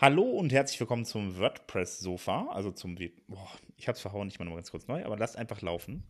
[0.00, 2.96] Hallo und herzlich willkommen zum WordPress-Sofa, also zum,
[3.28, 6.04] boah, ich hab's verhauen, ich mache mal ganz kurz neu, aber lasst einfach laufen.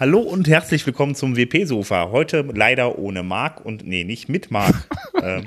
[0.00, 2.08] Hallo und herzlich willkommen zum WP-Sofa.
[2.10, 4.74] Heute leider ohne Marc und nee, nicht mit Marc.
[5.22, 5.44] ähm.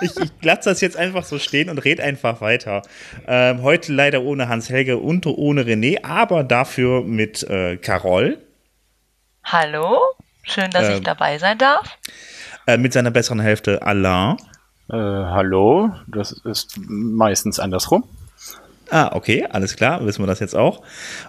[0.00, 2.82] ich, ich lasse das jetzt einfach so stehen und red einfach weiter.
[3.26, 8.38] Ähm, heute leider ohne Hans-Helge und ohne René, aber dafür mit äh, Carol.
[9.42, 9.98] Hallo,
[10.44, 11.98] schön, dass ähm, ich dabei sein darf.
[12.68, 14.36] Äh, mit seiner besseren Hälfte Alain.
[14.88, 18.04] Äh, hallo, das ist meistens andersrum.
[18.90, 20.82] Ah, okay, alles klar, wissen wir das jetzt auch.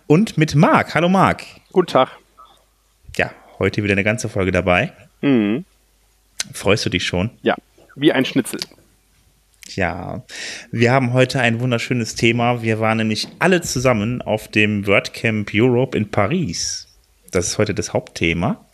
[0.05, 0.93] Und mit Marc.
[0.93, 1.43] Hallo Marc.
[1.71, 2.09] Guten Tag.
[3.15, 4.93] Ja, heute wieder eine ganze Folge dabei.
[5.21, 5.65] Mhm.
[6.53, 7.31] Freust du dich schon?
[7.41, 7.55] Ja,
[7.95, 8.59] wie ein Schnitzel.
[9.69, 10.23] Ja,
[10.71, 12.61] wir haben heute ein wunderschönes Thema.
[12.61, 16.87] Wir waren nämlich alle zusammen auf dem WordCamp Europe in Paris.
[17.31, 18.65] Das ist heute das Hauptthema.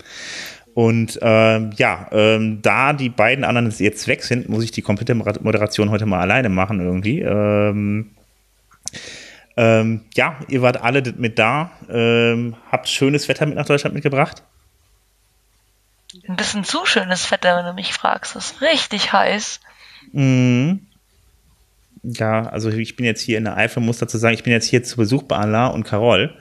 [0.73, 5.15] Und ähm, ja, ähm, da die beiden anderen jetzt weg sind, muss ich die komplette
[5.15, 7.21] Moderation heute mal alleine machen irgendwie.
[7.21, 8.11] Ähm,
[9.55, 14.43] ähm, ja, ihr wart alle mit da, ähm, habt schönes Wetter mit nach Deutschland mitgebracht.
[16.27, 18.35] Ein bisschen zu schönes Wetter, wenn du mich fragst.
[18.35, 19.59] Es ist richtig heiß.
[20.11, 20.87] Mhm.
[22.03, 24.67] Ja, also ich bin jetzt hier in der Eifel, muss dazu sagen, ich bin jetzt
[24.67, 26.38] hier zu Besuch bei Alain und Carol.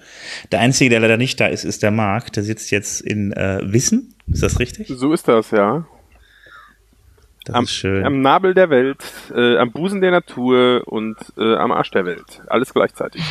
[0.50, 2.32] Der Einzige, der leider nicht da ist, ist der Marc.
[2.32, 4.14] Der sitzt jetzt in äh, Wissen.
[4.26, 4.88] Ist das richtig?
[4.88, 5.86] So ist das, ja.
[7.44, 8.04] Das am, ist schön.
[8.04, 9.02] Am Nabel der Welt,
[9.34, 12.40] äh, am Busen der Natur und äh, am Arsch der Welt.
[12.46, 13.22] Alles gleichzeitig.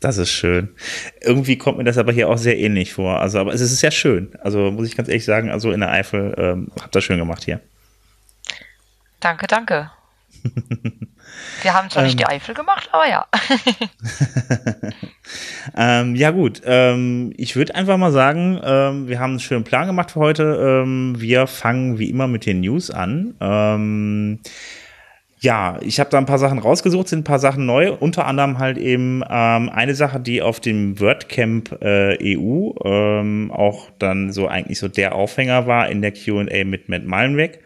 [0.00, 0.74] Das ist schön.
[1.20, 3.20] Irgendwie kommt mir das aber hier auch sehr ähnlich vor.
[3.20, 4.32] Also, aber es ist sehr schön.
[4.40, 7.44] Also muss ich ganz ehrlich sagen, also in der Eifel ähm, habt ihr schön gemacht
[7.44, 7.60] hier.
[9.20, 9.90] Danke, danke.
[11.62, 13.26] Wir haben zwar ähm, nicht die Eifel gemacht, aber ja.
[15.76, 19.86] ähm, ja gut, ähm, ich würde einfach mal sagen, ähm, wir haben einen schönen Plan
[19.86, 20.82] gemacht für heute.
[20.82, 23.34] Ähm, wir fangen wie immer mit den News an.
[23.40, 24.40] Ähm,
[25.42, 28.58] ja, ich habe da ein paar Sachen rausgesucht, sind ein paar Sachen neu, unter anderem
[28.58, 34.48] halt eben ähm, eine Sache, die auf dem WordCamp äh, EU ähm, auch dann so
[34.48, 37.60] eigentlich so der Aufhänger war in der Q&A mit Matt Malenweg.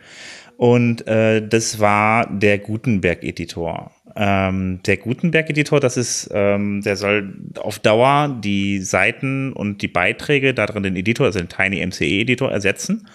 [0.57, 3.91] Und äh, das war der Gutenberg-Editor.
[4.17, 10.55] Ähm, der Gutenberg-Editor, das ist, ähm, der soll auf Dauer die Seiten und die Beiträge
[10.55, 13.09] da drin den Editor, also den Tiny MCE-Editor ersetzen.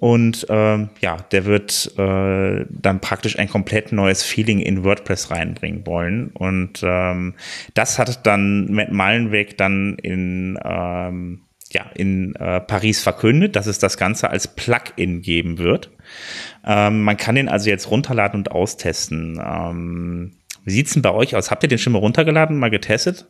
[0.00, 5.84] Und ähm, ja, der wird äh, dann praktisch ein komplett neues Feeling in WordPress reinbringen
[5.86, 6.30] wollen.
[6.34, 7.34] Und ähm,
[7.74, 11.40] das hat dann Matt Malenweg dann in ähm,
[11.70, 15.90] ja, in äh, Paris verkündet, dass es das Ganze als Plugin geben wird.
[16.64, 19.40] Ähm, man kann den also jetzt runterladen und austesten.
[19.44, 20.32] Ähm,
[20.64, 21.50] wie sieht's denn bei euch aus?
[21.50, 23.26] Habt ihr den schon mal runtergeladen, mal getestet?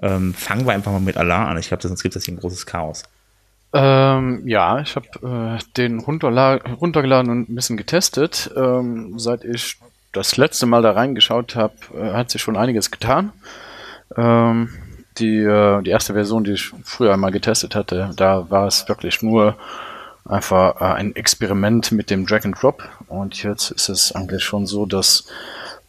[0.00, 1.58] Ähm, fangen wir einfach mal mit Alarm an.
[1.58, 3.02] Ich glaube, sonst gibt es hier ein großes Chaos.
[3.72, 8.50] Ähm, ja, ich habe äh, den runtergeladen und ein bisschen getestet.
[8.56, 9.76] Ähm, seit ich
[10.12, 13.32] das letzte Mal da reingeschaut habe, äh, hat sich schon einiges getan.
[14.16, 14.70] Ähm,
[15.18, 19.22] die, äh, die erste Version, die ich früher einmal getestet hatte, da war es wirklich
[19.22, 19.56] nur
[20.24, 22.82] einfach äh, ein Experiment mit dem Drag and Drop.
[23.08, 25.26] Und jetzt ist es eigentlich schon so, dass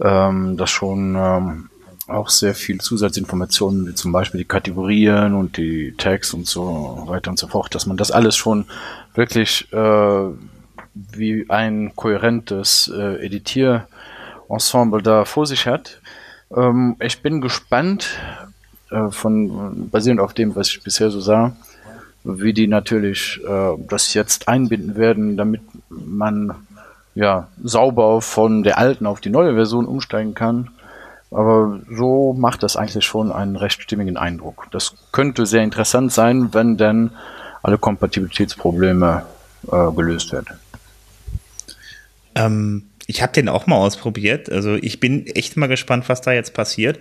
[0.01, 1.69] ähm, das schon ähm,
[2.07, 7.29] auch sehr viel Zusatzinformationen, wie zum Beispiel die Kategorien und die Tags und so weiter
[7.29, 8.65] und so fort, dass man das alles schon
[9.13, 10.29] wirklich äh,
[10.93, 16.01] wie ein kohärentes äh, Editierensemble da vor sich hat.
[16.55, 18.09] Ähm, ich bin gespannt,
[18.91, 21.53] äh, von basierend auf dem, was ich bisher so sah,
[22.23, 26.53] wie die natürlich äh, das jetzt einbinden werden, damit man
[27.15, 30.69] ja sauber von der alten auf die neue Version umsteigen kann.
[31.31, 34.67] Aber so macht das eigentlich schon einen recht stimmigen Eindruck.
[34.71, 37.11] Das könnte sehr interessant sein, wenn denn
[37.61, 39.25] alle Kompatibilitätsprobleme
[39.71, 40.57] äh, gelöst werden.
[42.35, 44.51] Ähm, ich habe den auch mal ausprobiert.
[44.51, 46.99] Also ich bin echt mal gespannt, was da jetzt passiert.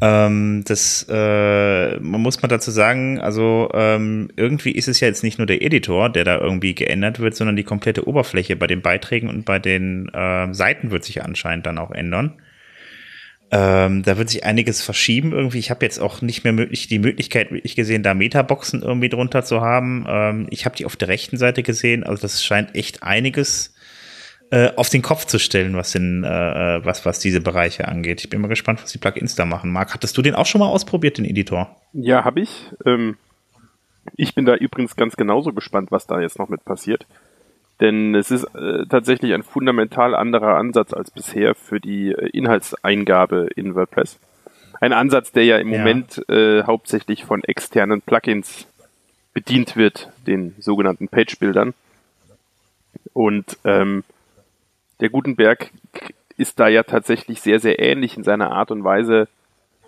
[0.00, 5.22] Ähm, das, äh, man muss mal dazu sagen, also ähm, irgendwie ist es ja jetzt
[5.22, 8.82] nicht nur der Editor, der da irgendwie geändert wird, sondern die komplette Oberfläche bei den
[8.82, 12.34] Beiträgen und bei den äh, Seiten wird sich anscheinend dann auch ändern.
[13.54, 15.58] Ähm, da wird sich einiges verschieben irgendwie.
[15.58, 19.44] Ich habe jetzt auch nicht mehr möglich, die Möglichkeit wirklich gesehen, da Metaboxen irgendwie drunter
[19.44, 20.06] zu haben.
[20.08, 22.02] Ähm, ich habe die auf der rechten Seite gesehen.
[22.02, 23.71] Also das scheint echt einiges
[24.52, 26.28] äh, auf den Kopf zu stellen, was, in, äh,
[26.76, 28.20] äh, was, was diese Bereiche angeht.
[28.20, 29.72] Ich bin mal gespannt, was die Plugins da machen.
[29.72, 31.74] Marc, hattest du den auch schon mal ausprobiert, den Editor?
[31.94, 32.70] Ja, habe ich.
[32.84, 33.16] Ähm,
[34.14, 37.06] ich bin da übrigens ganz genauso gespannt, was da jetzt noch mit passiert.
[37.80, 43.48] Denn es ist äh, tatsächlich ein fundamental anderer Ansatz als bisher für die äh, Inhaltseingabe
[43.56, 44.18] in WordPress.
[44.82, 45.78] Ein Ansatz, der ja im ja.
[45.78, 48.66] Moment äh, hauptsächlich von externen Plugins
[49.32, 51.72] bedient wird, den sogenannten Page-Bildern.
[53.14, 54.04] Und ähm,
[55.02, 55.72] der Gutenberg
[56.36, 59.28] ist da ja tatsächlich sehr, sehr ähnlich in seiner Art und Weise,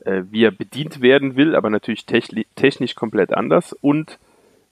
[0.04, 4.18] äh, wie er bedient werden will, aber natürlich technisch komplett anders und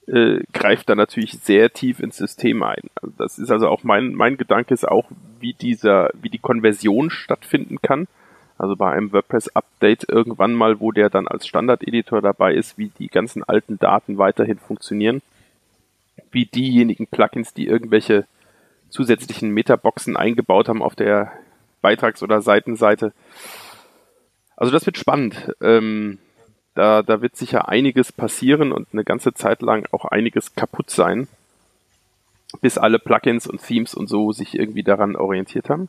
[0.08, 2.82] äh, greift da natürlich sehr tief ins System ein.
[3.00, 5.08] Also das ist also auch mein, mein Gedanke ist auch,
[5.38, 8.08] wie dieser, wie die Konversion stattfinden kann.
[8.58, 13.08] Also bei einem WordPress-Update irgendwann mal, wo der dann als Standard-Editor dabei ist, wie die
[13.08, 15.22] ganzen alten Daten weiterhin funktionieren.
[16.32, 18.26] Wie diejenigen Plugins, die irgendwelche
[18.92, 21.32] zusätzlichen Metaboxen eingebaut haben auf der
[21.80, 23.12] Beitrags- oder Seitenseite.
[24.56, 25.52] Also das wird spannend.
[25.60, 26.18] Ähm,
[26.74, 31.26] da, da wird sicher einiges passieren und eine ganze Zeit lang auch einiges kaputt sein,
[32.60, 35.88] bis alle Plugins und Themes und so sich irgendwie daran orientiert haben.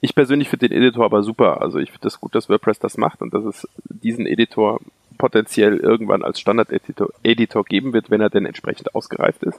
[0.00, 1.62] Ich persönlich finde den Editor aber super.
[1.62, 4.80] Also ich finde es das gut, dass WordPress das macht und dass es diesen Editor
[5.18, 9.58] potenziell irgendwann als Standard-Editor Editor geben wird, wenn er denn entsprechend ausgereift ist.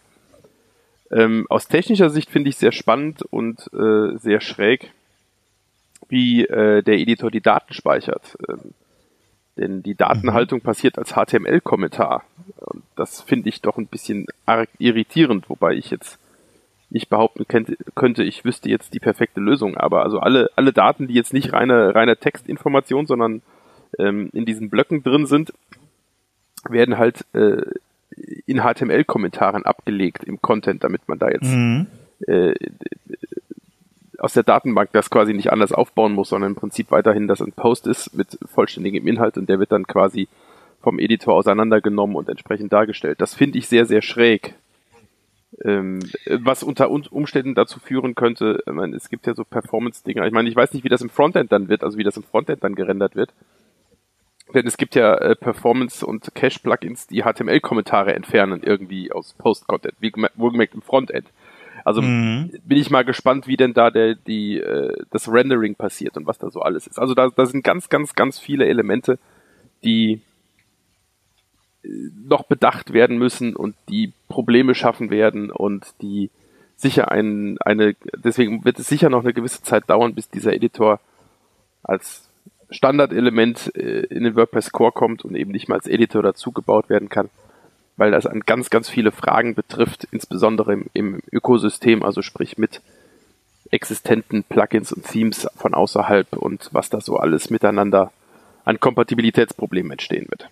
[1.12, 4.92] Ähm, aus technischer Sicht finde ich sehr spannend und äh, sehr schräg,
[6.10, 8.38] wie äh, der Editor die Daten speichert.
[8.48, 8.74] Ähm,
[9.58, 12.24] denn die Datenhaltung passiert als HTML-Kommentar.
[12.58, 16.20] Und das finde ich doch ein bisschen arg irritierend, wobei ich jetzt
[16.90, 17.46] nicht behaupten
[17.96, 19.76] könnte, ich wüsste jetzt die perfekte Lösung.
[19.76, 23.42] Aber also alle, alle Daten, die jetzt nicht reine, reine Textinformation, sondern
[24.00, 25.52] ähm, in diesen Blöcken drin sind,
[26.70, 27.64] werden halt äh,
[28.46, 31.88] in HTML-Kommentaren abgelegt im Content, damit man da jetzt mhm.
[32.28, 32.54] äh,
[34.18, 37.52] aus der Datenbank das quasi nicht anders aufbauen muss, sondern im Prinzip weiterhin das ein
[37.52, 40.28] Post ist mit vollständigem Inhalt und der wird dann quasi
[40.82, 43.22] vom Editor auseinandergenommen und entsprechend dargestellt.
[43.22, 44.56] Das finde ich sehr, sehr schräg.
[45.64, 50.26] Ähm, was unter Umständen dazu führen könnte, ich meine, es gibt ja so Performance-Dinger.
[50.26, 52.24] Ich meine, ich weiß nicht, wie das im Frontend dann wird, also wie das im
[52.24, 53.34] Frontend dann gerendert wird.
[54.54, 60.14] Denn es gibt ja äh, Performance- und Cache-Plugins, die HTML-Kommentare entfernen irgendwie aus Post-Content, wie
[60.36, 61.28] wohlgemerkt im Frontend.
[61.84, 62.52] Also mhm.
[62.66, 66.38] bin ich mal gespannt, wie denn da der, die, äh, das Rendering passiert und was
[66.38, 67.00] da so alles ist.
[67.00, 69.20] Also da, da sind ganz, ganz, ganz viele Elemente,
[69.84, 70.22] die
[71.84, 71.90] äh,
[72.28, 76.30] noch bedacht werden müssen und die Probleme schaffen werden und die
[76.76, 81.00] sicher ein, eine, deswegen wird es sicher noch eine gewisse Zeit dauern, bis dieser Editor
[81.84, 82.27] als
[82.70, 87.10] Standardelement äh, in den WordPress Core kommt und eben nicht mal als Editor dazugebaut werden
[87.10, 87.30] kann
[87.98, 92.82] weil das an ganz, ganz viele Fragen betrifft, insbesondere im, im Ökosystem, also sprich mit
[93.72, 98.14] existenten Plugins und Themes von außerhalb und was da so alles miteinander
[98.64, 100.50] an Kompatibilitätsproblemen entstehen wird.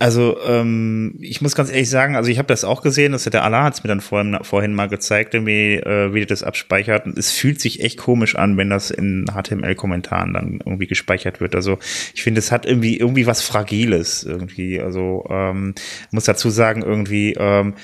[0.00, 3.42] Also ähm, ich muss ganz ehrlich sagen, also ich habe das auch gesehen, dass der
[3.42, 7.06] Allah hat es mir dann vorhin, vorhin mal gezeigt, wie, äh, wie das abspeichert.
[7.18, 11.56] Es fühlt sich echt komisch an, wenn das in HTML-Kommentaren dann irgendwie gespeichert wird.
[11.56, 11.78] Also
[12.14, 14.80] ich finde, es hat irgendwie irgendwie was Fragiles irgendwie.
[14.80, 15.74] Also ähm,
[16.12, 17.74] muss dazu sagen, irgendwie ähm,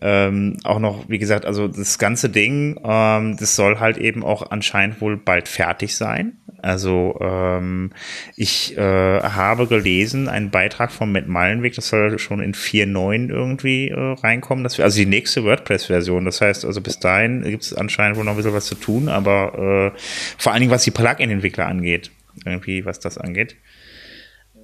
[0.00, 4.50] ähm, auch noch, wie gesagt, also das ganze Ding, ähm, das soll halt eben auch
[4.50, 6.38] anscheinend wohl bald fertig sein.
[6.64, 7.90] Also ähm,
[8.36, 8.80] ich äh,
[9.20, 14.64] habe gelesen, einen Beitrag von Matt Meilenweg, das soll schon in 4.9 irgendwie äh, reinkommen.
[14.64, 16.24] Das also die nächste WordPress-Version.
[16.24, 19.10] Das heißt, also bis dahin gibt es anscheinend wohl noch ein bisschen was zu tun,
[19.10, 19.98] aber äh,
[20.38, 22.10] vor allen Dingen, was die Plugin-Entwickler angeht,
[22.46, 23.56] irgendwie, was das angeht.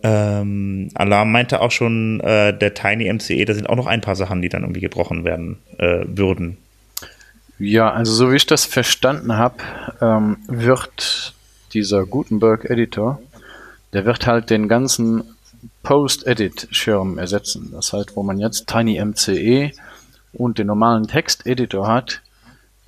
[0.03, 4.17] Ähm, Alarm meinte auch schon, äh, der Tiny MCE, da sind auch noch ein paar
[4.17, 6.57] Sachen, die dann irgendwie gebrochen werden äh, würden.
[7.59, 9.57] Ja, also so wie ich das verstanden habe,
[10.01, 11.35] ähm, wird
[11.75, 13.21] dieser Gutenberg-Editor,
[13.93, 15.25] der wird halt den ganzen
[15.83, 17.71] Post-Edit-Schirm ersetzen.
[17.73, 19.73] Das heißt, wo man jetzt TinyMCE
[20.33, 22.23] und den normalen Text-Editor hat,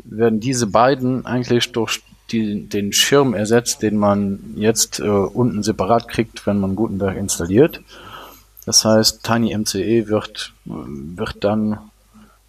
[0.05, 6.09] werden diese beiden eigentlich durch die, den Schirm ersetzt, den man jetzt äh, unten separat
[6.09, 7.83] kriegt, wenn man Gutenberg installiert.
[8.65, 11.79] Das heißt, TinyMCE wird, wird dann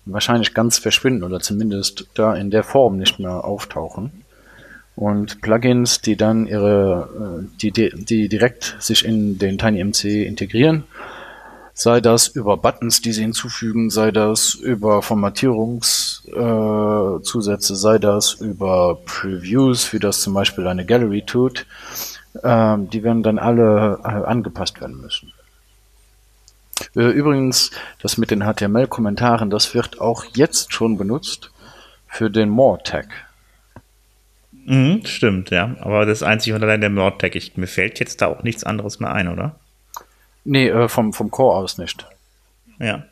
[0.06, 4.23] wahrscheinlich ganz verschwinden oder zumindest da in der Form nicht mehr auftauchen
[4.96, 10.86] und Plugins, die dann ihre, äh, die, die direkt sich in den TinyMC integrieren,
[11.76, 19.00] Sei das über Buttons, die sie hinzufügen, sei das über Formatierungszusätze, äh, sei das über
[19.06, 21.66] Previews, wie das zum Beispiel eine Gallery tut.
[22.44, 25.34] Ähm, die werden dann alle äh, angepasst werden müssen.
[26.96, 31.50] Äh, übrigens, das mit den HTML-Kommentaren, das wird auch jetzt schon benutzt
[32.08, 33.08] für den More-Tag.
[34.65, 35.75] Mhm, stimmt, ja.
[35.82, 37.36] Aber das ist einzig und allein der More-Tag.
[37.55, 39.60] Mir fällt jetzt da auch nichts anderes mehr ein, oder?
[40.46, 42.05] Nee, äh, vom, vom Core aus nicht.
[42.79, 43.03] Ja.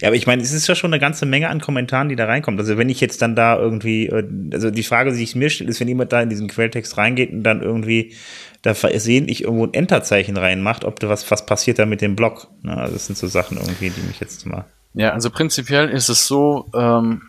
[0.00, 2.26] Ja, aber ich meine, es ist ja schon eine ganze Menge an Kommentaren, die da
[2.26, 2.58] reinkommt.
[2.58, 5.70] Also wenn ich jetzt dann da irgendwie, äh, also die Frage, die sich mir stellt,
[5.70, 8.14] ist, wenn jemand da in diesen Quelltext reingeht und dann irgendwie
[8.62, 12.14] da versehen ich irgendwo ein Enterzeichen reinmacht, ob da was, was passiert da mit dem
[12.14, 12.46] Block.
[12.62, 12.76] Ne?
[12.76, 14.64] Also das sind so Sachen irgendwie, die mich jetzt mal.
[14.94, 17.22] Ja, also prinzipiell ist es so, ähm,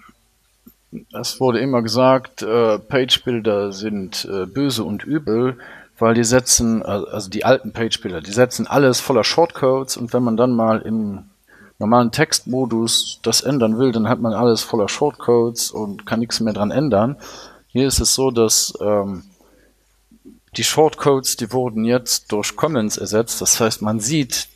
[1.19, 5.57] es wurde immer gesagt, äh, Page-Builder sind äh, böse und übel,
[5.99, 10.37] weil die setzen, also die alten Page-Builder, die setzen alles voller Shortcodes und wenn man
[10.37, 11.25] dann mal im
[11.79, 16.53] normalen Textmodus das ändern will, dann hat man alles voller Shortcodes und kann nichts mehr
[16.53, 17.17] dran ändern.
[17.67, 19.23] Hier ist es so, dass ähm,
[20.55, 23.41] die Shortcodes, die wurden jetzt durch Comments ersetzt.
[23.41, 24.47] Das heißt, man sieht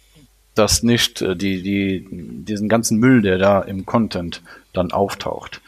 [0.54, 2.08] das nicht, äh, die, die,
[2.46, 4.42] diesen ganzen Müll, der da im Content
[4.74, 5.62] dann auftaucht.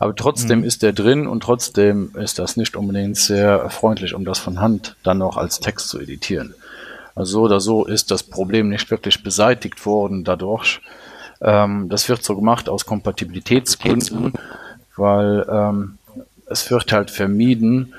[0.00, 0.64] Aber trotzdem mhm.
[0.64, 4.96] ist der drin und trotzdem ist das nicht unbedingt sehr freundlich, um das von Hand
[5.02, 6.54] dann noch als Text zu editieren.
[7.14, 10.80] Also so oder so ist das Problem nicht wirklich beseitigt worden dadurch.
[11.42, 14.32] Ähm, das wird so gemacht aus Kompatibilitätsgründen,
[14.96, 15.98] weil ähm,
[16.46, 17.94] es wird halt vermieden,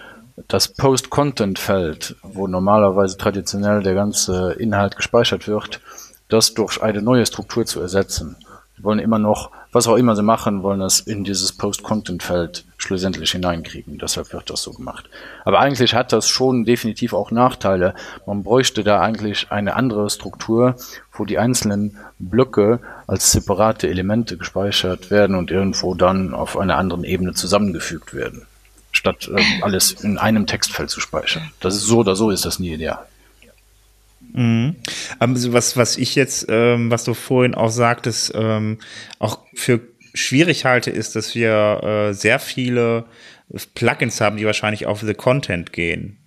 [0.48, 5.82] das Post-Content-Feld, wo normalerweise traditionell der ganze Inhalt gespeichert wird,
[6.30, 8.38] das durch eine neue Struktur zu ersetzen.
[8.82, 13.32] Wir wollen immer noch, was auch immer sie machen, wollen das in dieses Post-Content-Feld schlussendlich
[13.32, 14.00] hineinkriegen.
[14.00, 15.08] Deshalb wird das so gemacht.
[15.46, 17.94] Aber eigentlich hat das schon definitiv auch Nachteile.
[18.26, 20.78] Man bräuchte da eigentlich eine andere Struktur,
[21.14, 27.04] wo die einzelnen Blöcke als separate Elemente gespeichert werden und irgendwo dann auf einer anderen
[27.04, 28.48] Ebene zusammengefügt werden
[28.94, 31.52] statt äh, alles in einem Textfeld zu speichern.
[31.60, 33.06] Das ist so oder so ist das nie ideal.
[34.34, 34.76] Mhm.
[35.20, 38.80] Also was, was ich jetzt, ähm, was du vorhin auch sagtest, ähm,
[39.20, 39.82] auch für
[40.14, 43.06] schwierig halte, ist, dass wir äh, sehr viele
[43.76, 46.18] Plugins haben, die wahrscheinlich auf the Content gehen.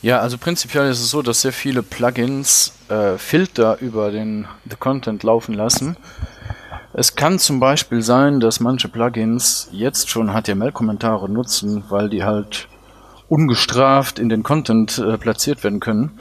[0.00, 4.76] Ja, also prinzipiell ist es so, dass sehr viele Plugins äh, Filter über den the
[4.76, 5.96] Content laufen lassen
[6.94, 12.68] es kann zum Beispiel sein, dass manche Plugins jetzt schon HTML-Kommentare nutzen, weil die halt
[13.28, 16.18] ungestraft in den Content äh, platziert werden können.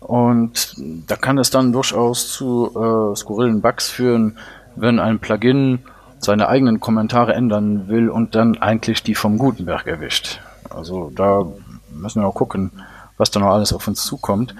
[0.00, 4.38] Und da kann es dann durchaus zu äh, skurrilen Bugs führen,
[4.76, 5.80] wenn ein Plugin
[6.18, 10.40] seine eigenen Kommentare ändern will und dann eigentlich die vom Gutenberg erwischt.
[10.70, 11.46] Also da
[11.92, 12.70] müssen wir auch gucken,
[13.16, 14.54] was da noch alles auf uns zukommt,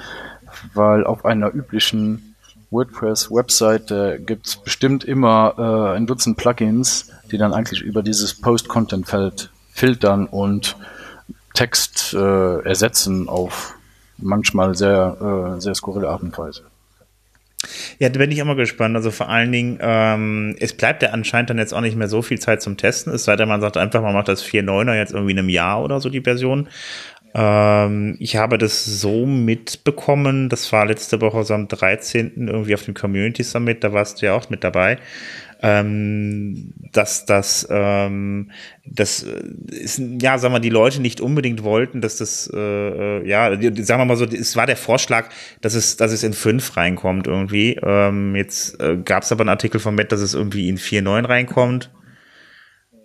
[0.75, 2.35] weil auf einer üblichen
[2.71, 9.51] WordPress-Webseite gibt es bestimmt immer äh, ein Dutzend Plugins, die dann eigentlich über dieses Post-Content-Feld
[9.71, 10.77] filtern und
[11.54, 13.75] Text äh, ersetzen auf
[14.18, 16.64] manchmal sehr, äh, sehr skurrile Art und Weise.
[17.99, 18.96] Ja, da bin ich immer gespannt.
[18.96, 22.23] Also vor allen Dingen, ähm, es bleibt ja anscheinend dann jetzt auch nicht mehr so
[22.23, 23.12] viel Zeit zum Testen.
[23.14, 25.82] Es sei denn, man sagt einfach, man macht das 4.9er jetzt irgendwie in einem Jahr
[25.82, 26.68] oder so, die Version.
[27.34, 32.46] Ähm, ich habe das so mitbekommen, das war letzte Woche so am 13.
[32.49, 34.99] irgendwie auf dem Community Summit, da warst du ja auch mit dabei.
[35.66, 38.50] Ähm, dass das, ähm,
[38.85, 43.50] das ist, ja, sagen wir, die Leute nicht unbedingt wollten, dass das, äh, äh ja,
[43.50, 45.30] sagen wir mal so, es war der Vorschlag,
[45.62, 47.80] dass es, dass es in 5 reinkommt irgendwie.
[47.83, 51.26] Ähm, jetzt äh, gab es aber einen Artikel von Matt, dass es irgendwie in 4.9
[51.26, 51.90] reinkommt.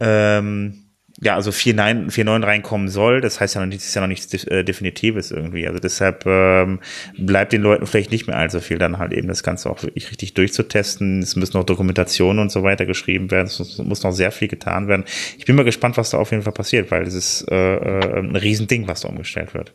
[0.01, 0.88] Ähm,
[1.21, 3.19] ja, also 4.9 reinkommen soll.
[3.19, 5.67] Das heißt ja noch nicht, ist ja noch nichts äh, Definitives irgendwie.
[5.67, 6.79] Also deshalb ähm,
[7.17, 10.09] bleibt den Leuten vielleicht nicht mehr allzu viel, dann halt eben das Ganze auch wirklich
[10.11, 11.21] richtig durchzutesten.
[11.21, 13.47] Es müssen noch Dokumentationen und so weiter geschrieben werden.
[13.47, 15.03] Es muss noch sehr viel getan werden.
[15.37, 18.19] Ich bin mal gespannt, was da auf jeden Fall passiert, weil es ist äh, äh,
[18.19, 19.73] ein Riesending, was da umgestellt wird.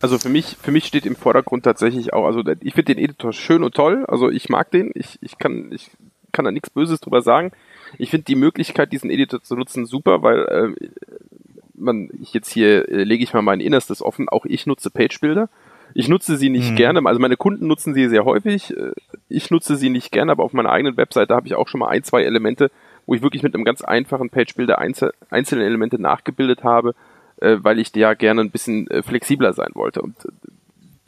[0.00, 3.32] Also für mich, für mich steht im Vordergrund tatsächlich auch, also ich finde den Editor
[3.32, 4.04] schön und toll.
[4.06, 4.92] Also ich mag den.
[4.94, 5.90] Ich, ich kann, ich
[6.32, 7.50] kann da nichts Böses drüber sagen.
[7.98, 10.40] Ich finde die Möglichkeit, diesen Editor zu nutzen, super, weil
[10.80, 10.88] äh,
[11.74, 15.48] man, ich jetzt hier äh, lege ich mal mein Innerstes offen, auch ich nutze Page-Builder.
[15.92, 16.76] Ich nutze sie nicht mhm.
[16.76, 18.76] gerne, also meine Kunden nutzen sie sehr häufig.
[18.76, 18.92] Äh,
[19.28, 21.88] ich nutze sie nicht gerne, aber auf meiner eigenen Webseite habe ich auch schon mal
[21.88, 22.70] ein, zwei Elemente,
[23.06, 26.94] wo ich wirklich mit einem ganz einfachen Page-Builder einzel einzelne Elemente nachgebildet habe,
[27.40, 30.02] äh, weil ich ja gerne ein bisschen äh, flexibler sein wollte.
[30.02, 30.28] Und äh,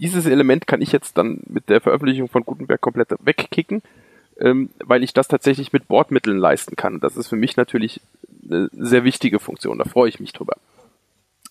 [0.00, 3.82] dieses Element kann ich jetzt dann mit der Veröffentlichung von Gutenberg komplett wegkicken
[4.38, 7.00] ähm, weil ich das tatsächlich mit Bordmitteln leisten kann.
[7.00, 8.00] Das ist für mich natürlich
[8.44, 10.56] eine sehr wichtige Funktion, da freue ich mich drüber.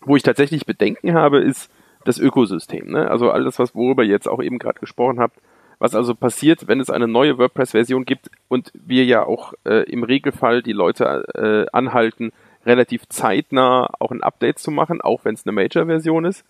[0.01, 1.69] Wo ich tatsächlich Bedenken habe, ist
[2.05, 2.91] das Ökosystem.
[2.91, 3.09] Ne?
[3.09, 5.37] Also alles, was worüber ihr jetzt auch eben gerade gesprochen habt,
[5.79, 10.03] Was also passiert, wenn es eine neue WordPress-Version gibt und wir ja auch äh, im
[10.03, 12.33] Regelfall die Leute äh, anhalten,
[12.67, 16.45] relativ zeitnah auch ein Update zu machen, auch wenn es eine Major-Version ist.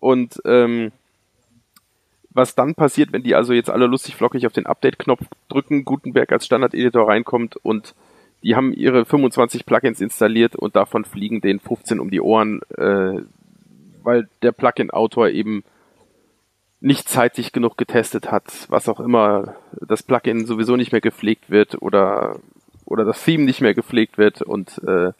[0.00, 0.90] Und ähm,
[2.34, 6.32] was dann passiert, wenn die also jetzt alle lustig flockig auf den Update-Knopf drücken, Gutenberg
[6.32, 7.94] als Standard-Editor reinkommt und
[8.42, 13.20] die haben ihre 25 Plugins installiert und davon fliegen denen 15 um die Ohren, äh,
[14.02, 15.62] weil der Plugin-Autor eben
[16.80, 21.80] nicht zeitig genug getestet hat, was auch immer, das Plugin sowieso nicht mehr gepflegt wird
[21.80, 22.40] oder
[22.84, 25.12] oder das Theme nicht mehr gepflegt wird und äh,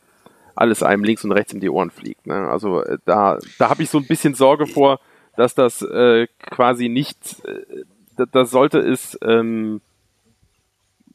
[0.55, 2.27] alles einem links und rechts in die Ohren fliegt.
[2.27, 2.35] Ne?
[2.35, 4.99] Also äh, da da habe ich so ein bisschen Sorge vor,
[5.37, 9.81] dass das äh, quasi nicht, äh, das sollte es ähm,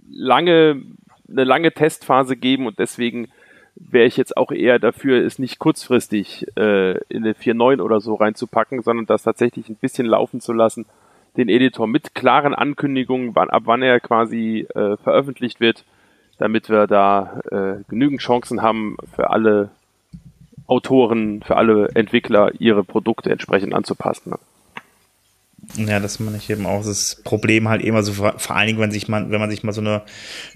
[0.09, 0.81] lange
[1.29, 3.27] eine lange Testphase geben und deswegen
[3.75, 8.15] wäre ich jetzt auch eher dafür, es nicht kurzfristig äh, in eine 4.9 oder so
[8.15, 10.85] reinzupacken, sondern das tatsächlich ein bisschen laufen zu lassen,
[11.35, 15.83] den Editor mit klaren Ankündigungen, wann, ab wann er quasi äh, veröffentlicht wird,
[16.39, 19.69] damit wir da äh, genügend Chancen haben, für alle
[20.67, 24.33] Autoren, für alle Entwickler ihre Produkte entsprechend anzupassen.
[25.75, 26.85] Ja, das meine ich eben auch.
[26.85, 29.63] Das Problem halt immer so, vor, vor allen Dingen, wenn sich man, wenn man sich
[29.63, 30.03] mal so eine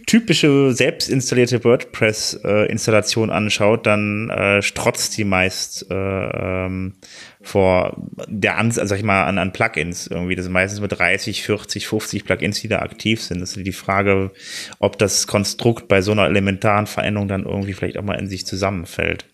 [0.07, 6.93] typische selbst installierte WordPress-Installation äh, anschaut, dann äh, strotzt die meist äh, ähm,
[7.41, 10.35] vor der Ans also sag ich mal, an, an Plugins irgendwie.
[10.35, 13.41] Das sind meistens mit 30, 40, 50 Plugins, die da aktiv sind.
[13.41, 14.31] Das ist die Frage,
[14.79, 18.45] ob das Konstrukt bei so einer elementaren Veränderung dann irgendwie vielleicht auch mal in sich
[18.45, 19.25] zusammenfällt.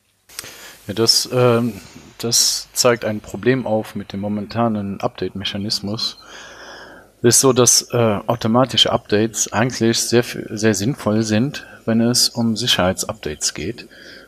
[0.88, 1.74] Ja, das, ähm,
[2.18, 6.18] das zeigt ein Problem auf mit dem momentanen Update-Mechanismus.
[7.22, 12.56] Es ist so, dass äh, automatische Updates eigentlich sehr, sehr sinnvoll sind, wenn es um
[12.56, 13.88] Sicherheitsupdates geht.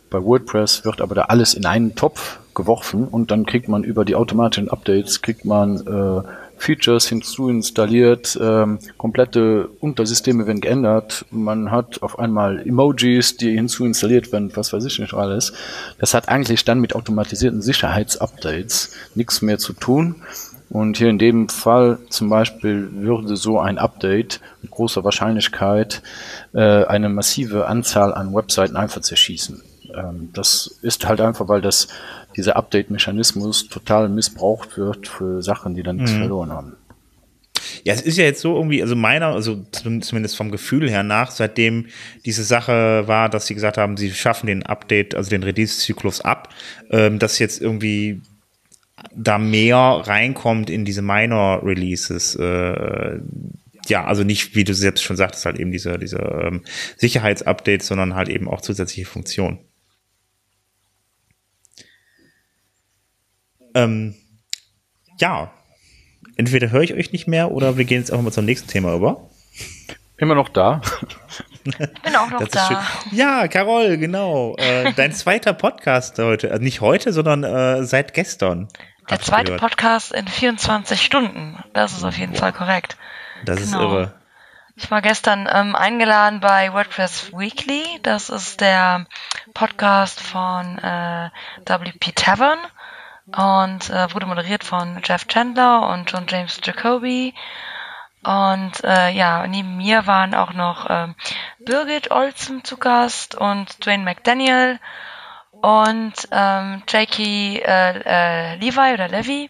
[0.09, 4.03] Bei WordPress wird aber da alles in einen Topf geworfen und dann kriegt man über
[4.03, 6.23] die automatischen Updates kriegt man äh,
[6.59, 14.51] Features hinzuinstalliert, ähm, komplette Untersysteme werden geändert, man hat auf einmal Emojis, die hinzuinstalliert werden,
[14.55, 15.53] was weiß ich nicht alles.
[15.99, 20.21] Das hat eigentlich dann mit automatisierten Sicherheitsupdates nichts mehr zu tun.
[20.69, 26.03] Und hier in dem Fall zum Beispiel würde so ein Update mit großer Wahrscheinlichkeit
[26.53, 29.63] äh, eine massive Anzahl an Webseiten einfach zerschießen.
[29.95, 31.87] Ähm, das ist halt einfach, weil das
[32.39, 36.19] dieser Update-Mechanismus total missbraucht wird für Sachen, die dann nichts mhm.
[36.19, 36.77] verloren haben.
[37.83, 41.31] Ja, es ist ja jetzt so irgendwie, also meiner, also zumindest vom Gefühl her nach,
[41.31, 41.87] seitdem
[42.25, 46.53] diese Sache war, dass sie gesagt haben, sie schaffen den Update, also den Release-Zyklus ab,
[46.89, 48.21] ähm, dass jetzt irgendwie
[49.13, 52.35] da mehr reinkommt in diese Minor-Releases.
[52.35, 53.19] Äh,
[53.87, 56.61] ja, also nicht, wie du selbst schon sagtest, halt eben diese, diese ähm,
[56.97, 59.59] Sicherheitsupdates, sondern halt eben auch zusätzliche Funktionen.
[63.83, 64.15] Ähm,
[65.19, 65.51] ja,
[66.35, 68.93] entweder höre ich euch nicht mehr oder wir gehen jetzt einfach mal zum nächsten Thema
[68.93, 69.29] über.
[70.17, 70.81] Immer noch da.
[71.65, 72.83] Ich bin auch noch da.
[73.11, 74.55] Ja, Carol, genau.
[74.57, 76.51] Äh, dein zweiter Podcast heute.
[76.51, 78.69] Also nicht heute, sondern äh, seit gestern.
[79.09, 81.57] Der zweite Podcast in 24 Stunden.
[81.73, 82.39] Das ist auf jeden wow.
[82.39, 82.97] Fall korrekt.
[83.45, 83.65] Das genau.
[83.65, 84.13] ist irre.
[84.75, 87.83] Ich war gestern ähm, eingeladen bei WordPress Weekly.
[88.01, 89.05] Das ist der
[89.53, 91.29] Podcast von äh,
[91.65, 92.59] WP Tavern
[93.35, 97.33] und äh, wurde moderiert von Jeff Chandler und John James Jacoby.
[98.23, 101.07] Und äh, ja, neben mir waren auch noch äh,
[101.59, 104.79] Birgit Olsen zu Gast und Dwayne McDaniel
[105.51, 109.49] und ähm, Jakey äh, äh, Levi oder Levy.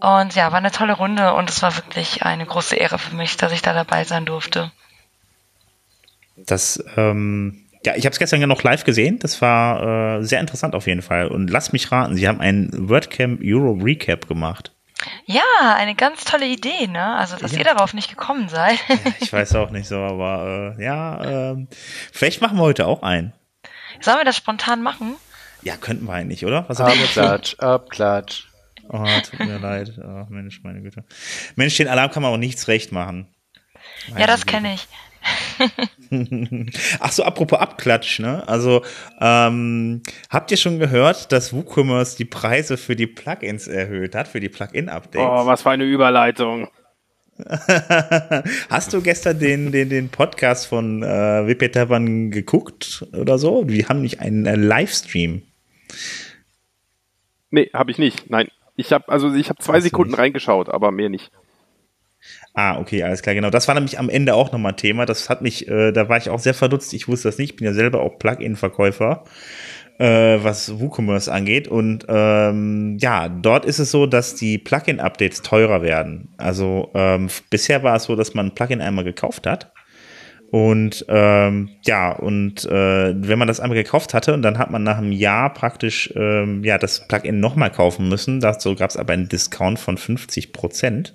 [0.00, 3.36] Und ja, war eine tolle Runde und es war wirklich eine große Ehre für mich,
[3.36, 4.70] dass ich da dabei sein durfte.
[6.36, 9.18] Das ähm, ja, ich habe es gestern ja noch live gesehen.
[9.18, 11.28] Das war äh, sehr interessant auf jeden Fall.
[11.28, 14.72] Und lasst mich raten, Sie haben einen WordCamp Euro Recap gemacht.
[15.26, 15.42] Ja,
[15.76, 17.16] eine ganz tolle Idee, ne?
[17.16, 17.58] Also, dass ja.
[17.58, 18.78] ihr darauf nicht gekommen seid.
[18.88, 21.66] ja, ich weiß auch nicht so, aber äh, ja, äh,
[22.12, 23.32] vielleicht machen wir heute auch einen.
[24.00, 25.14] Sollen wir das spontan machen?
[25.62, 26.64] Ja, könnten wir eigentlich, oder?
[26.68, 28.44] Was Abklatsch, Abklatsch.
[28.88, 29.92] Oh, tut mir leid.
[29.98, 31.04] Oh, Mensch, meine Güte.
[31.56, 33.28] Mensch, den Alarm kann man auch nichts recht machen.
[34.08, 34.88] Meine ja, das kenne ich.
[37.00, 38.46] Ach so, apropos Abklatsch, ne?
[38.48, 38.82] Also,
[39.20, 44.40] ähm, habt ihr schon gehört, dass WooCommerce die Preise für die Plugins erhöht hat, für
[44.40, 45.28] die Plugin-Updates?
[45.28, 46.68] Oh, was für eine Überleitung.
[48.68, 53.64] Hast du gestern den, den, den Podcast von äh, WP Tavern geguckt oder so?
[53.64, 55.42] Die haben nicht einen äh, Livestream.
[57.50, 58.28] Nee, habe ich nicht.
[58.28, 58.48] Nein.
[58.76, 60.20] Ich habe also ich habe zwei Sekunden nicht.
[60.20, 61.30] reingeschaut, aber mehr nicht.
[62.54, 63.50] Ah, okay, alles klar, genau.
[63.50, 65.06] Das war nämlich am Ende auch nochmal Thema.
[65.06, 66.92] Das hat mich, äh, da war ich auch sehr verdutzt.
[66.92, 67.50] Ich wusste das nicht.
[67.52, 69.24] Ich bin ja selber auch Plugin-Verkäufer.
[69.98, 71.68] äh, was WooCommerce angeht.
[71.68, 76.34] Und ähm, ja, dort ist es so, dass die Plugin-Updates teurer werden.
[76.36, 79.72] Also ähm, bisher war es so, dass man ein Plugin einmal gekauft hat.
[80.50, 84.82] Und ähm, ja, und äh, wenn man das einmal gekauft hatte und dann hat man
[84.82, 89.12] nach einem Jahr praktisch ähm, ja das Plugin nochmal kaufen müssen, dazu gab es aber
[89.12, 91.14] einen Discount von 50 Prozent.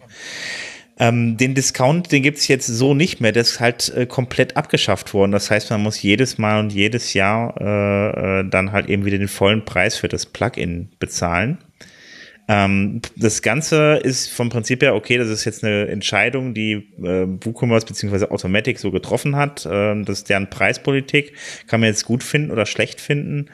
[1.00, 3.32] Ähm, den Discount, den gibt's jetzt so nicht mehr.
[3.32, 5.32] Der ist halt äh, komplett abgeschafft worden.
[5.32, 9.18] Das heißt, man muss jedes Mal und jedes Jahr äh, äh, dann halt eben wieder
[9.18, 11.58] den vollen Preis für das Plugin bezahlen.
[12.48, 17.26] Ähm, das Ganze ist vom Prinzip her okay, das ist jetzt eine Entscheidung, die äh,
[17.26, 18.26] WooCommerce bzw.
[18.26, 19.68] Automatic so getroffen hat.
[19.70, 21.34] Ähm, das ist deren Preispolitik.
[21.68, 23.48] Kann man jetzt gut finden oder schlecht finden.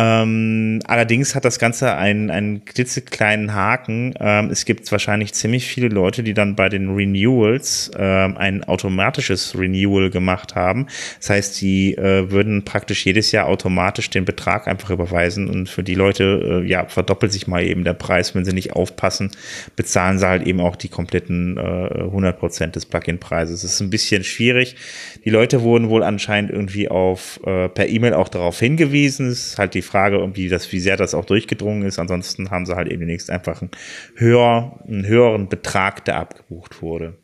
[0.00, 4.14] Ähm, allerdings hat das Ganze einen, einen klitzekleinen Haken.
[4.20, 9.58] Ähm, es gibt wahrscheinlich ziemlich viele Leute, die dann bei den Renewals ähm, ein automatisches
[9.58, 10.86] Renewal gemacht haben.
[11.18, 15.82] Das heißt, die äh, würden praktisch jedes Jahr automatisch den Betrag einfach überweisen und für
[15.82, 18.36] die Leute, äh, ja, verdoppelt sich mal eben der Preis.
[18.36, 19.32] Wenn sie nicht aufpassen,
[19.74, 23.62] bezahlen sie halt eben auch die kompletten äh, 100% des Plugin-Preises.
[23.62, 24.76] Das ist ein bisschen schwierig.
[25.24, 29.26] Die Leute wurden wohl anscheinend irgendwie auf äh, per E-Mail auch darauf hingewiesen.
[29.26, 31.98] Es ist halt die Frage, irgendwie, das, wie sehr das auch durchgedrungen ist.
[31.98, 33.70] Ansonsten haben sie halt eben demnächst einfach einen,
[34.16, 37.18] höher, einen höheren Betrag, der abgebucht wurde.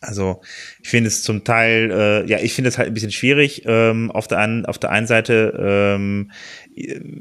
[0.00, 0.40] Also
[0.82, 3.62] ich finde es zum Teil, äh, ja, ich finde es halt ein bisschen schwierig.
[3.66, 5.54] Ähm, auf, der einen, auf der einen Seite
[5.96, 6.30] ähm,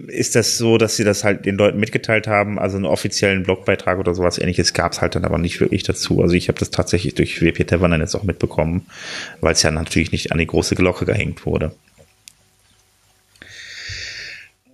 [0.08, 4.00] ist das so, dass sie das halt den Leuten mitgeteilt haben, also einen offiziellen Blogbeitrag
[4.00, 6.22] oder sowas ähnliches gab es halt dann aber nicht wirklich dazu.
[6.22, 8.86] Also ich habe das tatsächlich durch WP Tavern jetzt auch mitbekommen,
[9.42, 11.74] weil es ja natürlich nicht an die große Glocke gehängt wurde.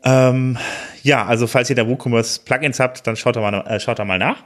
[0.03, 0.57] Ähm,
[1.03, 4.05] ja, also falls ihr da WooCommerce Plugins habt, dann schaut da mal, äh, schaut da
[4.05, 4.43] mal nach.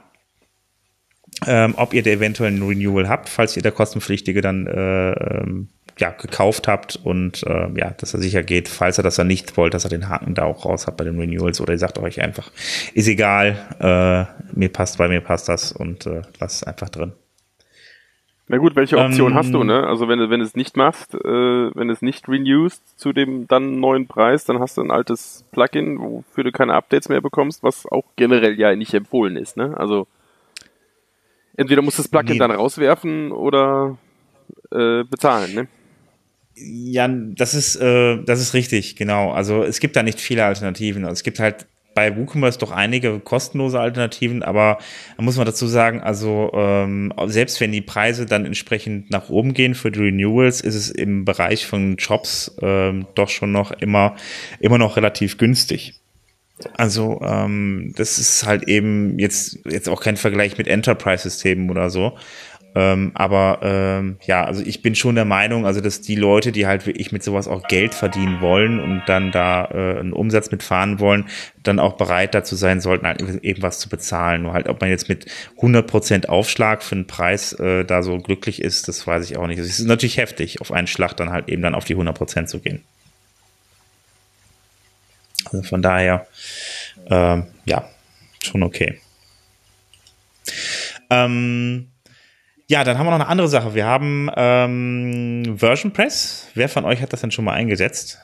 [1.46, 5.68] Ähm, ob ihr da eventuell ein Renewal habt, falls ihr der kostenpflichtige dann äh, ähm,
[5.98, 9.56] ja, gekauft habt und äh, ja, dass er sicher geht, falls er das dann nicht
[9.56, 11.98] wollt, dass er den Haken da auch raus hat bei den Renewals oder ihr sagt
[11.98, 12.50] euch einfach,
[12.94, 17.12] ist egal, äh, mir passt, bei mir passt das und äh, lasst es einfach drin.
[18.46, 19.86] Na gut, welche Option ähm, hast du, ne?
[19.86, 21.18] Also wenn du, wenn du es nicht machst, äh,
[21.74, 25.44] wenn du es nicht renewst zu dem dann neuen Preis, dann hast du ein altes
[25.50, 29.74] Plugin, wofür du keine Updates mehr bekommst, was auch generell ja nicht empfohlen ist, ne?
[29.78, 30.06] Also
[31.56, 32.38] entweder musst du das Plugin nee.
[32.38, 33.96] dann rauswerfen oder
[34.70, 35.68] äh, bezahlen, ne?
[36.56, 39.32] Ja, das ist, äh, das ist richtig, genau.
[39.32, 41.04] Also es gibt da nicht viele Alternativen.
[41.04, 44.78] Also es gibt halt bei WooCommerce doch einige kostenlose Alternativen, aber
[45.16, 49.54] da muss man dazu sagen, also ähm, selbst wenn die Preise dann entsprechend nach oben
[49.54, 54.16] gehen für die Renewals, ist es im Bereich von Jobs ähm, doch schon noch immer,
[54.60, 56.00] immer noch relativ günstig.
[56.76, 62.16] Also ähm, das ist halt eben jetzt, jetzt auch kein Vergleich mit Enterprise-Systemen oder so.
[62.76, 66.66] Ähm, aber ähm, ja, also ich bin schon der Meinung, also dass die Leute, die
[66.66, 70.98] halt wirklich mit sowas auch Geld verdienen wollen und dann da äh, einen Umsatz mitfahren
[70.98, 71.26] wollen,
[71.62, 74.42] dann auch bereit dazu sein sollten, halt eben was zu bezahlen.
[74.42, 75.26] Nur halt, ob man jetzt mit
[75.60, 79.58] 100% Aufschlag für einen Preis äh, da so glücklich ist, das weiß ich auch nicht.
[79.58, 82.46] Also es ist natürlich heftig, auf einen Schlag dann halt eben dann auf die 100%
[82.46, 82.82] zu gehen.
[85.44, 86.26] Also von daher,
[87.08, 87.88] äh, ja,
[88.42, 88.98] schon okay.
[91.10, 91.88] Ähm,
[92.66, 93.74] ja, dann haben wir noch eine andere Sache.
[93.74, 96.48] Wir haben ähm, Version Press.
[96.54, 98.18] Wer von euch hat das denn schon mal eingesetzt?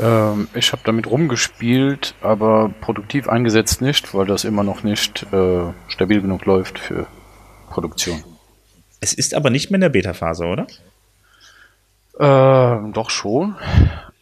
[0.00, 5.72] Ähm, ich habe damit rumgespielt, aber produktiv eingesetzt nicht, weil das immer noch nicht äh,
[5.88, 7.06] stabil genug läuft für
[7.70, 8.22] Produktion.
[9.00, 10.66] Es ist aber nicht mehr in der Beta-Phase, oder?
[12.18, 13.56] Äh, doch schon.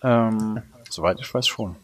[0.02, 1.76] Ähm, soweit ich weiß schon.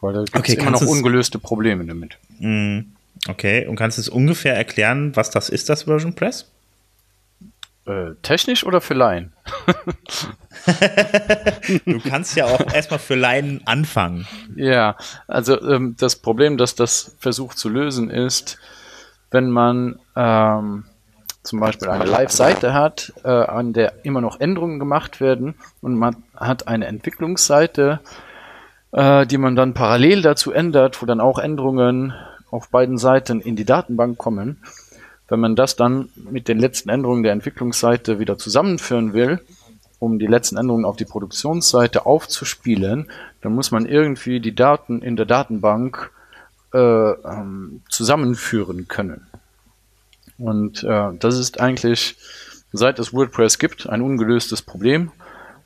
[0.00, 2.18] Weil da gibt es okay, immer noch ungelöste Probleme damit.
[2.38, 2.95] Mhm.
[3.28, 6.50] Okay, und kannst du es ungefähr erklären, was das ist, das Version Press?
[7.86, 9.32] Äh, technisch oder für Laien?
[11.86, 14.26] du kannst ja auch erstmal für Laien anfangen.
[14.56, 14.96] Ja,
[15.28, 18.58] also ähm, das Problem, das das versucht zu lösen, ist,
[19.30, 20.84] wenn man ähm,
[21.44, 26.24] zum Beispiel eine Live-Seite hat, äh, an der immer noch Änderungen gemacht werden und man
[26.34, 28.00] hat eine Entwicklungsseite,
[28.92, 32.14] äh, die man dann parallel dazu ändert, wo dann auch Änderungen
[32.56, 34.56] auf beiden Seiten in die Datenbank kommen.
[35.28, 39.40] Wenn man das dann mit den letzten Änderungen der Entwicklungsseite wieder zusammenführen will,
[39.98, 43.10] um die letzten Änderungen auf die Produktionsseite aufzuspielen,
[43.42, 46.10] dann muss man irgendwie die Daten in der Datenbank
[46.72, 49.26] äh, ähm, zusammenführen können.
[50.38, 52.16] Und äh, das ist eigentlich,
[52.72, 55.10] seit es WordPress gibt, ein ungelöstes Problem,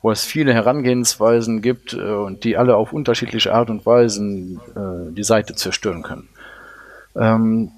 [0.01, 5.13] wo es viele Herangehensweisen gibt äh, und die alle auf unterschiedliche Art und Weisen äh,
[5.13, 6.27] die Seite zerstören können.
[7.15, 7.71] Ähm,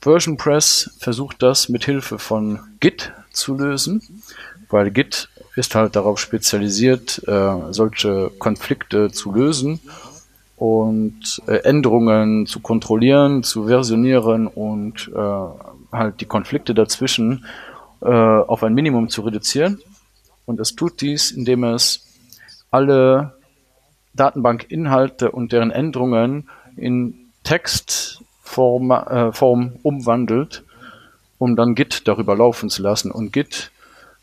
[0.00, 4.02] Version Press versucht das mit Hilfe von Git zu lösen,
[4.68, 9.80] weil Git ist halt darauf spezialisiert, äh, solche Konflikte zu lösen
[10.56, 17.44] und äh, Änderungen zu kontrollieren, zu versionieren und äh, halt die Konflikte dazwischen
[18.02, 19.80] äh, auf ein Minimum zu reduzieren.
[20.46, 22.06] Und es tut dies, indem es
[22.70, 23.34] alle
[24.14, 27.30] Datenbankinhalte und deren Änderungen in
[28.50, 30.62] Textform äh, Form umwandelt,
[31.38, 33.10] um dann Git darüber laufen zu lassen.
[33.10, 33.70] Und Git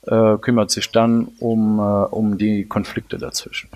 [0.06, 3.70] äh, kümmert sich dann um, äh, um die Konflikte dazwischen.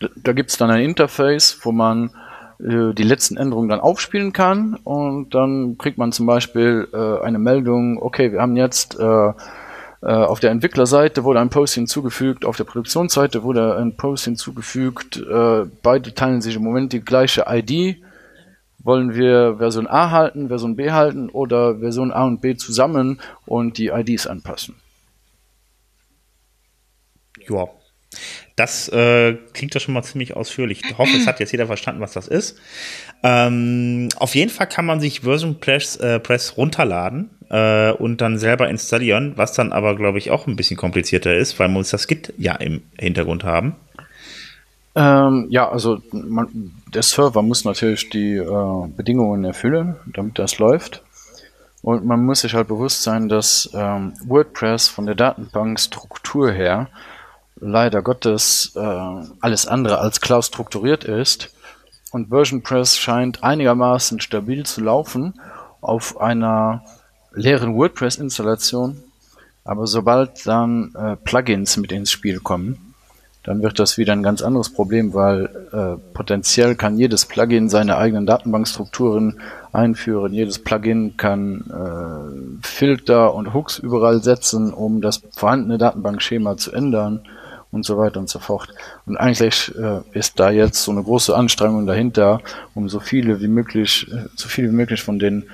[0.00, 2.10] Da, da gibt es dann ein Interface, wo man
[2.60, 7.38] äh, die letzten Änderungen dann aufspielen kann und dann kriegt man zum Beispiel äh, eine
[7.38, 9.32] Meldung, okay, wir haben jetzt äh,
[10.04, 15.24] auf der Entwicklerseite wurde ein Post hinzugefügt, auf der Produktionsseite wurde ein Post hinzugefügt,
[15.80, 18.02] beide teilen sich im Moment die gleiche ID.
[18.84, 23.78] Wollen wir Version A halten, Version B halten oder Version A und B zusammen und
[23.78, 24.74] die IDs anpassen?
[27.48, 27.68] Ja,
[28.56, 30.82] das äh, klingt doch schon mal ziemlich ausführlich.
[30.84, 32.58] Ich hoffe, es hat jetzt jeder verstanden, was das ist.
[33.22, 38.38] Ähm, auf jeden Fall kann man sich Version Press, äh, Press runterladen äh, und dann
[38.38, 41.90] selber installieren, was dann aber, glaube ich, auch ein bisschen komplizierter ist, weil man muss
[41.90, 43.76] das Git ja im Hintergrund haben.
[44.94, 51.02] Ähm, ja, also man, der Server muss natürlich die äh, Bedingungen erfüllen, damit das läuft.
[51.82, 56.88] Und man muss sich halt bewusst sein, dass ähm, WordPress von der Datenbankstruktur her
[57.56, 58.80] leider Gottes äh,
[59.40, 61.54] alles andere als klar strukturiert ist.
[62.12, 65.40] Und VersionPress scheint einigermaßen stabil zu laufen
[65.80, 66.84] auf einer
[67.32, 69.02] leeren WordPress-Installation.
[69.64, 72.91] Aber sobald dann äh, Plugins mit ins Spiel kommen,
[73.44, 77.96] dann wird das wieder ein ganz anderes Problem, weil äh, potenziell kann jedes Plugin seine
[77.96, 79.40] eigenen Datenbankstrukturen
[79.72, 80.32] einführen.
[80.32, 87.22] Jedes Plugin kann äh, Filter und Hooks überall setzen, um das vorhandene Datenbankschema zu ändern
[87.72, 88.68] und so weiter und so fort.
[89.06, 92.40] Und eigentlich äh, ist da jetzt so eine große Anstrengung dahinter,
[92.74, 95.44] um so viele wie möglich, äh, so viele wie möglich von den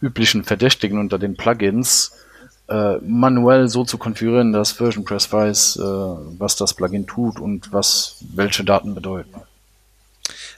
[0.00, 2.12] üblichen Verdächtigen unter den Plugins
[2.68, 8.16] äh, manuell so zu konfigurieren, dass VersionPress weiß, äh, was das Plugin tut und was
[8.34, 9.34] welche Daten bedeuten.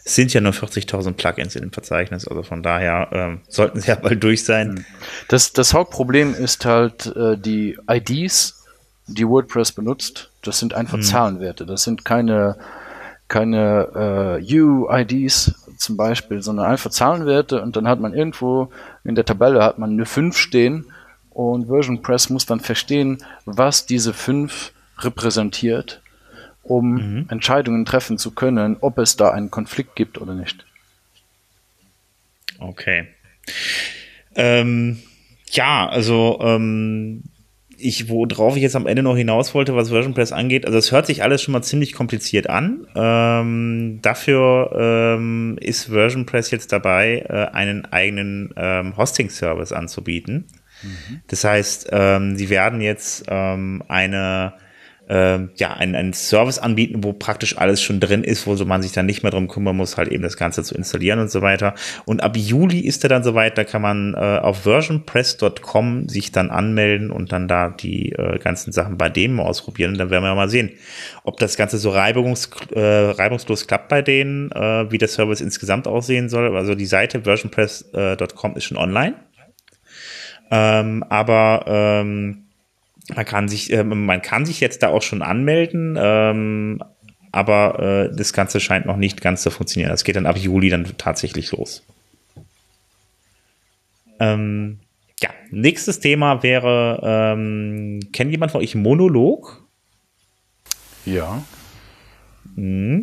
[0.05, 3.88] Es sind ja nur 40.000 Plugins in dem Verzeichnis, also von daher ähm, sollten sie
[3.88, 4.77] ja bald durch sein.
[4.77, 4.85] Hm.
[5.29, 8.64] Das, das Hauptproblem ist halt äh, die IDs,
[9.09, 10.31] die WordPress benutzt.
[10.42, 11.03] Das sind einfach hm.
[11.03, 11.66] Zahlenwerte.
[11.66, 12.57] Das sind keine,
[13.27, 18.71] keine äh, UIDs zum Beispiel, sondern einfach Zahlenwerte und dann hat man irgendwo
[19.03, 20.87] in der Tabelle hat man eine 5 stehen
[21.37, 26.01] und Version Press muss dann verstehen, was diese 5 repräsentiert,
[26.62, 27.27] um mhm.
[27.29, 30.64] Entscheidungen treffen zu können, ob es da einen Konflikt gibt oder nicht.
[32.59, 33.09] Okay.
[34.35, 35.03] Ähm,
[35.51, 37.25] ja, also ähm,
[37.77, 40.90] ich, worauf ich jetzt am Ende noch hinaus wollte, was Version Press angeht, also es
[40.90, 42.87] hört sich alles schon mal ziemlich kompliziert an.
[42.94, 50.46] Ähm, dafür ähm, ist Version Press jetzt dabei, äh, einen eigenen ähm, Hosting-Service anzubieten.
[50.83, 51.21] Mhm.
[51.29, 54.55] Das heißt, ähm, sie werden jetzt ähm, eine
[55.09, 58.83] äh, ja, einen, einen Service anbieten, wo praktisch alles schon drin ist, wo so man
[58.83, 61.43] sich dann nicht mehr drum kümmern muss, halt eben das Ganze zu installieren und so
[61.43, 61.75] weiter.
[62.05, 66.51] Und ab Juli ist er dann soweit, da kann man äh, auf versionpress.com sich dann
[66.51, 69.93] anmelden und dann da die äh, ganzen Sachen bei dem ausprobieren.
[69.93, 70.73] Und dann werden wir mal sehen,
[71.23, 75.87] ob das Ganze so reibungs, äh, reibungslos klappt bei denen, äh, wie der Service insgesamt
[75.87, 76.57] aussehen soll.
[76.57, 79.15] Also die Seite versionpress.com ist schon online.
[80.51, 82.45] Ähm, aber ähm,
[83.15, 86.83] man kann sich, äh, man kann sich jetzt da auch schon anmelden, ähm,
[87.33, 87.79] aber
[88.11, 89.91] äh, das Ganze scheint noch nicht ganz zu funktionieren.
[89.91, 91.85] Das geht dann ab Juli dann tatsächlich los.
[94.19, 94.79] Ähm,
[95.21, 99.65] ja, nächstes Thema wäre, ähm, kennt jemand von euch Monolog?
[101.05, 101.43] Ja.
[102.55, 103.03] Mhm.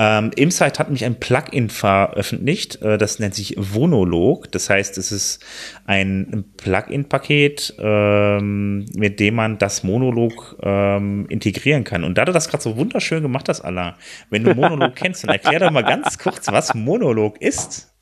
[0.00, 4.50] Ähm, Imsite hat mich ein Plugin veröffentlicht, äh, das nennt sich Vonolog.
[4.52, 5.44] Das heißt, es ist
[5.86, 12.04] ein Plugin-Paket, ähm, mit dem man das Monolog ähm, integrieren kann.
[12.04, 13.94] Und da du das gerade so wunderschön gemacht hast, Alain,
[14.30, 17.92] wenn du Monolog kennst, dann erklär doch mal ganz kurz, was Monolog ist.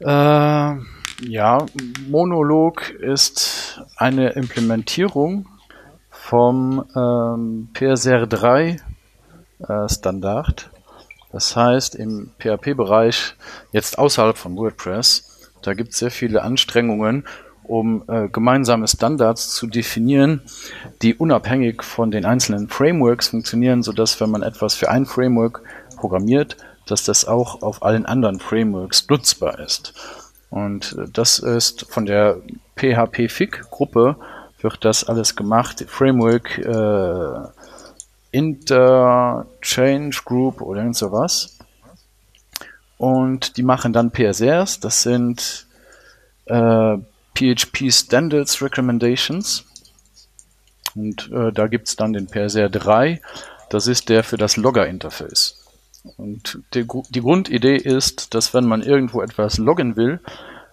[0.00, 1.66] Äh, ja,
[2.08, 5.46] Monolog ist eine Implementierung
[6.10, 8.76] vom ähm, PSR 3
[9.68, 10.70] äh, Standard.
[11.32, 13.34] Das heißt, im PHP-Bereich,
[13.72, 17.24] jetzt außerhalb von WordPress, da gibt es sehr viele Anstrengungen,
[17.62, 20.42] um äh, gemeinsame Standards zu definieren,
[21.02, 25.62] die unabhängig von den einzelnen Frameworks funktionieren, sodass wenn man etwas für ein Framework
[25.96, 29.94] programmiert, dass das auch auf allen anderen Frameworks nutzbar ist.
[30.50, 32.38] Und äh, das ist von der
[32.76, 34.16] PHP-FIG-Gruppe
[34.60, 35.84] wird das alles gemacht.
[35.88, 37.59] Framework äh,
[38.32, 41.58] Interchange Group oder irgend sowas.
[42.98, 45.66] Und die machen dann PSRs, das sind
[46.46, 46.96] äh,
[47.34, 49.64] PHP Standards Recommendations.
[50.94, 53.20] Und äh, da gibt's dann den PSR 3,
[53.70, 55.56] das ist der für das Logger-Interface.
[56.16, 60.20] Und die, die Grundidee ist, dass wenn man irgendwo etwas loggen will,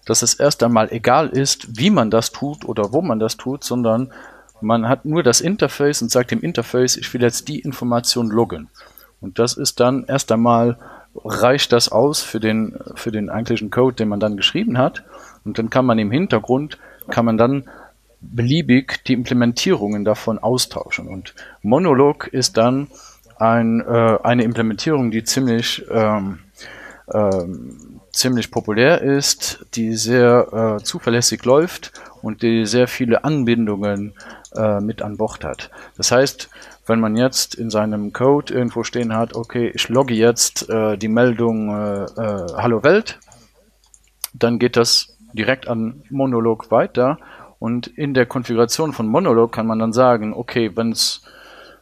[0.06, 3.64] dass es erst einmal egal ist, wie man das tut oder wo man das tut,
[3.64, 4.12] sondern
[4.62, 8.70] man hat nur das Interface und sagt dem Interface, ich will jetzt die Information loggen.
[9.22, 10.78] Und das ist dann erst einmal,
[11.24, 15.04] reicht das aus für den, für den eigentlichen Code, den man dann geschrieben hat.
[15.44, 16.78] Und dann kann man im Hintergrund,
[17.10, 17.66] kann man dann
[18.20, 21.08] beliebig die Implementierungen davon austauschen.
[21.08, 22.88] Und Monolog ist dann
[23.38, 26.40] ein, äh, eine Implementierung, die ziemlich, ähm,
[27.14, 34.14] ähm, ziemlich populär ist, die sehr äh, zuverlässig läuft und die sehr viele Anbindungen
[34.56, 35.70] äh, mit an Bord hat.
[35.98, 36.50] Das heißt,
[36.86, 41.10] wenn man jetzt in seinem Code irgendwo stehen hat, okay, ich logge jetzt äh, die
[41.10, 43.20] Meldung äh, äh, Hallo Welt,
[44.34, 47.18] dann geht das direkt an Monolog weiter
[47.60, 51.24] und in der Konfiguration von Monolog kann man dann sagen, okay, wenn es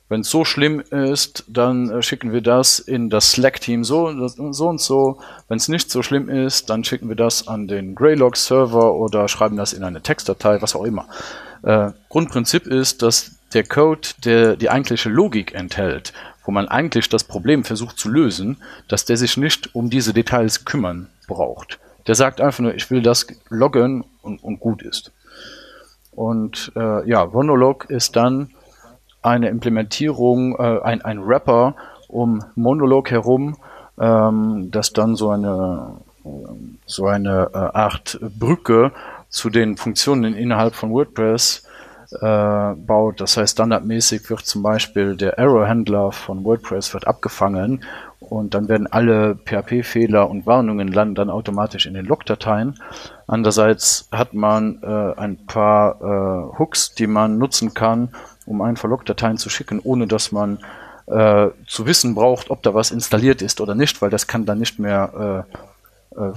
[0.07, 4.67] wenn es so schlimm ist, dann äh, schicken wir das in das Slack-Team so, so
[4.67, 5.19] und so.
[5.47, 9.57] Wenn es nicht so schlimm ist, dann schicken wir das an den Greylog-Server oder schreiben
[9.57, 11.07] das in eine Textdatei, was auch immer.
[11.63, 16.13] Äh, Grundprinzip ist, dass der Code, der die eigentliche Logik enthält,
[16.43, 20.65] wo man eigentlich das Problem versucht zu lösen, dass der sich nicht um diese Details
[20.65, 21.79] kümmern braucht.
[22.05, 25.11] Der sagt einfach nur, ich will das loggen und, und gut ist.
[26.11, 28.51] Und äh, ja, Monolog ist dann
[29.25, 31.75] eine Implementierung, äh, ein, ein Wrapper
[32.07, 33.57] um Monolog herum,
[33.99, 35.97] ähm, das dann so eine
[36.85, 38.91] so eine äh, Art Brücke
[39.29, 41.67] zu den Funktionen innerhalb von WordPress
[42.21, 43.21] äh, baut.
[43.21, 47.83] Das heißt, standardmäßig wird zum Beispiel der Error-Händler von WordPress wird abgefangen
[48.19, 52.79] und dann werden alle PHP-Fehler und Warnungen landen dann automatisch in den Logdateien.
[53.27, 58.09] Andererseits hat man äh, ein paar äh, Hooks, die man nutzen kann,
[58.45, 60.59] um einfach Logdateien zu schicken, ohne dass man
[61.07, 64.59] äh, zu wissen braucht, ob da was installiert ist oder nicht, weil das kann dann
[64.59, 65.45] nicht mehr
[66.15, 66.33] äh, äh,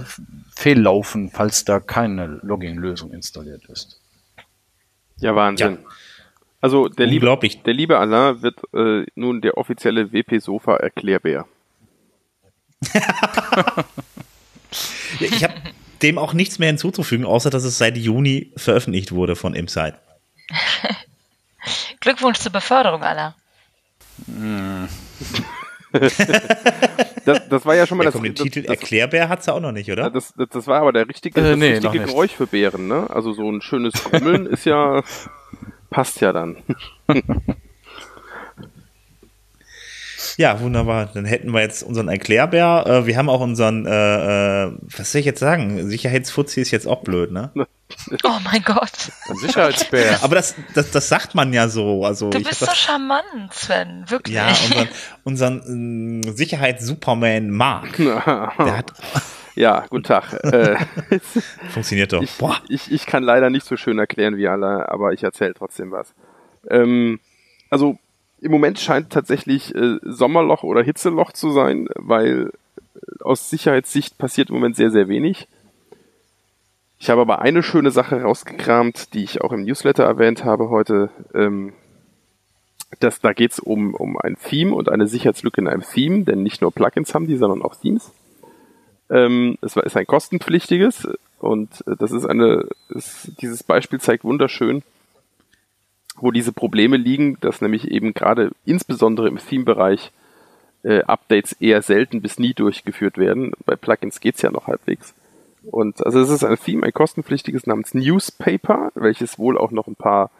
[0.55, 3.99] fehllaufen, falls da keine Logging-Lösung installiert ist.
[5.17, 5.79] Ja, Wahnsinn.
[5.81, 5.89] Ja.
[6.61, 11.45] Also der liebe, der liebe Alain wird äh, nun der offizielle WP-Sofa-Erklärbär.
[15.19, 15.55] ich habe
[16.01, 19.97] dem auch nichts mehr hinzuzufügen, außer dass es seit Juni veröffentlicht wurde von Inside.
[21.99, 23.33] Glückwunsch zur Beförderung, Alain.
[25.91, 28.21] das, das war ja schon mal ja, das.
[28.21, 30.09] Den das, Titel das, Erklärbär hat sie auch noch nicht, oder?
[30.11, 33.09] Das, das, das war aber der richtige, äh, nee, richtige Geräusch für Bären, ne?
[33.09, 35.03] Also so ein schönes Grummeln ist ja
[35.89, 36.57] passt ja dann.
[40.39, 41.09] Ja, wunderbar.
[41.13, 42.85] Dann hätten wir jetzt unseren Erklärbär.
[42.87, 45.89] Äh, wir haben auch unseren, äh, äh, was soll ich jetzt sagen?
[45.89, 47.51] Sicherheitsfuzzi ist jetzt auch blöd, ne?
[48.23, 49.11] Oh mein Gott.
[49.27, 50.19] Ein Sicherheitsbär.
[50.23, 52.05] Aber das, das, das sagt man ja so.
[52.05, 54.05] Also, du bist so charmant, Sven.
[54.07, 54.35] Wirklich.
[54.35, 54.87] Ja, unseren,
[55.23, 57.97] unseren äh, Sicherheits-Superman Mark.
[57.97, 58.93] der hat.
[59.55, 60.31] Ja, guten Tag.
[60.45, 60.77] Äh,
[61.73, 62.21] Funktioniert doch.
[62.21, 62.31] Ich,
[62.69, 66.13] ich, ich kann leider nicht so schön erklären wie alle, aber ich erzähle trotzdem was.
[66.69, 67.19] Ähm,
[67.69, 67.97] also
[68.41, 72.51] im Moment scheint tatsächlich äh, Sommerloch oder Hitzeloch zu sein, weil
[72.95, 75.47] äh, aus Sicherheitssicht passiert im Moment sehr, sehr wenig.
[76.99, 81.09] Ich habe aber eine schöne Sache rausgekramt, die ich auch im Newsletter erwähnt habe heute.
[81.33, 81.73] Ähm,
[82.99, 86.41] dass da geht es um, um ein Theme und eine Sicherheitslücke in einem Theme, denn
[86.43, 88.11] nicht nur Plugins haben die, sondern auch Themes.
[89.09, 91.07] Ähm, es ist ein kostenpflichtiges
[91.39, 94.83] und äh, das ist eine, ist, dieses Beispiel zeigt wunderschön,
[96.21, 100.11] wo diese Probleme liegen, dass nämlich eben gerade insbesondere im Theme-Bereich
[100.83, 103.51] äh, Updates eher selten bis nie durchgeführt werden.
[103.65, 105.13] Bei Plugins geht's ja noch halbwegs.
[105.71, 109.95] Und also es ist ein Theme, ein kostenpflichtiges namens Newspaper, welches wohl auch noch ein
[109.95, 110.31] paar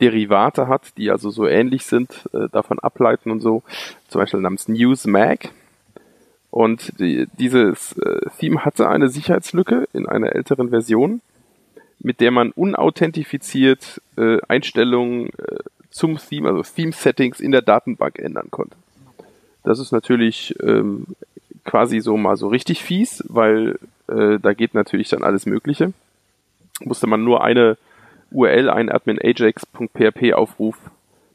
[0.00, 3.62] Derivate hat, die also so ähnlich sind, äh, davon ableiten und so.
[4.08, 5.50] Zum Beispiel namens Newsmag.
[6.50, 11.20] Und die, dieses äh, Theme hatte eine Sicherheitslücke in einer älteren Version
[11.98, 15.56] mit der man unauthentifiziert äh, Einstellungen äh,
[15.90, 18.76] zum Theme, also Theme-Settings in der Datenbank ändern konnte.
[19.62, 21.06] Das ist natürlich ähm,
[21.64, 23.78] quasi so mal so richtig fies, weil
[24.08, 25.92] äh, da geht natürlich dann alles Mögliche.
[26.80, 27.78] Musste man nur eine
[28.30, 30.76] URL, einen admin ajax.php Aufruf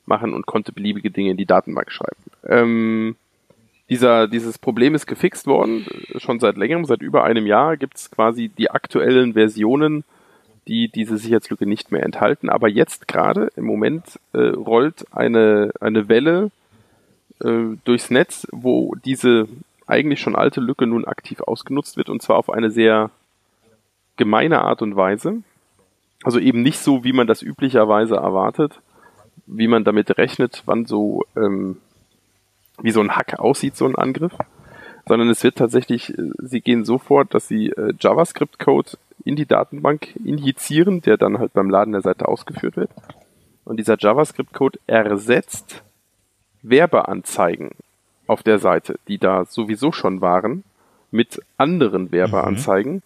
[0.06, 2.18] machen und konnte beliebige Dinge in die Datenbank schreiben.
[2.46, 3.16] Ähm,
[3.90, 5.88] dieser, dieses Problem ist gefixt worden,
[6.18, 10.04] schon seit längerem, seit über einem Jahr gibt es quasi die aktuellen Versionen
[10.70, 12.50] die diese Sicherheitslücke nicht mehr enthalten.
[12.50, 16.52] Aber jetzt gerade im Moment äh, rollt eine, eine Welle
[17.44, 19.48] äh, durchs Netz, wo diese
[19.88, 23.10] eigentlich schon alte Lücke nun aktiv ausgenutzt wird und zwar auf eine sehr
[24.16, 25.42] gemeine Art und Weise.
[26.24, 28.80] Also eben nicht so, wie man das üblicherweise erwartet,
[29.48, 31.78] wie man damit rechnet, wann so ähm,
[32.82, 34.34] wie so ein Hack aussieht, so ein Angriff,
[35.08, 38.92] sondern es wird tatsächlich, äh, sie gehen so fort, dass sie äh, JavaScript-Code
[39.24, 42.92] in die Datenbank injizieren, der dann halt beim Laden der Seite ausgeführt wird.
[43.66, 45.84] Und dieser JavaScript-Code ersetzt
[46.62, 47.72] Werbeanzeigen
[48.28, 50.64] auf der Seite, die da sowieso schon waren,
[51.12, 53.02] mit anderen Werbeanzeigen mhm.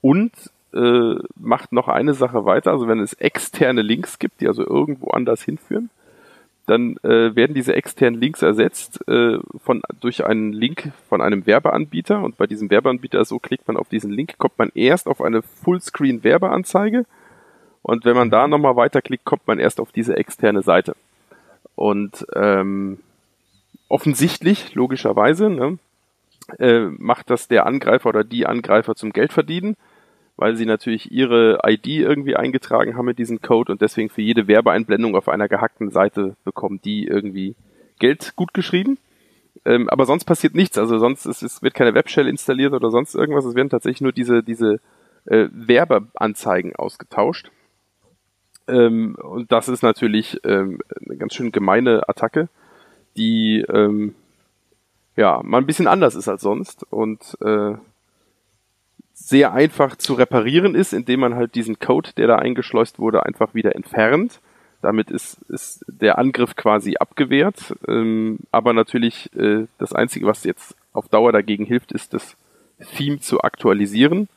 [0.00, 0.32] und
[0.72, 2.70] äh, macht noch eine Sache weiter.
[2.70, 5.90] Also wenn es externe Links gibt, die also irgendwo anders hinführen,
[6.70, 12.22] dann äh, werden diese externen Links ersetzt äh, von durch einen Link von einem Werbeanbieter.
[12.22, 15.42] Und bei diesem Werbeanbieter so klickt man auf diesen Link, kommt man erst auf eine
[15.42, 17.04] Fullscreen Werbeanzeige
[17.82, 20.94] und wenn man da nochmal weiterklickt, kommt man erst auf diese externe Seite.
[21.74, 22.98] Und ähm,
[23.88, 25.78] offensichtlich, logischerweise, ne,
[26.58, 29.76] äh, macht das der Angreifer oder die Angreifer zum Geldverdienen
[30.40, 34.48] weil sie natürlich ihre ID irgendwie eingetragen haben mit diesem Code und deswegen für jede
[34.48, 37.54] Werbeeinblendung auf einer gehackten Seite bekommen die irgendwie
[37.98, 38.96] Geld gut geschrieben.
[39.66, 40.78] Ähm, aber sonst passiert nichts.
[40.78, 43.44] Also sonst ist, es wird keine Webshell installiert oder sonst irgendwas.
[43.44, 44.80] Es werden tatsächlich nur diese, diese
[45.26, 47.50] äh, Werbeanzeigen ausgetauscht.
[48.66, 52.48] Ähm, und das ist natürlich ähm, eine ganz schön gemeine Attacke,
[53.18, 54.14] die ähm,
[55.16, 57.74] ja mal ein bisschen anders ist als sonst und äh,
[59.22, 63.54] sehr einfach zu reparieren ist, indem man halt diesen Code, der da eingeschleust wurde, einfach
[63.54, 64.40] wieder entfernt.
[64.82, 67.74] Damit ist, ist der Angriff quasi abgewehrt.
[67.86, 72.36] Ähm, aber natürlich äh, das Einzige, was jetzt auf Dauer dagegen hilft, ist das
[72.96, 74.28] Theme zu aktualisieren.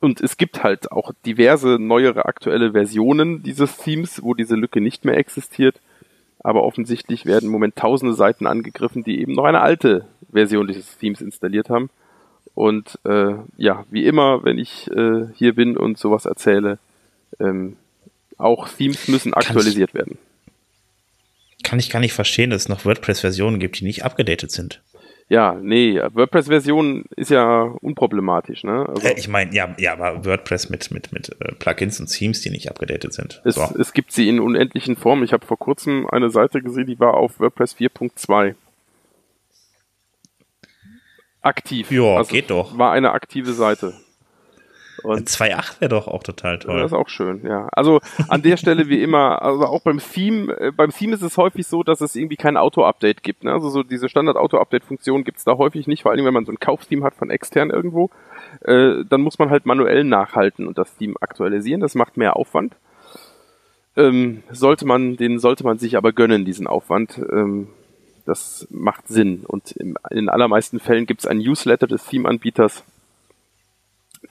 [0.00, 5.04] Und es gibt halt auch diverse neuere aktuelle Versionen dieses Themes, wo diese Lücke nicht
[5.04, 5.80] mehr existiert.
[6.40, 10.98] Aber offensichtlich werden im Moment tausende Seiten angegriffen, die eben noch eine alte Version dieses
[10.98, 11.88] Themes installiert haben.
[12.54, 16.78] Und äh, ja, wie immer, wenn ich äh, hier bin und sowas erzähle,
[17.40, 17.76] ähm,
[18.38, 20.18] auch Themes müssen aktualisiert ich, werden.
[21.62, 24.82] Kann ich gar nicht verstehen, dass es noch WordPress-Versionen gibt, die nicht abgedatet sind.
[25.28, 28.86] Ja, nee, WordPress-Version ist ja unproblematisch, ne?
[28.86, 32.42] Also, äh, ich meine, ja, ja, aber WordPress mit, mit, mit äh, Plugins und Themes,
[32.42, 33.40] die nicht abgedatet sind.
[33.44, 33.62] Es, so.
[33.78, 35.24] es gibt sie in unendlichen Formen.
[35.24, 38.54] Ich habe vor kurzem eine Seite gesehen, die war auf WordPress 4.2
[41.44, 41.90] aktiv.
[41.90, 42.76] Ja, also geht doch.
[42.78, 43.94] War eine aktive Seite.
[45.04, 46.78] Und 2.8 wäre doch auch total toll.
[46.78, 47.68] Das ist auch schön, ja.
[47.72, 51.36] Also an der Stelle wie immer, also auch beim Theme, äh, beim Theme ist es
[51.36, 53.44] häufig so, dass es irgendwie kein Auto-Update gibt.
[53.44, 53.52] Ne?
[53.52, 56.58] Also so diese Standard-Auto-Update-Funktion gibt es da häufig nicht, vor allem wenn man so ein
[56.58, 58.08] Kauftheme hat von extern irgendwo.
[58.62, 61.82] Äh, dann muss man halt manuell nachhalten und das Theme aktualisieren.
[61.82, 62.74] Das macht mehr Aufwand.
[63.96, 67.20] Ähm, sollte man, den sollte man sich aber gönnen, diesen Aufwand.
[67.30, 67.68] Ähm,
[68.24, 69.44] das macht Sinn.
[69.46, 72.84] Und in den allermeisten Fällen gibt es ein Newsletter des Theme-Anbieters,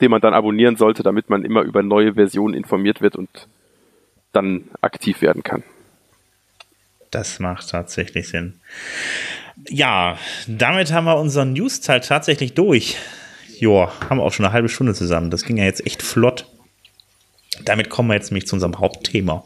[0.00, 3.48] den man dann abonnieren sollte, damit man immer über neue Versionen informiert wird und
[4.32, 5.62] dann aktiv werden kann.
[7.10, 8.60] Das macht tatsächlich Sinn.
[9.68, 10.18] Ja,
[10.48, 12.96] damit haben wir unseren News-Teil tatsächlich durch.
[13.60, 15.30] Joa, haben wir auch schon eine halbe Stunde zusammen.
[15.30, 16.46] Das ging ja jetzt echt flott.
[17.64, 19.44] Damit kommen wir jetzt nämlich zu unserem Hauptthema.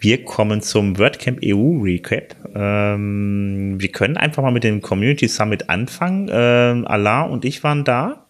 [0.00, 2.36] Wir kommen zum WordCamp EU Recap.
[2.54, 6.30] Ähm, wir können einfach mal mit dem Community Summit anfangen.
[6.32, 8.26] Ähm, Alain und ich waren da.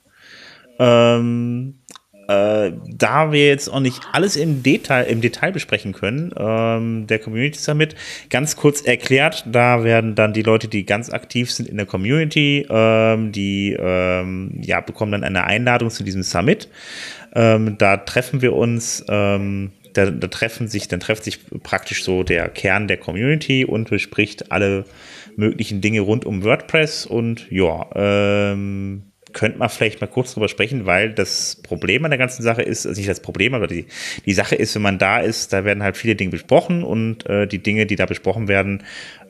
[0.79, 1.75] Ähm,
[2.29, 7.19] äh, da wir jetzt auch nicht alles im Detail, im Detail besprechen können, ähm, der
[7.19, 7.95] Community Summit,
[8.31, 12.67] ganz kurz erklärt, da werden dann die Leute, die ganz aktiv sind in der Community,
[12.71, 16.69] ähm, die ähm, ja, bekommen dann eine Einladung zu diesem Summit.
[17.35, 19.05] Ähm, da treffen wir uns
[19.93, 24.51] da, da treffen sich, dann trefft sich praktisch so der Kern der Community und bespricht
[24.53, 24.85] alle
[25.37, 30.87] möglichen Dinge rund um WordPress und ja, ähm, könnte man vielleicht mal kurz drüber sprechen,
[30.87, 33.87] weil das Problem an der ganzen Sache ist, also nicht das Problem, aber die,
[34.27, 37.47] die Sache ist, wenn man da ist, da werden halt viele Dinge besprochen und äh,
[37.47, 38.83] die Dinge, die da besprochen werden,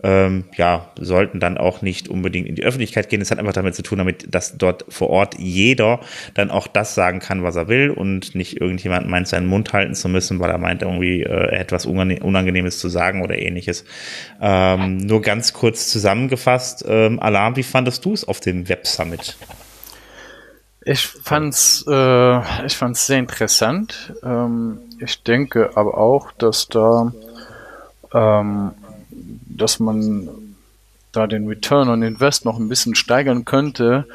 [0.05, 3.21] ähm, ja, sollten dann auch nicht unbedingt in die Öffentlichkeit gehen.
[3.21, 6.01] Das hat einfach damit zu tun, damit, dass dort vor Ort jeder
[6.35, 9.95] dann auch das sagen kann, was er will und nicht irgendjemand meint, seinen Mund halten
[9.95, 13.85] zu müssen, weil er meint, irgendwie äh, etwas Unangenehmes zu sagen oder ähnliches.
[14.41, 19.37] Ähm, nur ganz kurz zusammengefasst, ähm, Alarm, wie fandest du es auf dem Web Summit?
[20.85, 24.15] Ich fand's, äh, ich fand's sehr interessant.
[24.23, 27.13] Ähm, ich denke aber auch, dass da,
[28.13, 28.73] ähm,
[29.11, 30.29] dass man
[31.13, 34.07] da den Return on Invest noch ein bisschen steigern könnte,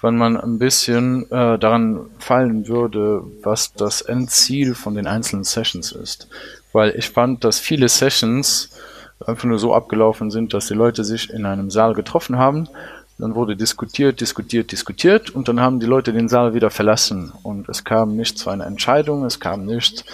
[0.00, 5.92] wenn man ein bisschen äh, daran fallen würde, was das Endziel von den einzelnen Sessions
[5.92, 6.28] ist.
[6.72, 8.70] Weil ich fand, dass viele Sessions
[9.24, 12.68] einfach nur so abgelaufen sind, dass die Leute sich in einem Saal getroffen haben,
[13.18, 17.68] dann wurde diskutiert, diskutiert, diskutiert und dann haben die Leute den Saal wieder verlassen und
[17.68, 20.04] es kam nicht zu einer Entscheidung, es kam nicht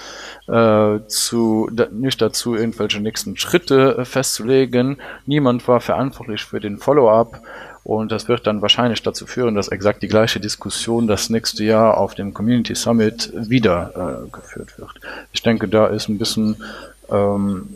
[0.48, 4.98] äh, zu da, nicht dazu, irgendwelche nächsten Schritte äh, festzulegen.
[5.26, 7.40] Niemand war verantwortlich für den Follow-up
[7.84, 11.98] und das wird dann wahrscheinlich dazu führen, dass exakt die gleiche Diskussion das nächste Jahr
[11.98, 14.92] auf dem Community Summit wieder äh, geführt wird.
[15.32, 16.62] Ich denke, da ist ein bisschen,
[17.11, 17.68] ähm,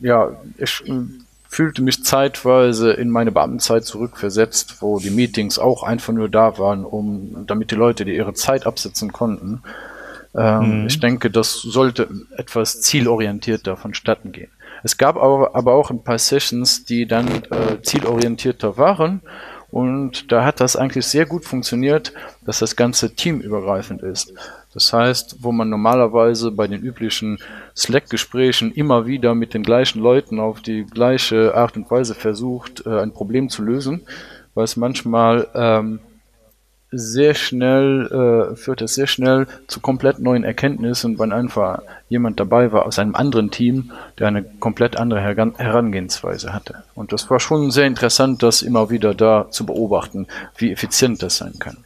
[0.00, 1.02] ja, ich äh,
[1.50, 6.84] fühlte mich zeitweise in meine Beamtenzeit zurückversetzt, wo die Meetings auch einfach nur da waren,
[6.84, 9.62] um, damit die Leute die ihre Zeit absetzen konnten.
[10.32, 10.86] Ähm, mhm.
[10.86, 14.52] Ich denke, das sollte etwas zielorientierter vonstatten gehen.
[14.84, 19.20] Es gab aber, aber auch ein paar Sessions, die dann äh, zielorientierter waren.
[19.72, 22.12] Und da hat das eigentlich sehr gut funktioniert,
[22.46, 24.32] dass das ganze Team übergreifend ist.
[24.72, 27.38] Das heißt, wo man normalerweise bei den üblichen
[27.76, 33.00] Slack-Gesprächen immer wieder mit den gleichen Leuten auf die gleiche Art und Weise versucht, äh,
[33.00, 34.02] ein Problem zu lösen,
[34.54, 36.00] weil es manchmal ähm,
[36.92, 42.72] sehr schnell, äh, führt es sehr schnell zu komplett neuen Erkenntnissen, wenn einfach jemand dabei
[42.72, 46.82] war aus einem anderen Team, der eine komplett andere Herangehensweise hatte.
[46.94, 51.36] Und das war schon sehr interessant, das immer wieder da zu beobachten, wie effizient das
[51.36, 51.78] sein kann.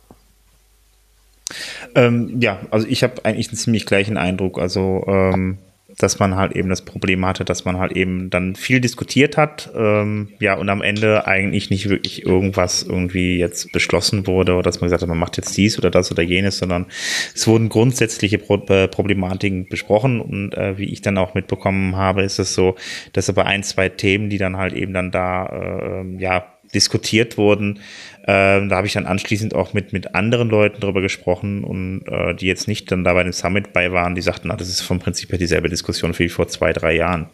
[1.95, 4.59] Ähm, ja, also ich habe eigentlich einen ziemlich gleichen Eindruck.
[4.59, 5.59] Also ähm,
[5.99, 9.71] dass man halt eben das Problem hatte, dass man halt eben dann viel diskutiert hat,
[9.77, 14.81] ähm, ja, und am Ende eigentlich nicht wirklich irgendwas irgendwie jetzt beschlossen wurde oder dass
[14.81, 16.87] man gesagt hat, man macht jetzt dies oder das oder jenes, sondern
[17.35, 22.23] es wurden grundsätzliche Pro äh, Problematiken besprochen und äh, wie ich dann auch mitbekommen habe,
[22.23, 22.77] ist es so,
[23.13, 27.79] dass aber ein, zwei Themen, die dann halt eben dann da, äh, ja, diskutiert wurden,
[28.27, 32.35] ähm, da habe ich dann anschließend auch mit, mit anderen Leuten drüber gesprochen und äh,
[32.35, 34.81] die jetzt nicht dann da bei dem Summit bei waren, die sagten, na, das ist
[34.81, 37.29] vom Prinzip her dieselbe Diskussion wie vor zwei, drei Jahren.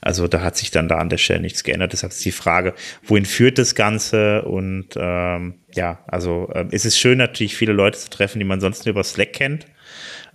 [0.00, 1.92] Also da hat sich dann da an der Stelle nichts geändert.
[1.92, 2.74] Deshalb ist die Frage,
[3.04, 4.42] wohin führt das Ganze?
[4.42, 8.60] Und ähm, ja, also äh, es ist schön natürlich viele Leute zu treffen, die man
[8.60, 9.66] sonst nur über Slack kennt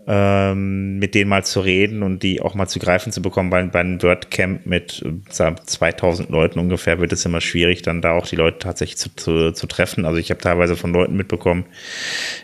[0.10, 3.50] ähm, mit denen mal zu reden und die auch mal zu greifen zu bekommen.
[3.50, 8.14] Bei, bei einem WordCamp mit äh, 2000 Leuten ungefähr wird es immer schwierig, dann da
[8.14, 10.06] auch die Leute tatsächlich zu, zu, zu treffen.
[10.06, 11.66] Also ich habe teilweise von Leuten mitbekommen,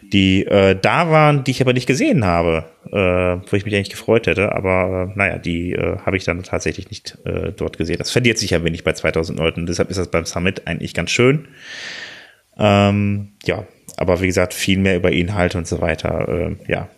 [0.01, 3.91] die äh, da waren, die ich aber nicht gesehen habe, äh, wo ich mich eigentlich
[3.91, 4.51] gefreut hätte.
[4.51, 7.97] Aber äh, naja, die äh, habe ich dann tatsächlich nicht äh, dort gesehen.
[7.97, 9.66] Das verliert sich ja wenig bei 2000 Leuten.
[9.68, 11.47] Deshalb ist das beim Summit eigentlich ganz schön.
[12.57, 16.28] Ähm, ja, aber wie gesagt, viel mehr über Inhalte und so weiter.
[16.28, 16.89] Äh, ja,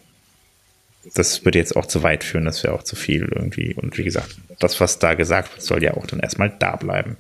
[1.14, 3.74] das würde jetzt auch zu weit führen, das wäre auch zu viel irgendwie.
[3.74, 7.18] Und wie gesagt, das, was da gesagt wird, soll ja auch dann erstmal da bleiben.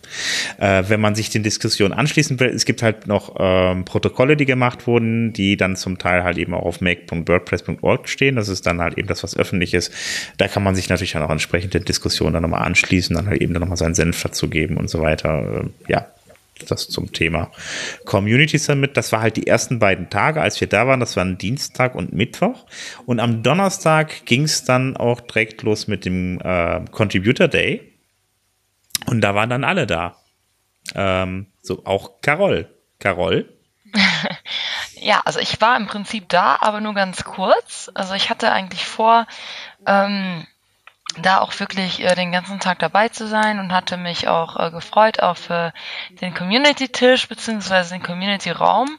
[0.57, 4.45] Äh, wenn man sich den Diskussionen anschließen will, es gibt halt noch ähm, Protokolle, die
[4.45, 8.35] gemacht wurden, die dann zum Teil halt eben auch auf make.wordpress.org stehen.
[8.35, 9.93] Das ist dann halt eben das, was öffentlich ist.
[10.37, 13.41] Da kann man sich natürlich dann auch entsprechend der Diskussion dann nochmal anschließen, dann halt
[13.41, 15.63] eben dann nochmal seinen Senf dazu geben und so weiter.
[15.87, 16.07] Äh, ja,
[16.67, 17.51] das zum Thema
[18.05, 18.97] Community Summit.
[18.97, 20.99] Das war halt die ersten beiden Tage, als wir da waren.
[20.99, 22.65] Das waren Dienstag und Mittwoch.
[23.05, 27.93] Und am Donnerstag ging es dann auch direkt los mit dem äh, Contributor Day.
[29.07, 30.17] Und da waren dann alle da.
[30.93, 32.69] Ähm, so auch Carol.
[32.99, 33.51] Carol?
[35.01, 37.91] ja, also ich war im Prinzip da, aber nur ganz kurz.
[37.93, 39.27] Also ich hatte eigentlich vor,
[39.85, 40.45] ähm,
[41.17, 44.71] da auch wirklich äh, den ganzen Tag dabei zu sein und hatte mich auch äh,
[44.71, 45.71] gefreut auf äh,
[46.21, 48.97] den Community-Tisch beziehungsweise den Community-Raum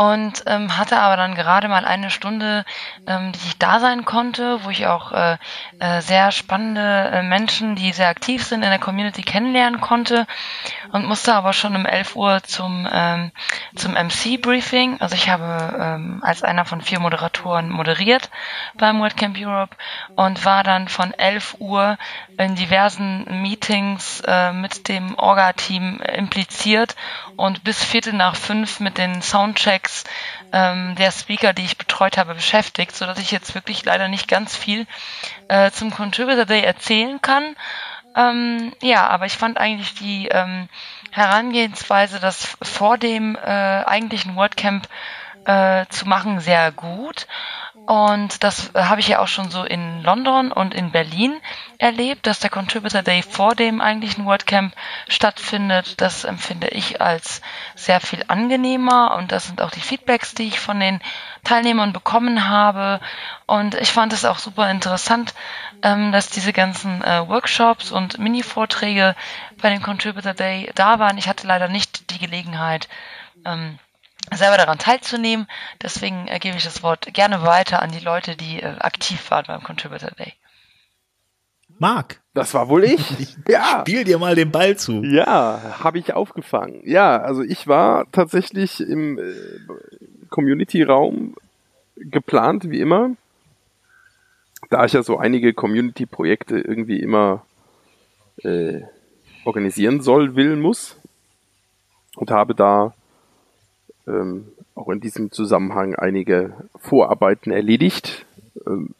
[0.00, 2.64] und ähm, hatte aber dann gerade mal eine Stunde,
[3.06, 5.36] ähm, die ich da sein konnte, wo ich auch äh,
[5.78, 10.26] äh, sehr spannende äh, Menschen, die sehr aktiv sind in der Community kennenlernen konnte
[10.92, 13.30] und musste aber schon um 11 Uhr zum, ähm,
[13.76, 15.02] zum MC-Briefing.
[15.02, 18.30] Also ich habe ähm, als einer von vier Moderatoren moderiert
[18.78, 19.76] beim WordCamp Europe
[20.16, 21.98] und war dann von 11 Uhr
[22.40, 26.96] in diversen Meetings äh, mit dem Orga-Team impliziert
[27.36, 30.04] und bis Viertel nach fünf mit den Soundchecks
[30.52, 34.26] ähm, der Speaker, die ich betreut habe, beschäftigt, so dass ich jetzt wirklich leider nicht
[34.26, 34.86] ganz viel
[35.48, 37.56] äh, zum Contributor Day erzählen kann.
[38.16, 40.68] Ähm, ja, aber ich fand eigentlich die ähm,
[41.10, 44.88] Herangehensweise, das vor dem äh, eigentlichen WordCamp
[45.44, 47.26] äh, zu machen, sehr gut.
[47.90, 51.34] Und das äh, habe ich ja auch schon so in London und in Berlin
[51.78, 54.76] erlebt, dass der Contributor Day vor dem eigentlichen WordCamp
[55.08, 56.00] stattfindet.
[56.00, 57.42] Das empfinde ich als
[57.74, 61.00] sehr viel angenehmer und das sind auch die Feedbacks, die ich von den
[61.42, 63.00] Teilnehmern bekommen habe.
[63.46, 65.34] Und ich fand es auch super interessant,
[65.82, 69.16] ähm, dass diese ganzen äh, Workshops und Mini-Vorträge
[69.60, 71.18] bei dem Contributor Day da waren.
[71.18, 72.88] Ich hatte leider nicht die Gelegenheit,
[73.44, 73.80] ähm,
[74.34, 75.46] selber daran teilzunehmen.
[75.82, 79.46] Deswegen äh, gebe ich das Wort gerne weiter an die Leute, die äh, aktiv waren
[79.46, 80.34] beim Contributor Day.
[81.78, 82.20] Marc.
[82.34, 83.00] Das war wohl ich.
[83.48, 83.80] ja.
[83.80, 85.02] Spiel dir mal den Ball zu.
[85.02, 86.82] Ja, habe ich aufgefangen.
[86.84, 89.32] Ja, also ich war tatsächlich im äh,
[90.28, 91.34] Community-Raum
[91.96, 93.10] geplant, wie immer.
[94.68, 97.44] Da ich ja so einige Community-Projekte irgendwie immer
[98.44, 98.82] äh,
[99.44, 100.96] organisieren soll, will, muss.
[102.14, 102.94] Und habe da
[104.10, 108.26] ähm, auch in diesem Zusammenhang einige Vorarbeiten erledigt.
[108.66, 108.94] Ähm,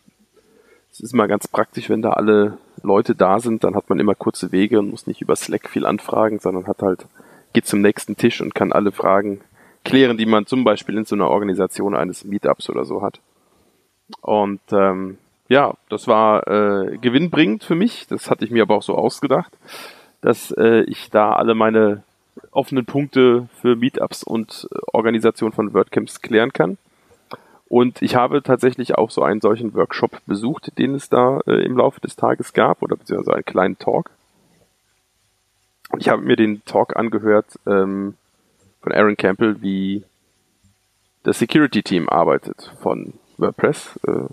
[0.92, 4.14] es ist mal ganz praktisch, wenn da alle Leute da sind, dann hat man immer
[4.14, 7.06] kurze Wege und muss nicht über Slack viel anfragen, sondern hat halt,
[7.52, 9.40] geht zum nächsten Tisch und kann alle Fragen
[9.84, 13.20] klären, die man zum Beispiel in so einer Organisation eines Meetups oder so hat.
[14.20, 18.06] Und ähm, ja, das war äh, gewinnbringend für mich.
[18.08, 19.52] Das hatte ich mir aber auch so ausgedacht,
[20.20, 22.02] dass äh, ich da alle meine
[22.50, 26.78] offenen Punkte für Meetups und äh, Organisation von WordCamps klären kann.
[27.68, 31.76] Und ich habe tatsächlich auch so einen solchen Workshop besucht, den es da äh, im
[31.76, 34.10] Laufe des Tages gab, oder beziehungsweise einen kleinen Talk.
[35.98, 38.14] Ich habe mir den Talk angehört ähm,
[38.80, 40.04] von Aaron Campbell, wie
[41.22, 43.98] das Security Team arbeitet von WordPress.
[44.06, 44.24] Äh,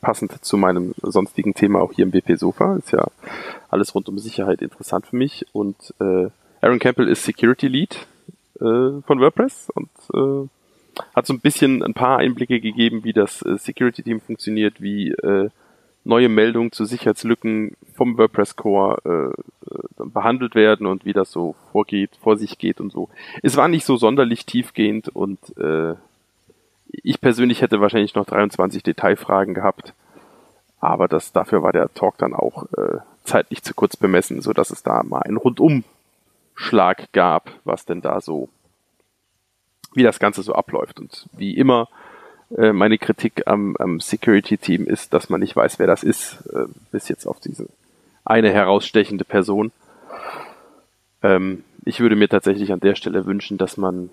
[0.00, 2.76] passend zu meinem sonstigen Thema auch hier im WP Sofa.
[2.76, 3.06] Ist ja
[3.68, 5.46] alles rund um Sicherheit interessant für mich.
[5.52, 6.28] Und äh,
[6.60, 8.06] Aaron Campbell ist Security Lead
[8.56, 10.48] äh, von WordPress und äh,
[11.14, 15.10] hat so ein bisschen ein paar Einblicke gegeben, wie das äh, Security Team funktioniert, wie
[15.10, 15.50] äh,
[16.04, 21.54] neue Meldungen zu Sicherheitslücken vom WordPress Core äh, äh, behandelt werden und wie das so
[21.72, 23.08] vorgeht, vor sich geht und so.
[23.42, 25.94] Es war nicht so sonderlich tiefgehend und äh,
[26.92, 29.94] ich persönlich hätte wahrscheinlich noch 23 Detailfragen gehabt,
[30.80, 34.70] aber das dafür war der Talk dann auch äh, zeitlich zu kurz bemessen, so dass
[34.70, 35.84] es da mal ein rundum
[36.60, 38.50] Schlag gab, was denn da so,
[39.94, 41.00] wie das Ganze so abläuft.
[41.00, 41.88] Und wie immer,
[42.56, 46.66] äh, meine Kritik am, am Security-Team ist, dass man nicht weiß, wer das ist, äh,
[46.92, 47.66] bis jetzt auf diese
[48.24, 49.72] eine herausstechende Person.
[51.22, 54.10] Ähm, ich würde mir tatsächlich an der Stelle wünschen, dass man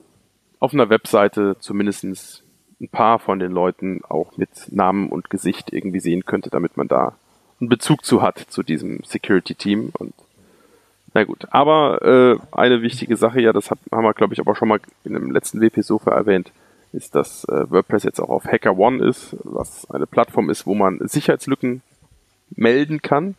[0.60, 2.43] auf einer Webseite zumindestens
[2.80, 6.88] ein paar von den Leuten auch mit Namen und Gesicht irgendwie sehen könnte, damit man
[6.88, 7.18] da
[7.60, 9.91] einen Bezug zu hat, zu diesem Security-Team.
[10.00, 10.14] Und
[11.18, 14.68] na gut, aber äh, eine wichtige Sache, ja, das haben wir, glaube ich, aber schon
[14.68, 16.51] mal in dem letzten WP-Sofa erwähnt,
[16.93, 20.99] ist, dass äh, WordPress jetzt auch auf HackerOne ist, was eine Plattform ist, wo man
[21.01, 21.82] Sicherheitslücken
[22.51, 23.34] melden kann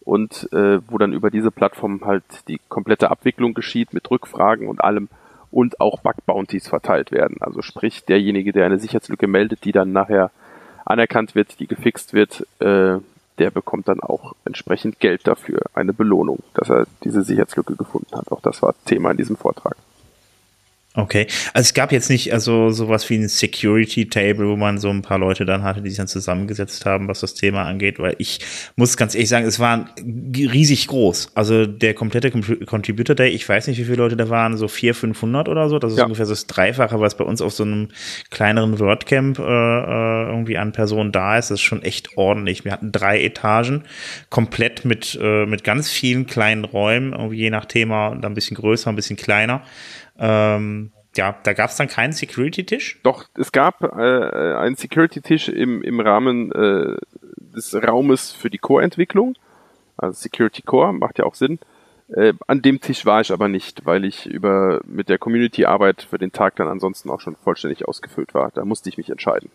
[0.00, 4.82] und äh, wo dann über diese Plattform halt die komplette Abwicklung geschieht mit Rückfragen und
[4.82, 5.08] allem
[5.52, 7.36] und auch Bug-Bounties verteilt werden.
[7.38, 10.32] Also sprich, derjenige, der eine Sicherheitslücke meldet, die dann nachher
[10.84, 12.98] anerkannt wird, die gefixt wird, äh,
[13.38, 18.30] der bekommt dann auch entsprechend Geld dafür, eine Belohnung, dass er diese Sicherheitslücke gefunden hat.
[18.32, 19.76] Auch das war Thema in diesem Vortrag.
[20.96, 24.88] Okay, also es gab jetzt nicht also sowas wie ein Security Table, wo man so
[24.88, 28.16] ein paar Leute dann hatte, die sich dann zusammengesetzt haben, was das Thema angeht, weil
[28.18, 28.40] ich
[28.76, 31.32] muss ganz ehrlich sagen, es war riesig groß.
[31.34, 34.94] Also der komplette Contributor Day, ich weiß nicht, wie viele Leute da waren, so vier,
[34.94, 35.78] 500 oder so.
[35.78, 36.04] Das ist ja.
[36.04, 37.88] ungefähr so das Dreifache, was bei uns auf so einem
[38.30, 41.50] kleineren WordCamp äh, äh, irgendwie an Personen da ist.
[41.50, 42.64] Das ist schon echt ordentlich.
[42.64, 43.84] Wir hatten drei Etagen,
[44.30, 48.56] komplett mit äh, mit ganz vielen kleinen Räumen, irgendwie je nach Thema, dann ein bisschen
[48.56, 49.62] größer, ein bisschen kleiner.
[50.18, 53.00] Ähm, ja, da gab es dann keinen Security-Tisch?
[53.02, 56.96] Doch, es gab äh, einen Security-Tisch im, im Rahmen äh,
[57.36, 59.34] des Raumes für die Core-Entwicklung.
[59.96, 61.58] Also Security Core, macht ja auch Sinn.
[62.14, 66.18] Äh, an dem Tisch war ich aber nicht, weil ich über mit der Community-Arbeit für
[66.18, 68.50] den Tag dann ansonsten auch schon vollständig ausgefüllt war.
[68.54, 69.50] Da musste ich mich entscheiden.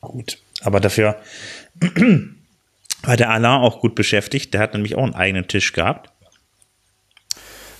[0.00, 1.16] Gut, aber dafür
[3.02, 4.54] war der Alain auch gut beschäftigt.
[4.54, 6.10] Der hat nämlich auch einen eigenen Tisch gehabt.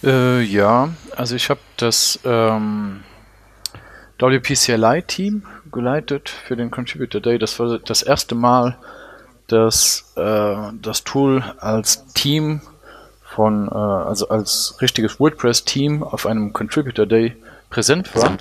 [0.02, 3.02] Äh, ja, also ich habe das ähm,
[4.18, 7.38] WPCLI-Team geleitet für den Contributor Day.
[7.38, 8.76] Das war das erste Mal,
[9.46, 12.62] dass äh, das Tool als Team
[13.22, 17.36] von, äh, also als richtiges WordPress-Team auf einem Contributor Day
[17.70, 18.38] präsent war.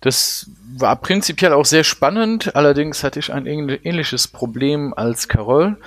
[0.00, 5.78] Das war prinzipiell auch sehr spannend, allerdings hatte ich ein ähnliches Problem als Carol.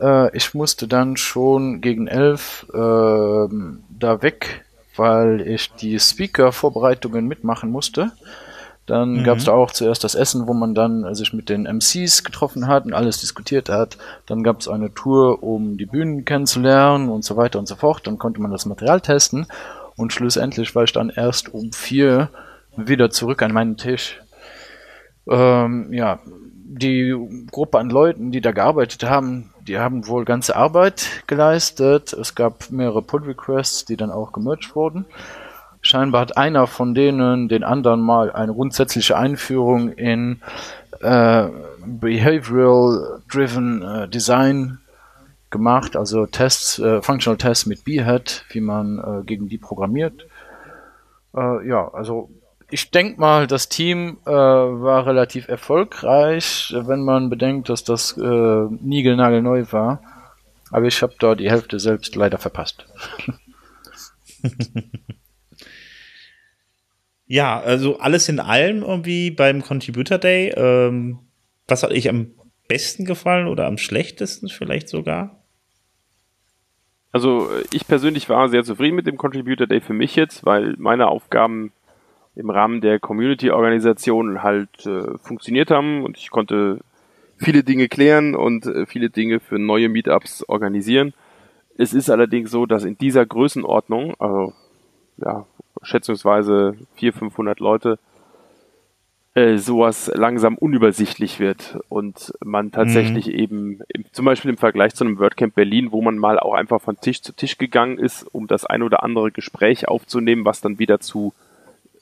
[0.00, 4.64] Äh, ich musste dann schon gegen elf äh, da weg,
[4.96, 8.12] weil ich die Speaker-Vorbereitungen mitmachen musste.
[8.86, 9.24] Dann mhm.
[9.24, 12.66] gab es da auch zuerst das Essen, wo man dann sich mit den MCs getroffen
[12.66, 13.96] hat und alles diskutiert hat.
[14.26, 18.06] Dann gab es eine Tour, um die Bühnen kennenzulernen und so weiter und so fort.
[18.06, 19.46] Dann konnte man das Material testen
[19.96, 22.28] und schlussendlich war ich dann erst um vier
[22.76, 24.20] wieder zurück an meinen Tisch.
[25.28, 27.14] Ähm, ja, die
[27.50, 32.12] Gruppe an Leuten, die da gearbeitet haben, die haben wohl ganze Arbeit geleistet.
[32.12, 35.06] Es gab mehrere Pull-Requests, die dann auch gemerged wurden.
[35.80, 40.40] scheinbar hat einer von denen den anderen mal eine grundsätzliche Einführung in
[41.00, 41.48] äh,
[41.84, 44.78] Behavioral Driven äh, Design
[45.50, 50.26] gemacht, also Tests, äh, Functional Tests mit Behat, wie man äh, gegen die programmiert.
[51.36, 52.30] Äh, ja, also
[52.70, 58.66] ich denke mal, das Team äh, war relativ erfolgreich, wenn man bedenkt, dass das äh,
[58.80, 60.02] niegelnagelneu war.
[60.70, 62.86] Aber ich habe da die Hälfte selbst leider verpasst.
[67.26, 70.52] ja, also alles in allem irgendwie beim Contributor Day.
[70.56, 71.20] Ähm,
[71.68, 72.32] was hat euch am
[72.66, 75.44] besten gefallen oder am schlechtesten vielleicht sogar?
[77.12, 81.06] Also ich persönlich war sehr zufrieden mit dem Contributor Day für mich jetzt, weil meine
[81.06, 81.72] Aufgaben
[82.36, 86.80] im Rahmen der Community-Organisation halt äh, funktioniert haben und ich konnte
[87.36, 91.14] viele Dinge klären und äh, viele Dinge für neue Meetups organisieren.
[91.76, 94.52] Es ist allerdings so, dass in dieser Größenordnung, also
[95.18, 95.46] ja,
[95.82, 97.98] schätzungsweise 400, 500 Leute,
[99.34, 103.32] äh, sowas langsam unübersichtlich wird und man tatsächlich mhm.
[103.32, 106.80] eben im, zum Beispiel im Vergleich zu einem WordCamp Berlin, wo man mal auch einfach
[106.80, 110.78] von Tisch zu Tisch gegangen ist, um das ein oder andere Gespräch aufzunehmen, was dann
[110.78, 111.34] wieder zu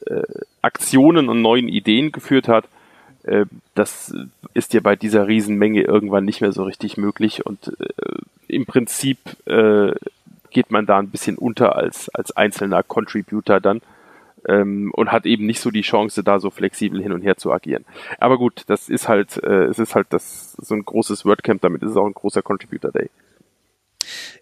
[0.06, 0.22] äh,
[0.60, 2.64] Aktionen und neuen Ideen geführt hat,
[3.24, 4.14] äh, das
[4.54, 9.18] ist ja bei dieser Riesenmenge irgendwann nicht mehr so richtig möglich und äh, im Prinzip
[9.46, 9.92] äh,
[10.50, 13.80] geht man da ein bisschen unter als, als einzelner Contributor dann
[14.48, 17.52] ähm, und hat eben nicht so die Chance, da so flexibel hin und her zu
[17.52, 17.84] agieren.
[18.18, 21.82] Aber gut, das ist halt, äh, es ist halt das so ein großes WordCamp, damit
[21.82, 23.10] ist es auch ein großer Contributor Day.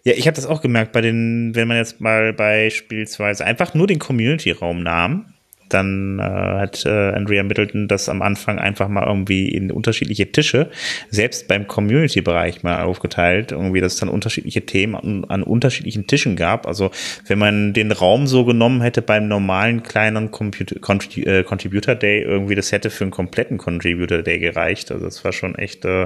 [0.03, 3.87] Ja, ich habe das auch gemerkt bei den, wenn man jetzt mal beispielsweise einfach nur
[3.87, 5.33] den Community-Raum nahm,
[5.73, 10.69] dann äh, hat äh, Andrea Middleton das am Anfang einfach mal irgendwie in unterschiedliche Tische,
[11.09, 16.35] selbst beim Community-Bereich mal aufgeteilt, irgendwie, dass es dann unterschiedliche Themen an, an, unterschiedlichen Tischen
[16.35, 16.67] gab.
[16.67, 16.91] Also
[17.27, 22.55] wenn man den Raum so genommen hätte beim normalen kleinen Computer, äh, Contributor Day, irgendwie,
[22.55, 24.91] das hätte für einen kompletten Contributor Day gereicht.
[24.91, 26.03] Also das war schon echt äh,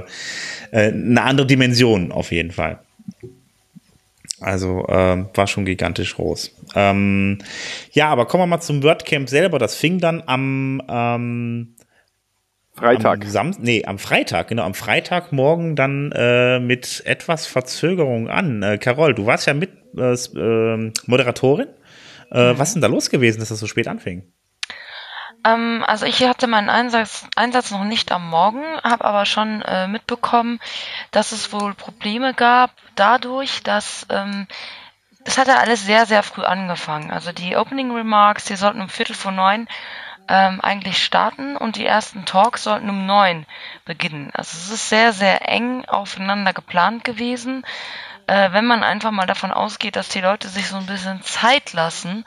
[0.70, 2.78] äh eine andere Dimension auf jeden Fall.
[4.40, 6.55] Also äh, war schon gigantisch groß.
[6.76, 7.38] Ähm,
[7.92, 9.58] ja, aber kommen wir mal zum WordCamp selber.
[9.58, 11.74] Das fing dann am ähm,
[12.74, 13.24] Freitag.
[13.24, 18.62] Am Sam nee, am Freitag, genau, am Freitagmorgen dann äh, mit etwas Verzögerung an.
[18.62, 21.68] Äh, Carol, du warst ja mit äh, äh Moderatorin.
[22.30, 22.58] Äh, mhm.
[22.58, 24.30] Was ist denn da los gewesen, dass das so spät anfing?
[25.46, 29.88] Ähm, also ich hatte meinen Einsatz, Einsatz noch nicht am Morgen, habe aber schon äh,
[29.88, 30.60] mitbekommen,
[31.10, 34.46] dass es wohl Probleme gab dadurch, dass ähm,
[35.26, 37.10] das hatte alles sehr, sehr früh angefangen.
[37.10, 39.66] Also die Opening Remarks, die sollten um Viertel vor neun
[40.28, 43.44] ähm, eigentlich starten und die ersten Talks sollten um neun
[43.84, 44.30] beginnen.
[44.34, 47.64] Also es ist sehr, sehr eng aufeinander geplant gewesen.
[48.28, 51.72] Äh, wenn man einfach mal davon ausgeht, dass die Leute sich so ein bisschen Zeit
[51.72, 52.24] lassen,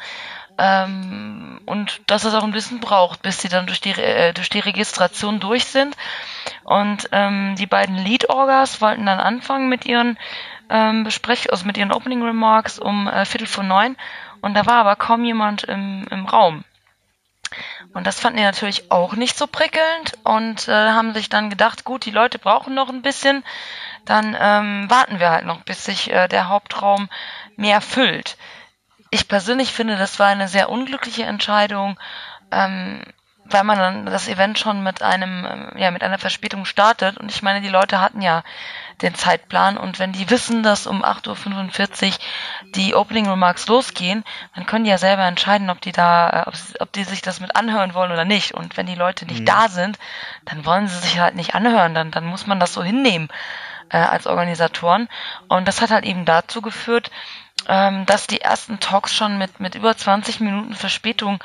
[0.59, 4.49] ähm, und dass es auch ein bisschen braucht, bis sie dann durch die, äh, durch
[4.49, 5.95] die Registration durch sind.
[6.65, 10.17] Und ähm, die beiden Lead-Orgas wollten dann anfangen mit ihren
[10.69, 13.97] ähm, Besprech also mit ihren Opening Remarks um äh, Viertel vor neun.
[14.41, 16.63] Und da war aber kaum jemand im, im Raum.
[17.93, 21.83] Und das fanden die natürlich auch nicht so prickelnd und äh, haben sich dann gedacht,
[21.83, 23.43] gut, die Leute brauchen noch ein bisschen,
[24.05, 27.09] dann ähm, warten wir halt noch, bis sich äh, der Hauptraum
[27.55, 28.37] mehr füllt
[29.11, 31.99] ich persönlich finde, das war eine sehr unglückliche Entscheidung,
[32.51, 33.03] ähm,
[33.45, 37.17] weil man dann das Event schon mit einem, ähm, ja, mit einer Verspätung startet.
[37.17, 38.43] Und ich meine, die Leute hatten ja
[39.01, 42.13] den Zeitplan und wenn die wissen, dass um 8.45 Uhr
[42.75, 44.23] die Opening Remarks losgehen,
[44.55, 47.39] dann können die ja selber entscheiden, ob die da, äh, ob, ob die sich das
[47.39, 48.53] mit anhören wollen oder nicht.
[48.53, 49.45] Und wenn die Leute nicht mhm.
[49.45, 49.97] da sind,
[50.45, 53.29] dann wollen sie sich halt nicht anhören, dann, dann muss man das so hinnehmen
[53.89, 55.07] äh, als Organisatoren.
[55.47, 57.11] Und das hat halt eben dazu geführt,
[57.69, 61.41] ähm, dass die ersten Talks schon mit, mit über 20 Minuten Verspätung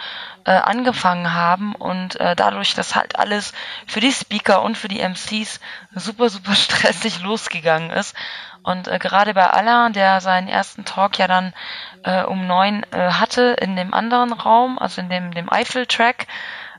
[0.46, 3.52] äh, angefangen haben und äh, dadurch, dass halt alles
[3.86, 5.60] für die Speaker und für die MCs
[5.94, 8.16] super, super stressig losgegangen ist.
[8.62, 11.52] Und äh, gerade bei Alain, der seinen ersten Talk ja dann
[12.04, 16.26] äh, um neun äh, hatte in dem anderen Raum, also in dem, dem Eiffel-Track,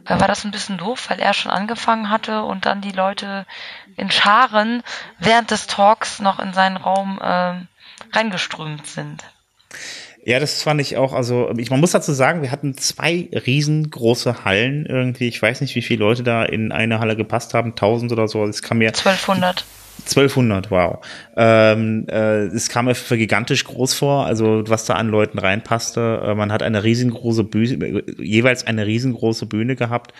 [0.05, 3.45] äh, war das ein bisschen doof, weil er schon angefangen hatte und dann die Leute
[3.95, 4.81] in Scharen
[5.19, 7.53] während des Talks noch in seinen Raum äh,
[8.11, 9.23] reingeströmt sind.
[10.27, 14.43] Ja, das fand ich auch, also ich, man muss dazu sagen, wir hatten zwei riesengroße
[14.43, 15.27] Hallen irgendwie.
[15.27, 18.43] Ich weiß nicht, wie viele Leute da in eine Halle gepasst haben, 1000 oder so.
[18.45, 19.65] Es kam mir 1200.
[19.99, 20.99] 1200, wow.
[21.35, 26.21] Ähm, äh, es kam mir für gigantisch groß vor, also was da an Leuten reinpasste.
[26.25, 30.13] Äh, man hat eine riesengroße Bühne, jeweils eine riesengroße Bühne gehabt.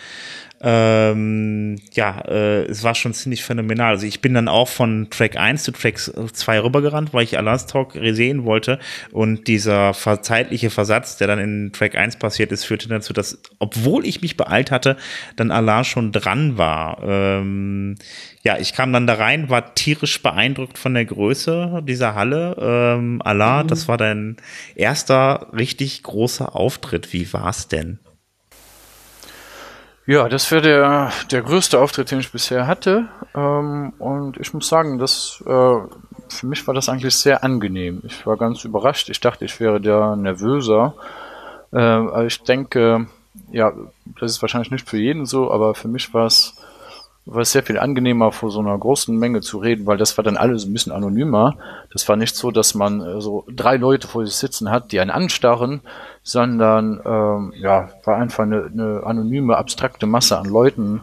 [0.62, 3.90] Ähm, ja, äh, es war schon ziemlich phänomenal.
[3.90, 7.66] Also ich bin dann auch von Track 1 zu Track 2 rübergerannt, weil ich Alans
[7.66, 8.78] Talk sehen wollte.
[9.12, 14.06] Und dieser zeitliche Versatz, der dann in Track 1 passiert ist, führte dazu, dass, obwohl
[14.06, 14.96] ich mich beeilt hatte,
[15.36, 17.02] dann Alan schon dran war.
[17.02, 17.96] Ähm,
[18.42, 22.56] ja, ich kam dann da rein, war tierisch beeindruckt von der Größe dieser Halle.
[22.58, 23.68] Ähm, Alain, mhm.
[23.68, 24.36] das war dein
[24.74, 27.12] erster richtig großer Auftritt.
[27.12, 27.98] Wie war's denn?
[30.06, 33.08] Ja, das wäre der, der größte Auftritt, den ich bisher hatte.
[33.34, 35.78] Ähm, und ich muss sagen, das, äh,
[36.28, 38.02] für mich war das eigentlich sehr angenehm.
[38.04, 39.08] Ich war ganz überrascht.
[39.10, 40.94] Ich dachte, ich wäre der nervöser.
[41.72, 43.06] Äh, aber ich denke,
[43.50, 43.72] ja,
[44.20, 46.54] das ist wahrscheinlich nicht für jeden so, aber für mich war es
[47.26, 50.22] war es sehr viel angenehmer, vor so einer großen Menge zu reden, weil das war
[50.22, 51.56] dann alles ein bisschen anonymer.
[51.92, 55.00] Das war nicht so, dass man äh, so drei Leute vor sich sitzen hat, die
[55.00, 55.80] einen anstarren,
[56.22, 61.00] sondern ähm, ja, war einfach eine, eine anonyme, abstrakte Masse an Leuten,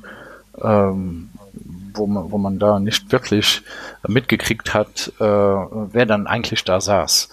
[0.61, 1.29] ähm,
[1.93, 3.61] wo man, wo man da nicht wirklich
[4.07, 7.29] mitgekriegt hat, äh, wer dann eigentlich da saß.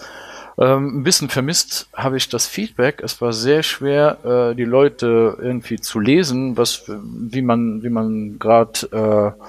[0.60, 3.00] Ähm, ein bisschen vermisst habe ich das Feedback.
[3.02, 8.38] Es war sehr schwer, äh, die Leute irgendwie zu lesen, was, wie man, wie man
[8.38, 9.42] gerade äh,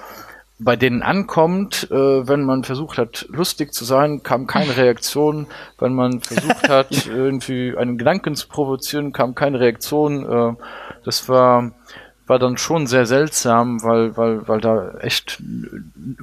[0.57, 1.89] bei denen ankommt.
[1.91, 5.47] Äh, wenn man versucht hat, lustig zu sein, kam keine Reaktion.
[5.79, 10.25] Wenn man versucht hat, irgendwie einen Gedanken zu provozieren, kam keine Reaktion.
[10.25, 10.55] Äh,
[11.03, 11.71] das war
[12.31, 15.43] war dann schon sehr seltsam, weil, weil, weil da echt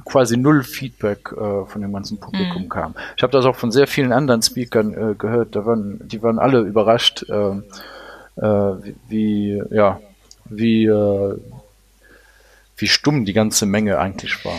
[0.05, 2.69] quasi null Feedback äh, von dem ganzen Publikum mhm.
[2.69, 2.95] kam.
[3.15, 6.39] Ich habe das auch von sehr vielen anderen Speakern äh, gehört, da waren, die waren
[6.39, 7.57] alle überrascht, äh,
[8.37, 9.99] äh wie, ja,
[10.45, 11.37] wie, äh,
[12.75, 14.57] wie stumm die ganze Menge eigentlich war.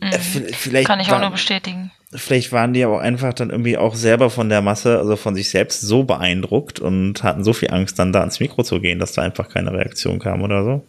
[0.00, 0.12] Mhm.
[0.52, 4.30] Vielleicht Kann ich auch nur bestätigen vielleicht waren die aber einfach dann irgendwie auch selber
[4.30, 8.12] von der Masse, also von sich selbst so beeindruckt und hatten so viel Angst, dann
[8.12, 10.86] da ans Mikro zu gehen, dass da einfach keine Reaktion kam oder so.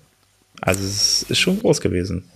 [0.62, 2.30] Also es ist schon groß gewesen.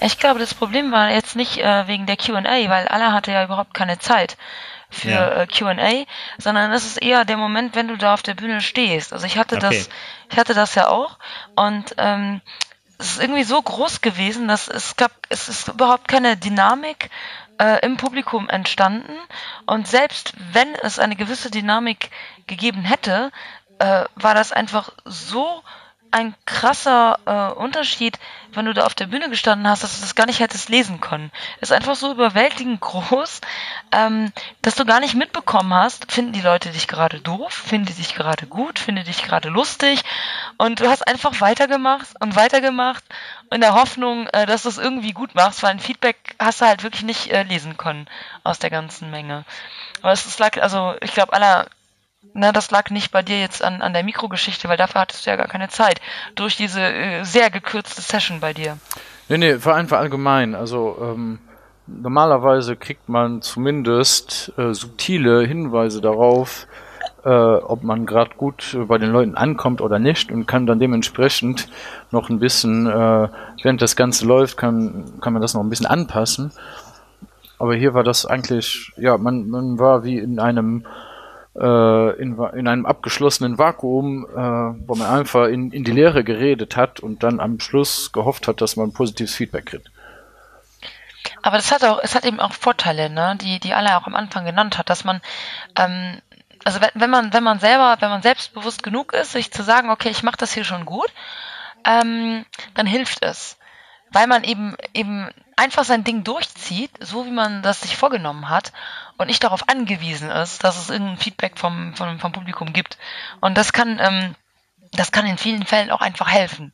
[0.00, 3.44] Ich glaube, das Problem war jetzt nicht äh, wegen der QA, weil Allah hatte ja
[3.44, 4.36] überhaupt keine Zeit
[4.90, 5.42] für ja.
[5.42, 6.04] äh, QA,
[6.38, 9.12] sondern es ist eher der Moment, wenn du da auf der Bühne stehst.
[9.12, 9.66] Also ich hatte okay.
[9.68, 9.88] das,
[10.30, 11.18] ich hatte das ja auch
[11.56, 12.40] und ähm,
[13.04, 17.10] es ist irgendwie so groß gewesen, dass es gab, es ist überhaupt keine Dynamik
[17.60, 19.12] äh, im Publikum entstanden.
[19.66, 22.10] Und selbst wenn es eine gewisse Dynamik
[22.46, 23.30] gegeben hätte,
[23.78, 25.62] äh, war das einfach so
[26.14, 28.20] ein krasser äh, Unterschied,
[28.52, 31.00] wenn du da auf der Bühne gestanden hast, dass du das gar nicht hättest lesen
[31.00, 31.32] können.
[31.60, 33.40] Ist einfach so überwältigend groß,
[33.90, 37.94] ähm, dass du gar nicht mitbekommen hast, finden die Leute dich gerade doof, finden die
[37.94, 40.02] dich gerade gut, finden dich gerade lustig
[40.56, 43.02] und du hast einfach weitergemacht und weitergemacht
[43.50, 46.66] in der Hoffnung, äh, dass du es irgendwie gut machst, weil ein Feedback hast du
[46.66, 48.06] halt wirklich nicht äh, lesen können
[48.44, 49.44] aus der ganzen Menge.
[50.00, 51.66] Aber es ist also ich glaube, aller
[52.32, 55.30] na, das lag nicht bei dir jetzt an, an der Mikrogeschichte, weil dafür hattest du
[55.30, 56.00] ja gar keine Zeit.
[56.34, 58.78] Durch diese äh, sehr gekürzte Session bei dir.
[59.28, 60.54] Nee, nee, war einfach allgemein.
[60.54, 61.38] Also, ähm,
[61.86, 66.66] normalerweise kriegt man zumindest äh, subtile Hinweise darauf,
[67.24, 71.68] äh, ob man gerade gut bei den Leuten ankommt oder nicht und kann dann dementsprechend
[72.10, 73.28] noch ein bisschen, äh,
[73.62, 76.52] während das Ganze läuft, kann, kann man das noch ein bisschen anpassen.
[77.58, 80.84] Aber hier war das eigentlich, ja, man, man war wie in einem
[81.58, 86.76] äh, in, in einem abgeschlossenen Vakuum, äh, wo man einfach in, in die Leere geredet
[86.76, 89.90] hat und dann am Schluss gehofft hat, dass man positives Feedback kriegt.
[91.42, 94.14] Aber das hat auch, es hat eben auch Vorteile, ne, die, die alle auch am
[94.14, 95.20] Anfang genannt hat, dass man,
[95.78, 96.20] ähm,
[96.64, 100.08] also wenn, man, wenn man selber, wenn man selbstbewusst genug ist, sich zu sagen, okay,
[100.08, 101.12] ich mache das hier schon gut,
[101.86, 102.44] ähm,
[102.74, 103.58] dann hilft es.
[104.10, 108.72] Weil man eben eben einfach sein Ding durchzieht, so wie man das sich vorgenommen hat
[109.16, 112.98] und nicht darauf angewiesen ist, dass es irgendein Feedback vom, vom, vom Publikum gibt.
[113.40, 114.34] Und das kann, ähm,
[114.92, 116.72] das kann in vielen Fällen auch einfach helfen.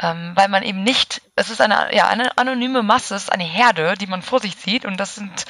[0.00, 3.44] Ähm, weil man eben nicht, es ist eine, ja, eine anonyme Masse, es ist eine
[3.44, 5.44] Herde, die man vor sich zieht und das sind,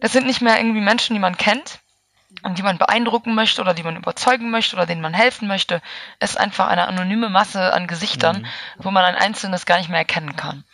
[0.00, 1.80] das sind nicht mehr irgendwie Menschen, die man kennt
[2.42, 5.82] und die man beeindrucken möchte oder die man überzeugen möchte oder denen man helfen möchte.
[6.18, 8.46] Es ist einfach eine anonyme Masse an Gesichtern, mhm.
[8.78, 10.64] wo man ein einzelnes gar nicht mehr erkennen kann.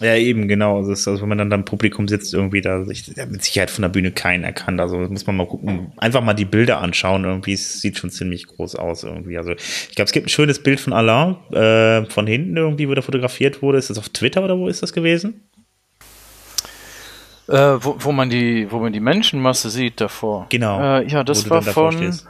[0.00, 0.78] Ja, eben, genau.
[0.78, 3.70] Also, ist, also wenn man dann da im Publikum sitzt, irgendwie da sich mit Sicherheit
[3.70, 4.80] von der Bühne keinen erkannt.
[4.80, 7.24] Also muss man mal gucken, einfach mal die Bilder anschauen.
[7.24, 9.38] Irgendwie es sieht schon ziemlich groß aus irgendwie.
[9.38, 12.94] Also ich glaube, es gibt ein schönes Bild von Alain äh, von hinten irgendwie, wo
[12.94, 13.78] der fotografiert wurde.
[13.78, 15.42] Ist das auf Twitter oder wo ist das gewesen?
[17.48, 20.46] Äh, wo, wo man die, wo man die Menschenmasse sieht davor.
[20.50, 20.80] Genau.
[20.80, 21.92] Äh, ja, das war von.
[21.92, 22.26] Stehst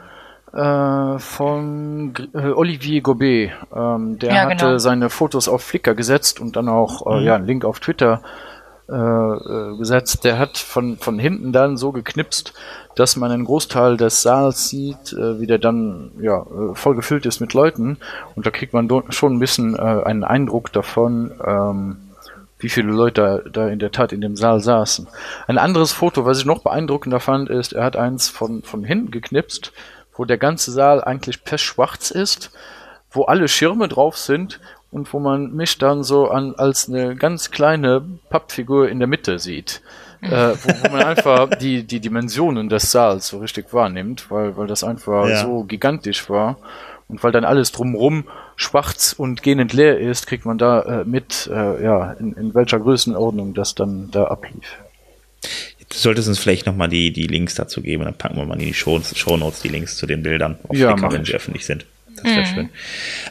[0.53, 3.51] äh, von äh, Olivier Gobet.
[3.75, 4.77] Ähm, der ja, hatte genau.
[4.79, 7.25] seine Fotos auf Flickr gesetzt und dann auch äh, mhm.
[7.25, 8.21] ja, einen Link auf Twitter
[8.87, 10.23] äh, gesetzt.
[10.23, 12.53] Der hat von, von hinten dann so geknipst,
[12.95, 16.43] dass man einen Großteil des Saals sieht, wie der dann ja,
[16.73, 17.97] voll gefüllt ist mit Leuten.
[18.35, 21.97] Und da kriegt man schon ein bisschen einen Eindruck davon, ähm,
[22.57, 25.07] wie viele Leute da, da in der Tat in dem Saal saßen.
[25.47, 29.11] Ein anderes Foto, was ich noch beeindruckender fand, ist, er hat eins von, von hinten
[29.11, 29.71] geknipst,
[30.19, 32.51] wo der ganze Saal eigentlich pechschwarz ist,
[33.09, 34.59] wo alle Schirme drauf sind
[34.91, 39.39] und wo man mich dann so an, als eine ganz kleine Pappfigur in der Mitte
[39.39, 39.81] sieht.
[40.21, 44.67] äh, wo, wo man einfach die, die Dimensionen des Saals so richtig wahrnimmt, weil, weil
[44.67, 45.41] das einfach ja.
[45.41, 46.57] so gigantisch war.
[47.07, 48.25] Und weil dann alles drumrum
[48.57, 52.79] schwarz und gähnend leer ist, kriegt man da äh, mit, äh, ja, in, in welcher
[52.79, 54.79] Größenordnung das dann da ablief.
[55.89, 58.67] Du solltest uns vielleicht nochmal die, die Links dazu geben, dann packen wir mal in
[58.67, 61.65] die Show, Show Notes die Links zu den Bildern auf ja, Flickr, wenn sie öffentlich
[61.65, 61.85] sind.
[62.23, 62.45] Das wäre mhm.
[62.45, 62.69] schön.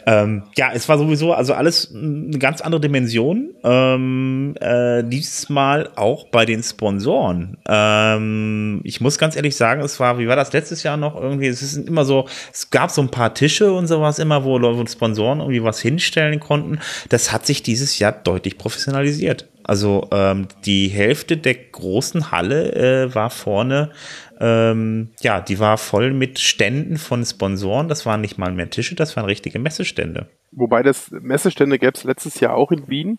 [0.06, 3.50] Ähm, ja, es war sowieso, also alles eine ganz andere Dimension.
[3.62, 7.58] Ähm, äh, diesmal auch bei den Sponsoren.
[7.68, 11.46] Ähm, ich muss ganz ehrlich sagen, es war, wie war das letztes Jahr noch irgendwie?
[11.46, 14.90] Es ist immer so, es gab so ein paar Tische und sowas immer, wo Leute
[14.90, 16.78] Sponsoren irgendwie was hinstellen konnten.
[17.08, 19.46] Das hat sich dieses Jahr deutlich professionalisiert.
[19.68, 23.92] Also ähm, die Hälfte der großen Halle äh, war vorne
[24.40, 27.88] ähm, ja, die war voll mit Ständen von Sponsoren.
[27.88, 30.28] Das waren nicht mal mehr Tische, das waren richtige Messestände.
[30.52, 33.18] Wobei das Messestände gäbe es letztes Jahr auch in Wien.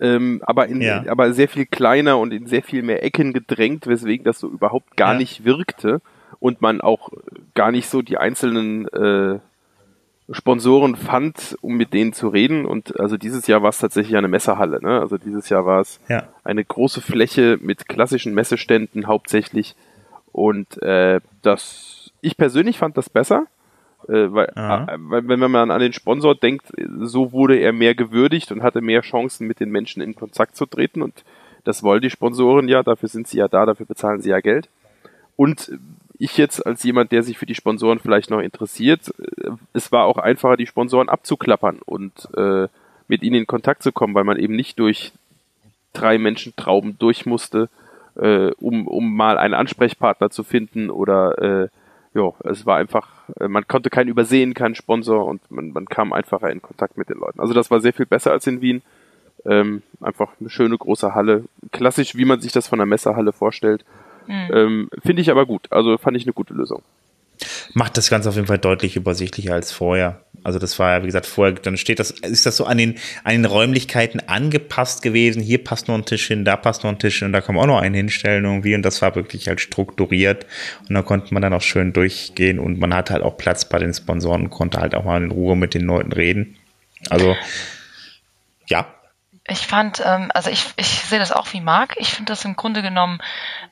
[0.00, 1.04] Ähm, aber, in, ja.
[1.08, 4.96] aber sehr viel kleiner und in sehr viel mehr Ecken gedrängt, weswegen das so überhaupt
[4.96, 5.18] gar ja.
[5.18, 6.00] nicht wirkte
[6.38, 7.10] und man auch
[7.54, 9.40] gar nicht so die einzelnen äh,
[10.30, 12.66] Sponsoren fand, um mit denen zu reden.
[12.66, 14.80] Und also dieses Jahr war es tatsächlich eine Messerhalle.
[14.82, 15.00] Ne?
[15.00, 16.28] Also dieses Jahr war es ja.
[16.44, 19.74] eine große Fläche mit klassischen Messeständen hauptsächlich
[20.32, 23.46] und äh, das, ich persönlich fand das besser,
[24.08, 26.66] äh, weil, äh, weil wenn man an den Sponsor denkt,
[27.00, 30.66] so wurde er mehr gewürdigt und hatte mehr Chancen, mit den Menschen in Kontakt zu
[30.66, 31.02] treten.
[31.02, 31.24] Und
[31.64, 34.68] das wollen die Sponsoren ja, dafür sind sie ja da, dafür bezahlen sie ja Geld.
[35.36, 35.72] Und
[36.20, 40.04] ich jetzt als jemand, der sich für die Sponsoren vielleicht noch interessiert, äh, es war
[40.04, 42.68] auch einfacher, die Sponsoren abzuklappern und äh,
[43.08, 45.12] mit ihnen in Kontakt zu kommen, weil man eben nicht durch
[45.94, 47.68] drei Menschentrauben durch musste,
[48.16, 51.68] äh, um, um mal einen Ansprechpartner zu finden oder äh,
[52.12, 53.08] ja, es war einfach,
[53.38, 57.08] äh, man konnte keinen übersehen, keinen Sponsor und man, man kam einfacher in Kontakt mit
[57.08, 57.40] den Leuten.
[57.40, 58.82] Also das war sehr viel besser als in Wien.
[59.46, 63.86] Ähm, einfach eine schöne große Halle, klassisch, wie man sich das von der Messerhalle vorstellt.
[64.26, 64.50] Mhm.
[64.52, 65.66] Ähm, Finde ich aber gut.
[65.70, 66.82] Also fand ich eine gute Lösung
[67.74, 70.20] macht das Ganze auf jeden Fall deutlich übersichtlicher als vorher.
[70.42, 72.96] Also das war ja, wie gesagt, vorher, dann steht das, ist das so an den,
[73.24, 75.42] an den Räumlichkeiten angepasst gewesen.
[75.42, 77.54] Hier passt noch ein Tisch hin, da passt noch ein Tisch hin und da kann
[77.54, 80.46] man auch noch einen hinstellen irgendwie und das war wirklich halt strukturiert
[80.88, 83.78] und da konnte man dann auch schön durchgehen und man hatte halt auch Platz bei
[83.78, 86.56] den Sponsoren und konnte halt auch mal in Ruhe mit den Leuten reden.
[87.10, 87.36] Also,
[88.66, 88.86] ja,
[89.50, 91.94] ich fand, ähm, also ich, ich sehe das auch wie Marc.
[91.98, 93.20] Ich finde das im Grunde genommen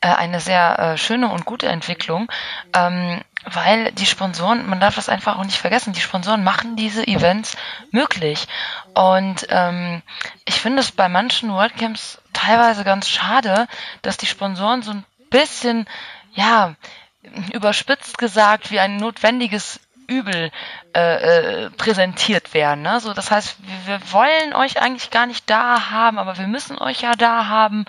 [0.01, 2.31] äh, eine sehr äh, schöne und gute Entwicklung,
[2.75, 7.07] ähm, weil die Sponsoren, man darf das einfach auch nicht vergessen, die Sponsoren machen diese
[7.07, 7.57] Events
[7.93, 8.49] möglich.
[8.95, 10.03] Und ähm,
[10.45, 13.69] ich finde es bei manchen WordCamps teilweise ganz schade,
[14.03, 15.87] dass die Sponsoren so ein bisschen,
[16.33, 16.75] ja,
[17.53, 20.51] überspitzt gesagt, wie ein notwendiges Übel
[20.95, 22.83] äh, äh, präsentiert werden.
[22.83, 22.99] Ne?
[23.01, 26.79] So, das heißt, wir, wir wollen euch eigentlich gar nicht da haben, aber wir müssen
[26.79, 27.85] euch ja da haben.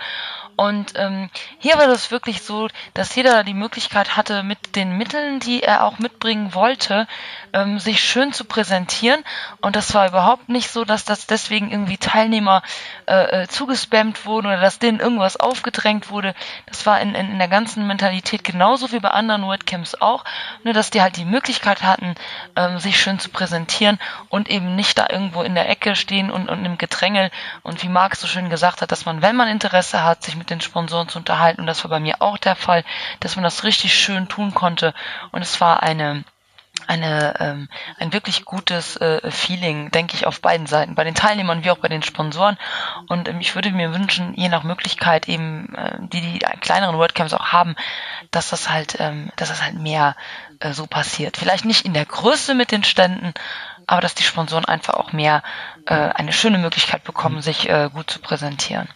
[0.59, 1.29] Und ähm,
[1.59, 5.85] hier war das wirklich so, dass jeder die Möglichkeit hatte, mit den Mitteln, die er
[5.85, 7.07] auch mitbringen wollte,
[7.53, 9.23] ähm, sich schön zu präsentieren.
[9.61, 12.61] Und das war überhaupt nicht so, dass das deswegen irgendwie Teilnehmer
[13.07, 16.35] äh, äh, zugespammt wurden oder dass denen irgendwas aufgedrängt wurde.
[16.65, 20.25] Das war in, in, in der ganzen Mentalität genauso wie bei anderen WordCamps auch,
[20.65, 22.15] nur dass die halt die Möglichkeit hatten,
[22.57, 23.97] ähm, sich schön zu präsentieren
[24.27, 27.31] und eben nicht da irgendwo in der Ecke stehen und, und im Gedrängel.
[27.63, 30.48] Und wie Marc so schön gesagt hat, dass man, wenn man Interesse hat, sich mit
[30.49, 32.83] den Sponsoren zu unterhalten, und das war bei mir auch der Fall,
[33.19, 34.93] dass man das richtig schön tun konnte.
[35.31, 36.23] Und es war eine
[36.87, 37.69] eine, ähm,
[37.99, 41.77] ein wirklich gutes äh, Feeling, denke ich, auf beiden Seiten, bei den Teilnehmern wie auch
[41.77, 42.57] bei den Sponsoren.
[43.07, 47.33] Und ähm, ich würde mir wünschen, je nach Möglichkeit eben, äh, die die kleineren WordCamps
[47.33, 47.75] auch haben,
[48.31, 50.15] dass das halt, ähm, dass das halt mehr
[50.59, 51.37] äh, so passiert.
[51.37, 53.33] Vielleicht nicht in der Größe mit den Ständen,
[53.85, 55.43] aber dass die Sponsoren einfach auch mehr
[55.85, 58.87] äh, eine schöne Möglichkeit bekommen, sich äh, gut zu präsentieren.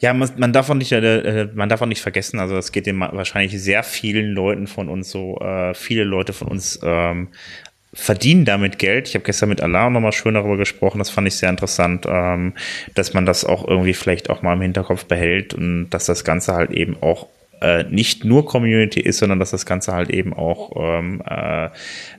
[0.00, 2.86] Ja, man, man darf auch nicht, äh, man darf auch nicht vergessen, also es geht
[2.86, 7.28] dem wahrscheinlich sehr vielen Leuten von uns so, äh, viele Leute von uns ähm,
[7.92, 9.08] verdienen damit Geld.
[9.08, 12.54] Ich habe gestern mit Allah nochmal schön darüber gesprochen, das fand ich sehr interessant, ähm,
[12.94, 16.54] dass man das auch irgendwie vielleicht auch mal im Hinterkopf behält und dass das Ganze
[16.54, 17.28] halt eben auch
[17.64, 21.70] äh, nicht nur Community ist, sondern dass das Ganze halt eben auch ähm, äh,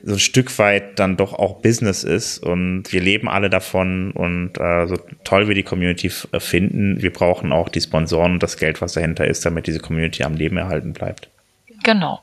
[0.02, 4.58] so ein Stück weit dann doch auch Business ist und wir leben alle davon und
[4.58, 8.56] äh, so toll wir die Community äh, finden, wir brauchen auch die Sponsoren und das
[8.56, 11.28] Geld, was dahinter ist, damit diese Community am Leben erhalten bleibt.
[11.84, 12.20] Genau.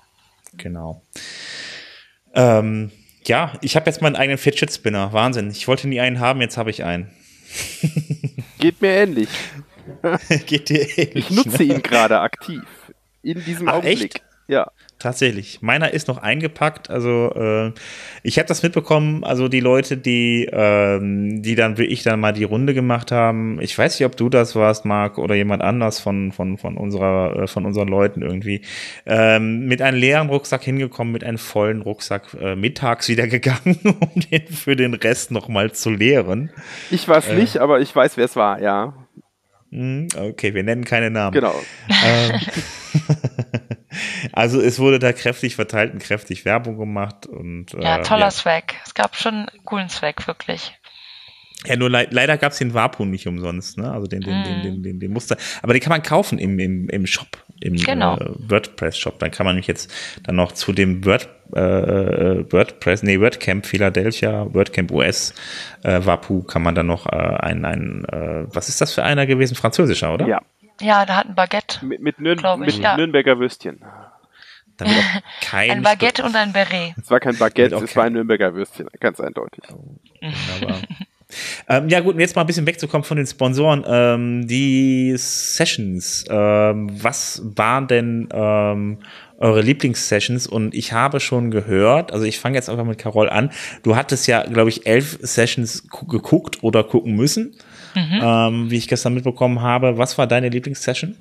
[0.57, 1.01] Genau.
[2.35, 2.91] Ähm,
[3.25, 5.13] ja, ich habe jetzt meinen eigenen Fidget Spinner.
[5.13, 5.49] Wahnsinn.
[5.49, 7.09] Ich wollte nie einen haben, jetzt habe ich einen.
[8.59, 9.29] Geht mir ähnlich.
[10.45, 11.15] Geht dir ähnlich.
[11.15, 11.75] Ich nutze ne?
[11.75, 12.61] ihn gerade aktiv.
[13.23, 14.15] In diesem Ach, Augenblick.
[14.15, 14.21] echt?
[14.47, 14.71] Ja.
[14.99, 15.61] Tatsächlich.
[15.61, 16.89] Meiner ist noch eingepackt.
[16.89, 17.71] Also äh,
[18.23, 19.23] ich habe das mitbekommen.
[19.23, 23.59] Also die Leute, die ähm, die dann wie ich dann mal die Runde gemacht haben.
[23.61, 27.43] Ich weiß nicht, ob du das warst, Marc, oder jemand anders von von von unserer
[27.43, 28.61] äh, von unseren Leuten irgendwie
[29.05, 34.21] ähm, mit einem leeren Rucksack hingekommen, mit einem vollen Rucksack äh, mittags wieder gegangen, um
[34.29, 36.49] den für den Rest noch mal zu leeren.
[36.91, 38.93] Ich war es nicht, aber ich weiß, wer es war, ja.
[39.73, 41.33] Hm, Okay, wir nennen keine Namen.
[41.33, 41.59] Genau.
[42.05, 42.39] Ähm,
[44.31, 48.31] also es wurde da kräftig verteilt und kräftig Werbung gemacht und Ja, äh, toller ja.
[48.31, 48.75] Swag.
[48.85, 50.77] Es gab schon einen coolen Swag, wirklich.
[51.65, 53.91] Ja, nur leid, leider gab es den Wapun nicht umsonst, ne?
[53.91, 54.43] Also den, den, Mm.
[54.43, 55.37] den, den, den, den Muster.
[55.61, 57.27] Aber den kann man kaufen im, im, im Shop,
[57.61, 58.17] im Genau.
[58.17, 59.19] äh, WordPress-Shop.
[59.19, 59.91] Dann kann man mich jetzt
[60.23, 65.33] dann noch zu dem Word, äh, äh, WordPress, nee, WordCamp Philadelphia, WordCamp US,
[65.83, 69.25] äh, Wapu, kann man dann noch äh, ein, ein äh, was ist das für einer
[69.25, 69.55] gewesen?
[69.55, 70.27] Französischer, oder?
[70.27, 70.41] Ja.
[70.81, 71.85] Ja, da hat ein Baguette.
[71.85, 72.97] Mit, mit, Nürn ich, mit ja.
[72.97, 73.79] Nürnberger Würstchen.
[75.51, 76.95] Ein Baguette und ein Beret.
[76.97, 77.85] Es war kein Baguette, Okay.
[77.85, 79.63] es war ein Nürnberger Würstchen, ganz eindeutig.
[79.69, 80.81] Wunderbar.
[81.69, 83.83] ähm, ja gut, und jetzt mal ein bisschen wegzukommen von den Sponsoren.
[83.87, 88.99] Ähm, die Sessions, ähm, was waren denn ähm,
[89.37, 90.47] eure Lieblingssessions?
[90.47, 93.51] Und ich habe schon gehört, also ich fange jetzt einfach mit Carol an,
[93.83, 97.55] du hattest ja, glaube ich, elf Sessions gu- geguckt oder gucken müssen,
[97.95, 99.97] ähm, wie ich gestern mitbekommen habe.
[99.97, 101.15] Was war deine Lieblingssession?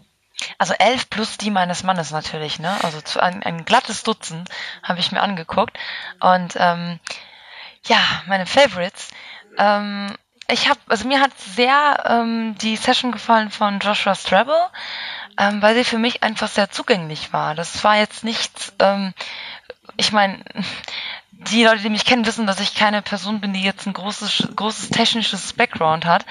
[0.59, 2.73] Also elf plus die meines Mannes natürlich, ne?
[2.83, 4.49] Also zu- ein, ein glattes Dutzend
[4.83, 5.77] habe ich mir angeguckt.
[6.21, 6.99] Und ähm,
[7.87, 9.09] ja, meine Favorites.
[9.59, 10.15] Ähm,
[10.49, 14.61] ich habe, also mir hat sehr ähm, die Session gefallen von Joshua Stravel,
[15.39, 17.55] ähm, weil sie für mich einfach sehr zugänglich war.
[17.55, 19.15] Das war jetzt nichts, ähm,
[19.97, 20.45] ich meine,
[21.51, 24.49] die Leute, die mich kennen, wissen, dass ich keine Person bin, die jetzt ein großes,
[24.55, 26.25] großes technisches Background hat.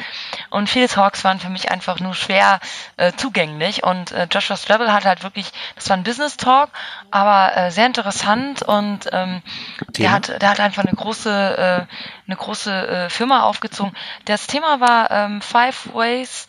[0.50, 2.60] Und viele Talks waren für mich einfach nur schwer
[2.98, 3.84] äh, zugänglich.
[3.84, 6.70] Und äh, Joshua Stravel hat halt wirklich, das war ein Business Talk,
[7.12, 9.42] aber äh, sehr interessant und ähm,
[9.90, 11.96] der hat, der hat einfach eine große, äh,
[12.28, 13.94] eine große äh, Firma aufgezogen.
[14.26, 16.48] Das Thema war ähm, Five Ways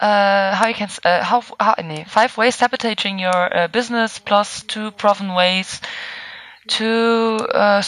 [0.00, 4.62] uh, how you can uh, how, how nee, five ways sabotaging your uh, business plus
[4.64, 5.80] two proven ways
[6.66, 7.80] to uh,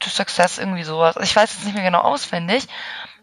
[0.00, 1.16] to success irgendwie sowas.
[1.22, 2.66] Ich weiß jetzt nicht mehr genau auswendig.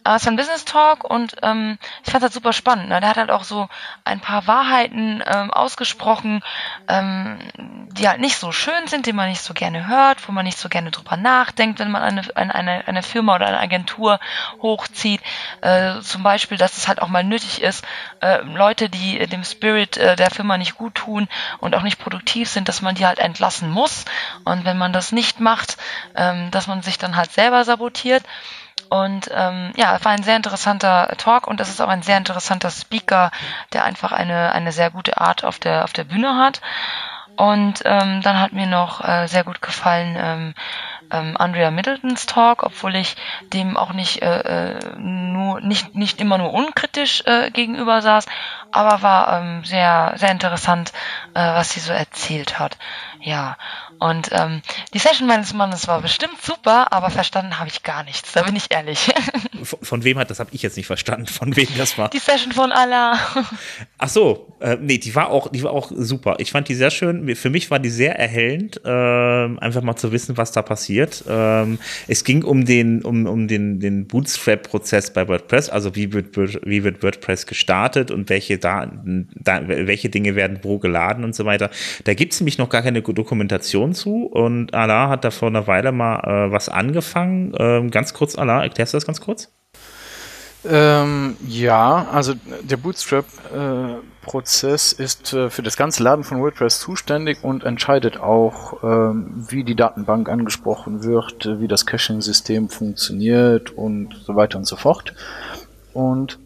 [0.03, 2.89] Aber es war ein Business Talk und ähm, ich fand das super spannend.
[2.89, 2.99] Ne?
[3.01, 3.67] Der hat halt auch so
[4.05, 6.41] ein paar Wahrheiten ähm, ausgesprochen,
[6.87, 7.37] ähm,
[7.91, 10.57] die halt nicht so schön sind, die man nicht so gerne hört, wo man nicht
[10.57, 14.19] so gerne drüber nachdenkt, wenn man eine, eine, eine, Firma oder eine Agentur
[14.61, 15.21] hochzieht.
[15.61, 17.83] Äh, zum Beispiel, dass es halt auch mal nötig ist,
[18.21, 21.27] äh, Leute, die äh, dem Spirit äh, der Firma nicht gut tun
[21.59, 24.05] und auch nicht produktiv sind, dass man die halt entlassen muss.
[24.45, 25.77] Und wenn man das nicht macht,
[26.15, 28.23] ähm, dass man sich dann halt selber sabotiert.
[28.89, 32.17] Und ähm, ja, es war ein sehr interessanter Talk und es ist auch ein sehr
[32.17, 33.31] interessanter Speaker,
[33.71, 36.61] der einfach eine, eine sehr gute Art auf der, auf der Bühne hat.
[37.35, 40.53] Und ähm, dann hat mir noch äh, sehr gut gefallen ähm,
[41.11, 43.15] ähm, Andrea Middletons Talk, obwohl ich
[43.53, 48.25] dem auch nicht äh, äh, nur nicht nicht immer nur unkritisch äh, gegenüber saß,
[48.71, 50.91] aber war ähm, sehr sehr interessant,
[51.33, 52.77] äh, was sie so erzählt hat.
[53.21, 53.57] Ja,
[53.99, 54.61] und ähm,
[54.93, 58.31] die Session meines Mannes war bestimmt super, aber verstanden habe ich gar nichts.
[58.31, 59.11] Da bin ich ehrlich.
[59.61, 60.39] Von, von wem hat das?
[60.39, 61.27] Habe ich jetzt nicht verstanden.
[61.27, 62.09] Von wem das war?
[62.09, 63.19] die Session von Allah.
[63.97, 66.35] Ach so, äh, nee, die war auch, die war auch super.
[66.37, 67.35] Ich fand die sehr schön.
[67.35, 71.25] Für mich war die sehr erhellend, ähm, einfach mal zu wissen, was da passiert.
[71.27, 71.77] Ähm,
[72.07, 75.69] es ging um den, um, um den, den Bootstrap-Prozess bei WordPress.
[75.69, 78.89] Also wie wird, wie wird WordPress gestartet und welche da,
[79.35, 81.69] da, welche Dinge werden wo geladen und so weiter.
[82.05, 84.25] Da gibt's nämlich noch gar keine Dokumentation zu.
[84.25, 87.53] Und Allah hat da vor einer Weile mal äh, was angefangen.
[87.57, 89.51] Ähm, ganz kurz, Allah, erklärst du das ganz kurz?
[90.65, 92.33] Ähm, ja, also
[92.63, 99.45] der Bootstrap-Prozess ist äh, für das ganze Laden von WordPress zuständig und entscheidet auch, ähm,
[99.49, 104.75] wie die Datenbank angesprochen wird, äh, wie das Caching-System funktioniert und so weiter und so
[104.75, 105.13] fort.
[105.93, 106.39] Und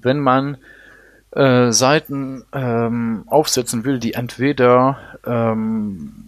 [0.00, 0.56] wenn man
[1.32, 4.96] äh, Seiten ähm, aufsetzen will, die entweder
[5.26, 6.27] ähm,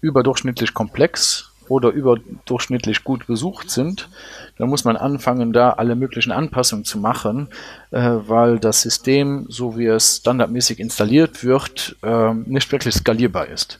[0.00, 4.08] überdurchschnittlich komplex oder überdurchschnittlich gut besucht sind,
[4.56, 7.48] dann muss man anfangen, da alle möglichen Anpassungen zu machen,
[7.90, 13.78] äh, weil das System, so wie es standardmäßig installiert wird, äh, nicht wirklich skalierbar ist.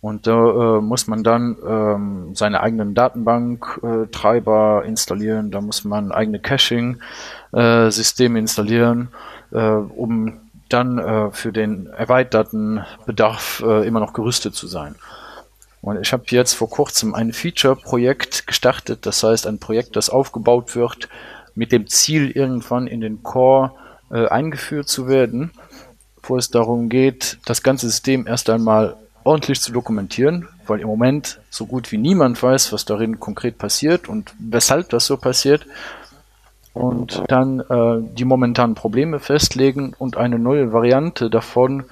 [0.00, 6.12] Und da äh, muss man dann ähm, seine eigenen Datenbank-Treiber äh, installieren, da muss man
[6.12, 9.08] eigene Caching-Systeme installieren,
[9.50, 14.96] äh, um dann äh, für den erweiterten Bedarf äh, immer noch gerüstet zu sein.
[15.86, 20.74] Und ich habe jetzt vor kurzem ein Feature-Projekt gestartet, das heißt ein Projekt, das aufgebaut
[20.74, 21.08] wird,
[21.54, 23.70] mit dem Ziel, irgendwann in den Core
[24.10, 25.52] äh, eingeführt zu werden,
[26.24, 31.38] wo es darum geht, das ganze System erst einmal ordentlich zu dokumentieren, weil im Moment
[31.50, 35.66] so gut wie niemand weiß, was darin konkret passiert und weshalb das so passiert.
[36.74, 41.84] Und dann äh, die momentanen Probleme festlegen und eine neue Variante davon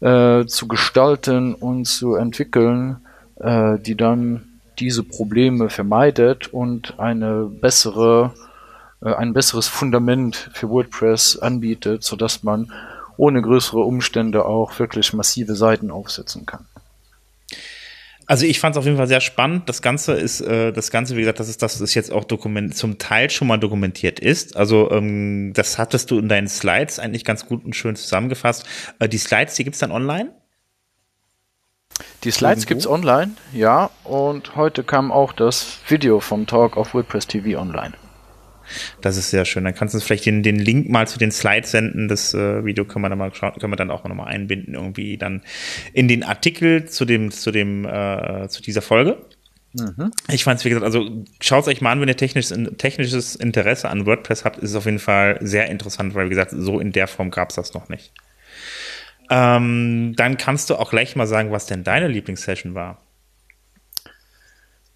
[0.00, 2.98] äh, zu gestalten und zu entwickeln,
[3.40, 4.46] äh, die dann
[4.78, 8.34] diese Probleme vermeidet und eine bessere,
[9.02, 12.72] äh, ein besseres Fundament für WordPress anbietet, sodass man
[13.16, 16.66] ohne größere Umstände auch wirklich massive Seiten aufsetzen kann.
[18.28, 19.68] Also ich fand es auf jeden Fall sehr spannend.
[19.68, 22.76] Das Ganze ist, äh, das Ganze, wie gesagt, das ist, das ist jetzt auch dokument
[22.76, 24.56] zum Teil schon mal dokumentiert ist.
[24.56, 28.66] Also ähm, das hattest du in deinen Slides eigentlich ganz gut und schön zusammengefasst.
[28.98, 30.32] Äh, die Slides, die gibt's dann online?
[32.24, 32.68] Die Slides Irgendwo?
[32.68, 33.90] gibt's online, ja.
[34.04, 37.92] Und heute kam auch das Video vom Talk auf WordPress TV online.
[39.00, 39.64] Das ist sehr schön.
[39.64, 42.08] Dann kannst du uns vielleicht den, den Link mal zu den Slides senden.
[42.08, 45.16] Das äh, Video können wir dann mal schauen, können wir dann auch nochmal einbinden, irgendwie
[45.16, 45.42] dann
[45.92, 49.18] in den Artikel zu dem, zu dem, äh, zu dieser Folge.
[49.74, 50.10] Mhm.
[50.28, 53.36] Ich fand es, wie gesagt, also schaut es euch mal an, wenn ihr technisches, technisches
[53.36, 56.80] Interesse an WordPress habt, ist es auf jeden Fall sehr interessant, weil, wie gesagt, so
[56.80, 58.12] in der Form gab es das noch nicht.
[59.30, 62.98] Ähm, dann kannst du auch gleich mal sagen, was denn deine Lieblingssession war.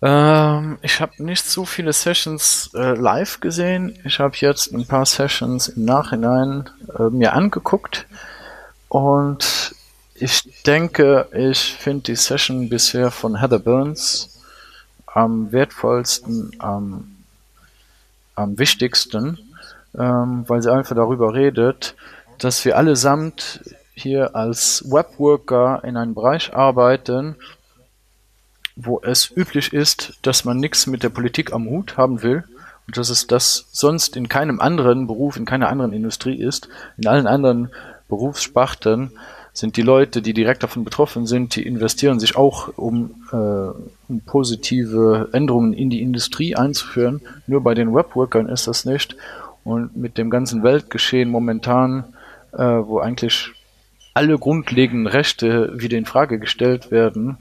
[0.02, 3.98] Ähm, ich habe nicht so viele Sessions äh, live gesehen.
[4.04, 8.06] Ich habe jetzt ein paar Sessions im Nachhinein äh, mir angeguckt
[8.88, 9.74] und
[10.14, 14.40] ich denke, ich finde die Session bisher von Heather Burns
[15.06, 17.16] am wertvollsten, am,
[18.34, 19.38] am wichtigsten,
[19.98, 21.94] ähm, weil sie einfach darüber redet,
[22.38, 23.60] dass wir allesamt
[24.00, 27.36] hier als Webworker in einem Bereich arbeiten,
[28.76, 32.44] wo es üblich ist, dass man nichts mit der Politik am Hut haben will
[32.86, 36.68] und dass es das sonst in keinem anderen Beruf, in keiner anderen Industrie ist.
[36.96, 37.70] In allen anderen
[38.08, 39.12] Berufssparten
[39.52, 43.36] sind die Leute, die direkt davon betroffen sind, die investieren sich auch, um, äh,
[44.08, 47.20] um positive Änderungen in die Industrie einzuführen.
[47.46, 49.16] Nur bei den Webworkern ist das nicht.
[49.64, 52.04] Und mit dem ganzen Weltgeschehen momentan,
[52.52, 53.52] äh, wo eigentlich
[54.14, 57.38] alle grundlegenden Rechte wieder in Frage gestellt werden,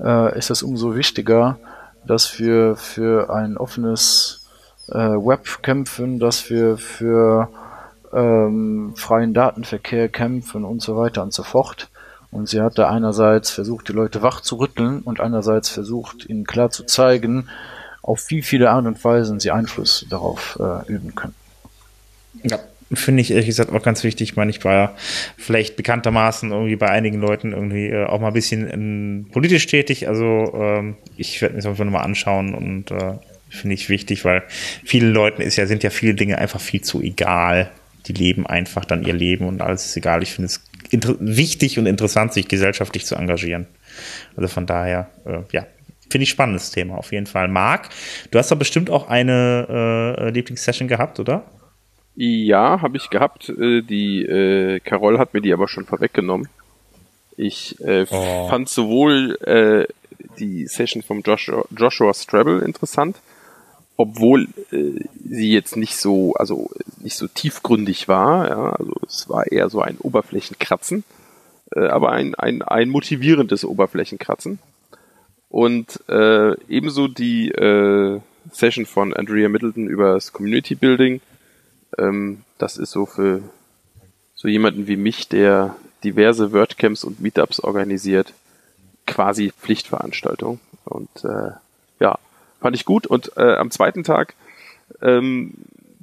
[0.00, 1.58] äh, ist es umso wichtiger,
[2.06, 4.46] dass wir für ein offenes
[4.88, 7.48] äh, Web kämpfen, dass wir für
[8.12, 11.88] ähm, freien Datenverkehr kämpfen und so weiter und so fort.
[12.30, 16.44] Und sie hat da einerseits versucht, die Leute wach zu rütteln und einerseits versucht, ihnen
[16.44, 17.48] klar zu zeigen,
[18.02, 21.34] auf wie viele Art und Weisen sie Einfluss darauf äh, üben können.
[22.42, 22.58] Ja,
[22.94, 24.30] finde ich ehrlich gesagt auch ganz wichtig.
[24.30, 24.94] Ich meine, ich war ja
[25.36, 30.08] vielleicht bekanntermaßen irgendwie bei einigen Leuten irgendwie äh, auch mal ein bisschen in, politisch tätig.
[30.08, 33.14] Also ähm, ich werde mir das einfach nochmal anschauen und äh,
[33.48, 34.42] finde ich wichtig, weil
[34.84, 37.70] vielen Leuten ist ja, sind ja viele Dinge einfach viel zu egal.
[38.06, 40.22] Die leben einfach dann ihr Leben und alles ist egal.
[40.22, 40.60] Ich finde es
[41.20, 43.66] wichtig und interessant, sich gesellschaftlich zu engagieren.
[44.36, 45.66] Also von daher, äh, ja,
[46.10, 47.48] finde ich spannendes Thema auf jeden Fall.
[47.48, 47.88] Marc,
[48.30, 51.44] du hast doch bestimmt auch eine äh, Lieblingssession gehabt, oder?
[52.14, 53.48] Ja, habe ich gehabt.
[53.48, 56.48] Äh, die äh, Carol hat mir die aber schon vorweggenommen.
[57.36, 58.48] Ich äh, oh.
[58.48, 59.86] fand sowohl äh,
[60.38, 63.16] die Session vom Joshua, Joshua Strable interessant,
[63.96, 66.70] obwohl äh, sie jetzt nicht so, also
[67.00, 68.48] nicht so tiefgründig war.
[68.48, 71.04] Ja, also es war eher so ein Oberflächenkratzen,
[71.74, 74.58] äh, aber ein, ein, ein motivierendes Oberflächenkratzen.
[75.48, 78.20] Und äh, ebenso die äh,
[78.52, 81.20] Session von Andrea Middleton über das Community Building
[81.98, 83.42] ähm, das ist so für
[84.34, 88.34] so jemanden wie mich, der diverse WordCamps und Meetups organisiert,
[89.06, 90.60] quasi Pflichtveranstaltung.
[90.84, 91.52] Und äh,
[92.00, 92.18] ja,
[92.60, 93.06] fand ich gut.
[93.06, 94.34] Und äh, am zweiten Tag
[95.00, 95.54] ähm,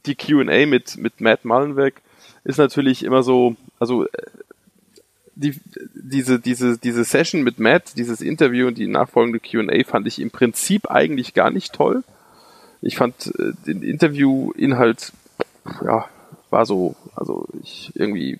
[0.06, 2.02] die Q&A mit mit Matt Mullenweg
[2.44, 4.10] ist natürlich immer so, also äh,
[5.36, 5.56] die,
[5.94, 10.32] diese, diese, diese Session mit Matt, dieses Interview und die nachfolgende Q&A fand ich im
[10.32, 12.03] Prinzip eigentlich gar nicht toll.
[12.82, 15.14] Ich fand äh, den Interviewinhalt
[15.85, 16.05] ja,
[16.49, 18.37] war so, also ich irgendwie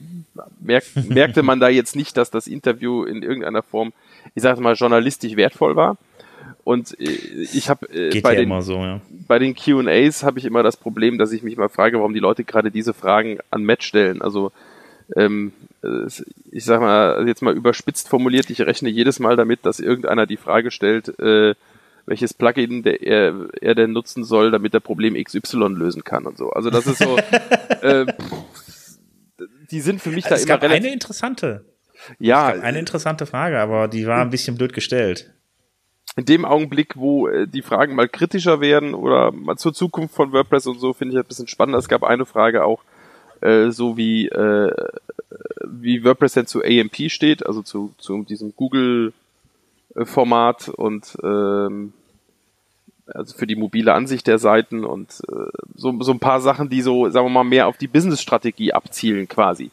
[0.60, 3.93] merk, merkte man da jetzt nicht, dass das Interview in irgendeiner Form,
[4.35, 5.97] ich sage mal, journalistisch wertvoll war.
[6.64, 7.03] Und äh,
[7.53, 9.01] ich habe äh, bei, ja den, so, ja.
[9.27, 12.19] bei den Q&As habe ich immer das Problem, dass ich mich mal frage, warum die
[12.19, 14.22] Leute gerade diese Fragen an Matt stellen.
[14.22, 14.51] Also
[15.15, 15.53] ähm,
[16.51, 20.38] ich sag mal, jetzt mal überspitzt formuliert, ich rechne jedes Mal damit, dass irgendeiner die
[20.38, 21.56] Frage stellt, äh,
[22.10, 26.40] welches Plugin der er, er denn nutzen soll, damit er Problem XY lösen kann und
[26.40, 26.49] so.
[26.49, 27.18] Also das ist so,
[27.81, 28.07] äh,
[29.69, 30.86] die sind für mich also da immer relativ.
[30.86, 31.65] Eine interessante.
[32.18, 32.48] Ja.
[32.48, 35.31] Eine interessante Frage, aber die war ein bisschen blöd gestellt.
[36.15, 40.34] In dem Augenblick, wo äh, die Fragen mal kritischer werden oder mal zur Zukunft von
[40.34, 41.77] WordPress und so, finde ich ein bisschen spannender.
[41.77, 42.81] Es gab eine Frage auch,
[43.41, 44.72] äh, so wie, äh,
[45.64, 51.94] wie WordPress denn zu AMP steht, also zu, zu diesem Google-Format und ähm,
[53.14, 56.81] also für die mobile Ansicht der Seiten und äh, so, so ein paar Sachen, die
[56.81, 59.72] so, sagen wir mal, mehr auf die Business-Strategie abzielen quasi.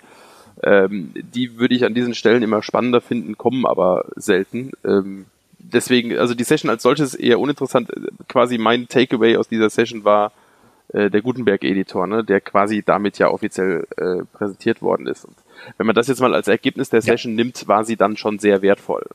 [0.62, 4.72] Ähm, die würde ich an diesen Stellen immer spannender finden, kommen aber selten.
[4.84, 5.26] Ähm,
[5.58, 7.90] deswegen, also die Session als solches eher uninteressant.
[8.28, 10.32] Quasi mein Takeaway aus dieser Session war
[10.88, 15.24] äh, der Gutenberg-Editor, ne, der quasi damit ja offiziell äh, präsentiert worden ist.
[15.24, 15.36] Und
[15.76, 17.44] wenn man das jetzt mal als Ergebnis der Session ja.
[17.44, 19.06] nimmt, war sie dann schon sehr wertvoll.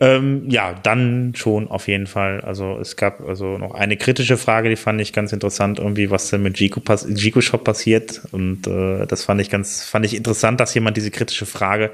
[0.00, 2.40] Ähm, ja, dann schon auf jeden Fall.
[2.42, 6.30] Also es gab also noch eine kritische Frage, die fand ich ganz interessant, irgendwie, was
[6.30, 8.22] denn mit Gico, pass Gico Shop passiert.
[8.30, 11.90] Und äh, das fand ich ganz, fand ich interessant, dass jemand diese kritische Frage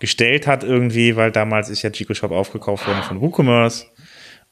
[0.00, 3.86] gestellt hat, irgendwie, weil damals ist ja Gico Shop aufgekauft worden von WooCommerce.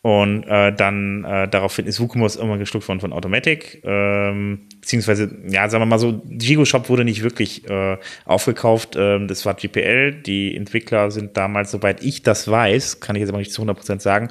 [0.03, 3.81] Und äh, dann äh, daraufhin ist WooCommerce irgendwann geschluckt worden von Automatic.
[3.85, 8.97] Ähm, beziehungsweise, ja, sagen wir mal so, Gigo Shop wurde nicht wirklich äh, aufgekauft.
[8.99, 10.11] Ähm, das war GPL.
[10.11, 14.01] Die Entwickler sind damals, soweit ich das weiß, kann ich jetzt aber nicht zu 100%
[14.01, 14.31] sagen,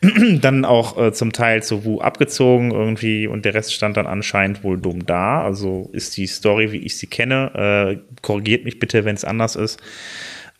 [0.40, 4.64] dann auch äh, zum Teil zu Woo abgezogen irgendwie und der Rest stand dann anscheinend
[4.64, 5.42] wohl dumm da.
[5.42, 7.98] Also ist die Story, wie ich sie kenne.
[8.00, 9.82] Äh, korrigiert mich bitte, wenn es anders ist.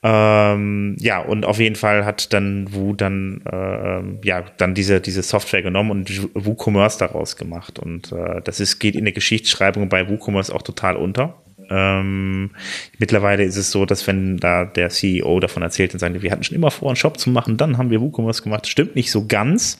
[0.02, 5.22] Ähm, ja, und auf jeden Fall hat dann Wu dann, äh, ja, dann diese, diese
[5.22, 7.78] Software genommen und WooCommerce daraus gemacht.
[7.78, 11.43] Und äh, das ist, geht in der Geschichtsschreibung bei WooCommerce auch total unter.
[11.70, 12.51] Ähm,
[12.98, 16.42] mittlerweile ist es so, dass wenn da der CEO davon erzählt und sagt, wir hatten
[16.42, 18.66] schon immer vor, einen Shop zu machen, dann haben wir WooCommerce gemacht.
[18.66, 19.78] Stimmt nicht so ganz.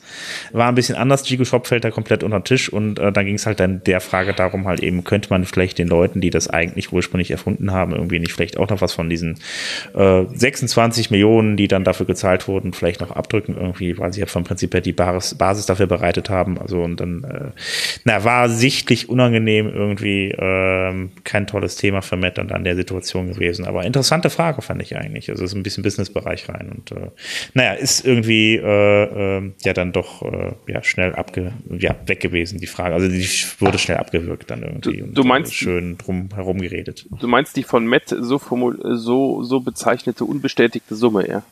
[0.53, 1.23] War ein bisschen anders.
[1.23, 3.83] Gigo Shop fällt da komplett unter den Tisch und äh, dann ging es halt dann
[3.83, 7.71] der Frage darum, halt eben, könnte man vielleicht den Leuten, die das eigentlich ursprünglich erfunden
[7.71, 9.37] haben, irgendwie nicht vielleicht auch noch was von diesen
[9.93, 14.27] äh, 26 Millionen, die dann dafür gezahlt wurden, vielleicht noch abdrücken irgendwie, weil sie ja
[14.27, 16.57] vom Prinzip her die Basis, Basis dafür bereitet haben.
[16.57, 17.51] Also und dann, äh,
[18.05, 23.33] na, war sichtlich unangenehm irgendwie, äh, kein tolles Thema für Matt und an der Situation
[23.33, 23.65] gewesen.
[23.65, 25.31] Aber interessante Frage fand ich eigentlich.
[25.31, 27.09] Also ist ein bisschen Businessbereich rein und äh,
[27.55, 32.59] naja, ist irgendwie äh, äh, ja dann doch äh, ja schnell abge ja weg gewesen
[32.59, 32.93] die Frage.
[32.93, 33.27] Also die
[33.59, 34.99] wurde schnell abgewürgt dann irgendwie.
[34.99, 37.07] Du, du meinst und, äh, schön drum herum geredet.
[37.19, 38.39] Du meinst die von Matt so
[38.93, 41.43] so so bezeichnete unbestätigte Summe, ja?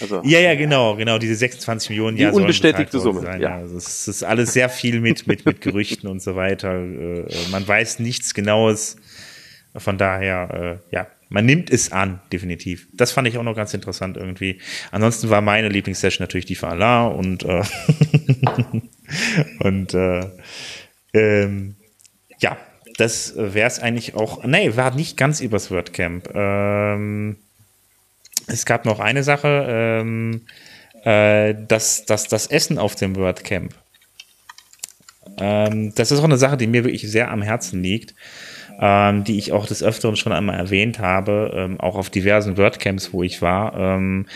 [0.00, 2.16] Also, ja, ja, genau, genau, diese 26 Millionen.
[2.16, 3.22] Die ja, unbestätigte Summe.
[3.22, 3.50] Sein, ja.
[3.50, 3.56] ja.
[3.56, 6.74] Also es ist alles sehr viel mit, mit, mit Gerüchten und so weiter.
[6.74, 8.96] Äh, man weiß nichts Genaues.
[9.78, 12.86] Von daher, äh, ja, man nimmt es an, definitiv.
[12.92, 14.60] Das fand ich auch noch ganz interessant irgendwie.
[14.92, 17.62] Ansonsten war meine Lieblingssession natürlich die für Allah und äh,
[19.60, 20.20] und äh,
[21.12, 21.74] ähm,
[22.38, 22.56] ja,
[22.96, 24.44] das wäre es eigentlich auch.
[24.44, 26.30] Nee, war nicht ganz übers WordCamp.
[26.34, 27.36] Ähm,
[28.46, 30.42] es gab noch eine Sache, ähm,
[31.02, 33.74] äh, das, das, das Essen auf dem WordCamp.
[35.38, 38.14] Ähm, das ist auch eine Sache, die mir wirklich sehr am Herzen liegt
[38.80, 43.12] ähm, die ich auch des Öfteren schon einmal erwähnt habe, ähm, auch auf diversen WordCamps,
[43.12, 43.74] wo ich war.
[43.76, 44.26] Ähm,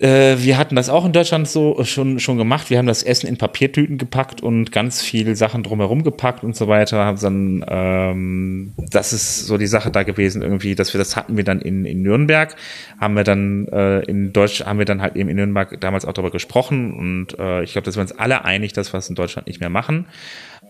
[0.00, 2.70] äh, wir hatten das auch in Deutschland so schon, schon gemacht.
[2.70, 6.66] Wir haben das Essen in Papiertüten gepackt und ganz viele Sachen drumherum gepackt und so
[6.66, 7.14] weiter.
[7.20, 11.44] Dann, ähm, das ist so die Sache da gewesen irgendwie, dass wir das hatten wir
[11.44, 12.56] dann in, in Nürnberg,
[13.00, 16.12] haben wir dann äh, in Deutsch, haben wir dann halt eben in Nürnberg damals auch
[16.12, 19.14] darüber gesprochen und äh, ich glaube, dass wir uns alle einig, dass wir es in
[19.14, 20.06] Deutschland nicht mehr machen.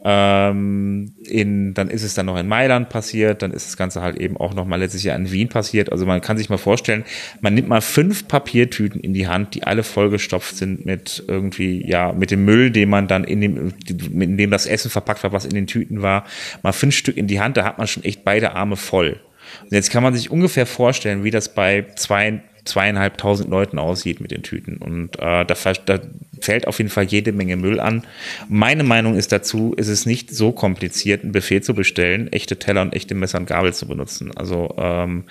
[0.05, 4.16] Ähm, in, dann ist es dann noch in Mailand passiert, dann ist das Ganze halt
[4.16, 5.90] eben auch noch mal letztes Jahr in Wien passiert.
[5.90, 7.05] Also man kann sich mal vorstellen,
[7.40, 12.12] man nimmt mal fünf Papiertüten in die Hand, die alle vollgestopft sind mit irgendwie, ja,
[12.12, 15.44] mit dem Müll, den man dann in dem, in dem das Essen verpackt war, was
[15.44, 16.24] in den Tüten war,
[16.62, 19.20] mal fünf Stück in die Hand, da hat man schon echt beide Arme voll.
[19.62, 24.31] Und jetzt kann man sich ungefähr vorstellen, wie das bei zwei zweieinhalbtausend Leuten aussieht mit
[24.31, 24.77] den Tüten.
[24.77, 26.01] Und äh, da, da
[26.41, 28.05] fällt auf jeden Fall jede Menge Müll an.
[28.49, 32.83] Meine Meinung ist dazu, ist es nicht so kompliziert, ein Buffet zu bestellen, echte Teller
[32.83, 34.37] und echte Messer und Gabel zu benutzen.
[34.37, 35.25] Also ähm,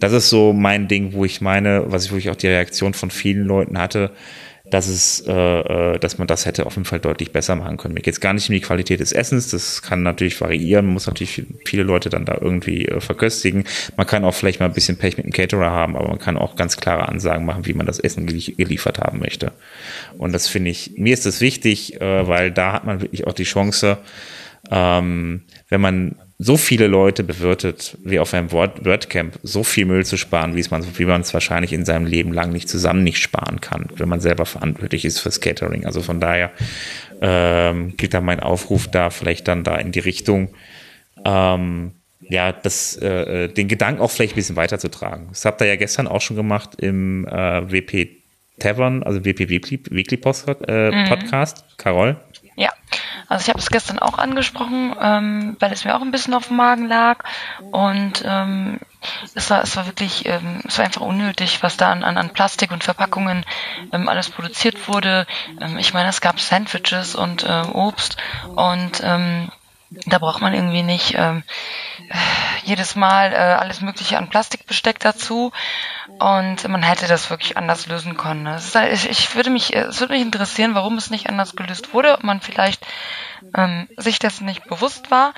[0.00, 3.10] das ist so mein Ding, wo ich meine, was ich wirklich auch die Reaktion von
[3.10, 4.10] vielen Leuten hatte,
[4.72, 7.92] dass es, äh, äh, dass man das hätte auf jeden Fall deutlich besser machen können.
[7.92, 10.94] Mir geht es gar nicht um die Qualität des Essens, das kann natürlich variieren, man
[10.94, 13.64] muss natürlich viele Leute dann da irgendwie äh, verköstigen.
[13.98, 16.38] Man kann auch vielleicht mal ein bisschen Pech mit dem Caterer haben, aber man kann
[16.38, 19.52] auch ganz klare Ansagen machen, wie man das Essen geliefert haben möchte.
[20.16, 23.34] Und das finde ich, mir ist das wichtig, äh, weil da hat man wirklich auch
[23.34, 23.98] die Chance,
[24.70, 30.16] ähm, wenn man so viele Leute bewirtet wie auf einem WordCamp, so viel Müll zu
[30.16, 33.18] sparen, wie es man, wie man es wahrscheinlich in seinem Leben lang nicht zusammen nicht
[33.18, 35.86] sparen kann, wenn man selber verantwortlich ist fürs Catering.
[35.86, 36.50] Also von daher
[37.20, 40.48] ähm, geht da mein Aufruf da vielleicht dann da in die Richtung,
[41.24, 41.92] ähm,
[42.28, 45.28] ja, das, äh, den Gedanken auch vielleicht ein bisschen weiterzutragen.
[45.28, 48.22] Das habt ihr ja gestern auch schon gemacht im äh, WP
[48.58, 51.08] Tavern, also WP Weekly, Weekly Post, äh, mhm.
[51.08, 51.64] Podcast.
[51.78, 52.16] Carol?
[52.54, 52.70] Ja,
[53.28, 56.48] also ich habe es gestern auch angesprochen, ähm, weil es mir auch ein bisschen auf
[56.48, 57.24] dem Magen lag.
[57.70, 58.78] Und ähm,
[59.34, 62.30] es war, es war wirklich, ähm, es war einfach unnötig, was da an, an, an
[62.30, 63.44] Plastik und Verpackungen
[63.92, 65.26] ähm, alles produziert wurde.
[65.60, 68.18] Ähm, ich meine, es gab Sandwiches und äh, Obst.
[68.54, 69.50] Und ähm,
[70.06, 71.42] da braucht man irgendwie nicht ähm,
[72.64, 75.52] jedes Mal äh, alles Mögliche an Plastikbesteck dazu
[76.22, 78.46] und man hätte das wirklich anders lösen können.
[78.46, 82.14] Ist, ich, ich würde mich, es würde mich interessieren, warum es nicht anders gelöst wurde,
[82.14, 82.86] ob man vielleicht
[83.56, 85.34] ähm, sich dessen nicht bewusst war.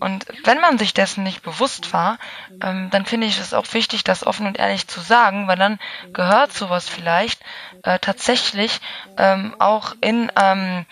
[0.00, 2.18] Und wenn man sich dessen nicht bewusst war,
[2.62, 5.78] ähm, dann finde ich es auch wichtig, das offen und ehrlich zu sagen, weil dann
[6.12, 7.40] gehört sowas vielleicht
[7.82, 8.80] äh, tatsächlich
[9.16, 10.84] ähm, auch in ähm,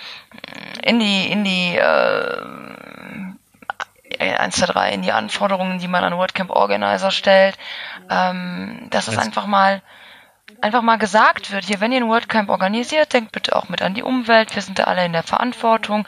[0.82, 2.42] in die in die äh,
[4.19, 7.57] 1, 2, 3 in die Anforderungen, die man an WordCamp Organizer stellt,
[8.11, 9.82] ähm, dass es einfach mal
[10.61, 13.95] einfach mal gesagt wird, hier, wenn ihr ein WordCamp organisiert, denkt bitte auch mit an
[13.95, 16.07] die Umwelt, wir sind da alle in der Verantwortung.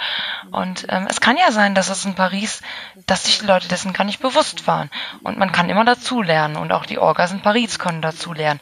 [0.50, 2.62] Und ähm, es kann ja sein, dass es in Paris,
[3.06, 4.90] dass sich die Leute dessen gar nicht bewusst waren.
[5.22, 8.60] Und man kann immer dazulernen und auch die Orgas in Paris können dazulernen.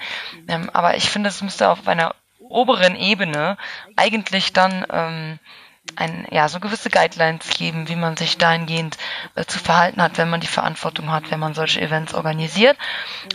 [0.49, 3.57] Ähm, aber ich finde, es müsste auf einer oberen Ebene
[3.97, 5.39] eigentlich dann ähm,
[5.97, 8.97] ein, ja, so gewisse Guidelines geben, wie man sich dahingehend
[9.35, 12.77] äh, zu verhalten hat, wenn man die Verantwortung hat, wenn man solche Events organisiert.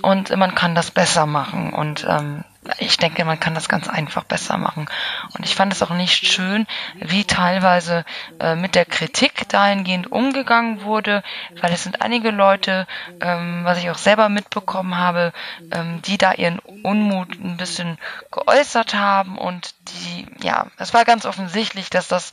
[0.02, 1.74] Und man kann das besser machen.
[1.74, 2.44] Und ähm,
[2.78, 4.90] ich denke, man kann das ganz einfach besser machen.
[5.34, 8.06] Und ich fand es auch nicht schön, wie teilweise
[8.40, 11.24] äh, mit der Kritik dahingehend umgegangen wurde,
[11.62, 12.86] weil es sind einige Leute,
[13.22, 15.32] ähm, was ich auch selber mitbekommen habe,
[15.72, 17.98] ähm, die da ihren Unmut ein bisschen
[18.32, 22.32] geäußert haben und die, ja, es war ganz offensichtlich, dass das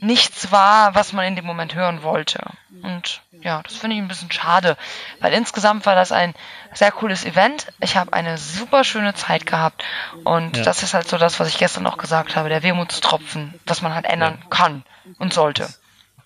[0.00, 2.40] nichts war, was man in dem Moment hören wollte.
[2.82, 4.76] Und ja, das finde ich ein bisschen schade,
[5.20, 6.34] weil insgesamt war das ein
[6.74, 7.66] sehr cooles Event.
[7.80, 9.84] Ich habe eine super schöne Zeit gehabt
[10.24, 10.62] und ja.
[10.62, 13.94] das ist halt so das, was ich gestern auch gesagt habe, der Wehmutstropfen, was man
[13.94, 14.46] halt ändern ja.
[14.50, 14.82] kann
[15.18, 15.68] und sollte.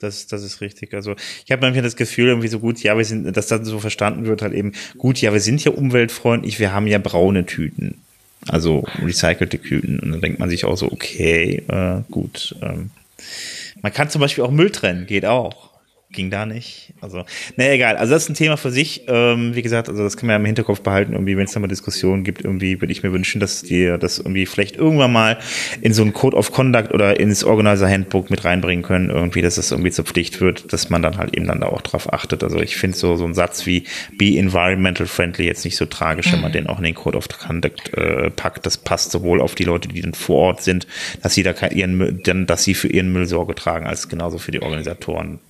[0.00, 0.94] Das, das ist richtig.
[0.94, 3.80] Also ich habe manchmal das Gefühl, irgendwie so gut, ja, wir sind, dass das so
[3.80, 8.00] verstanden wird, halt eben, gut, ja, wir sind ja umweltfreundlich, wir haben ja braune Tüten.
[8.46, 9.98] Also recycelte Tüten.
[9.98, 12.54] Und dann denkt man sich auch so, okay, äh, gut.
[12.62, 12.90] Ähm,
[13.82, 15.70] man kann zum Beispiel auch Müll trennen, geht auch
[16.10, 16.94] ging da nicht.
[17.02, 17.24] Also,
[17.56, 17.96] naja, egal.
[17.96, 19.02] Also das ist ein Thema für sich.
[19.08, 21.12] Ähm, wie gesagt, also das kann man ja im Hinterkopf behalten.
[21.12, 24.18] Irgendwie, wenn es da mal Diskussionen gibt, irgendwie würde ich mir wünschen, dass die das
[24.18, 25.38] irgendwie vielleicht irgendwann mal
[25.82, 29.10] in so einen Code of Conduct oder ins Organizer Handbook mit reinbringen können.
[29.10, 31.82] Irgendwie, dass das irgendwie zur Pflicht wird, dass man dann halt eben dann da auch
[31.82, 32.42] drauf achtet.
[32.42, 33.84] Also ich finde so so ein Satz wie
[34.16, 36.54] Be environmental friendly jetzt nicht so tragisch, wenn man mhm.
[36.54, 38.64] den auch in den Code of Conduct äh, packt.
[38.64, 40.86] Das passt sowohl auf die Leute, die dann vor Ort sind,
[41.22, 44.52] dass sie da ihren, dann, dass sie für ihren Müll Sorge tragen, als genauso für
[44.52, 45.40] die Organisatoren.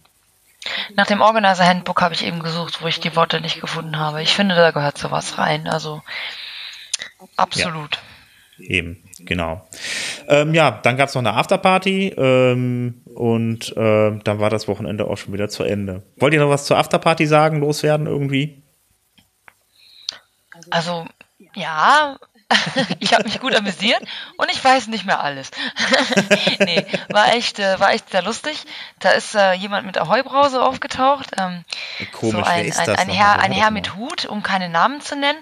[0.94, 4.22] Nach dem Organizer Handbook habe ich eben gesucht, wo ich die Worte nicht gefunden habe.
[4.22, 5.68] Ich finde, da gehört sowas rein.
[5.68, 6.02] Also
[7.36, 7.98] absolut.
[8.58, 9.68] Ja, eben, genau.
[10.28, 15.06] Ähm, ja, dann gab es noch eine Afterparty ähm, und äh, dann war das Wochenende
[15.06, 16.02] auch schon wieder zu Ende.
[16.16, 18.62] Wollt ihr noch was zur Afterparty sagen, loswerden irgendwie?
[20.70, 21.06] Also
[21.54, 22.18] ja,
[22.98, 24.02] ich habe mich gut amüsiert
[24.38, 25.50] und ich weiß nicht mehr alles.
[26.60, 28.64] nee, war echt, äh, war echt sehr lustig.
[29.00, 31.32] Da ist äh, jemand mit der Heubrause aufgetaucht.
[31.36, 31.64] Ähm,
[32.12, 32.96] Komisch, so ein, ein?
[32.96, 35.40] Ein, Herr, ein Herr mit Hut, um keine Namen zu nennen.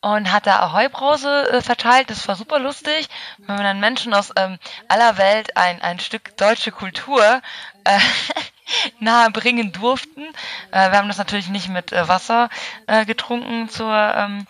[0.00, 2.10] Und hat da Ahoi-Brause äh, verteilt.
[2.10, 3.08] Das war super lustig,
[3.38, 7.42] wenn wir dann Menschen aus ähm, aller Welt ein, ein Stück deutsche Kultur
[7.82, 7.98] äh,
[9.00, 10.24] nahe bringen durften.
[10.70, 12.48] Äh, wir haben das natürlich nicht mit äh, Wasser
[12.86, 14.46] äh, getrunken zur ähm,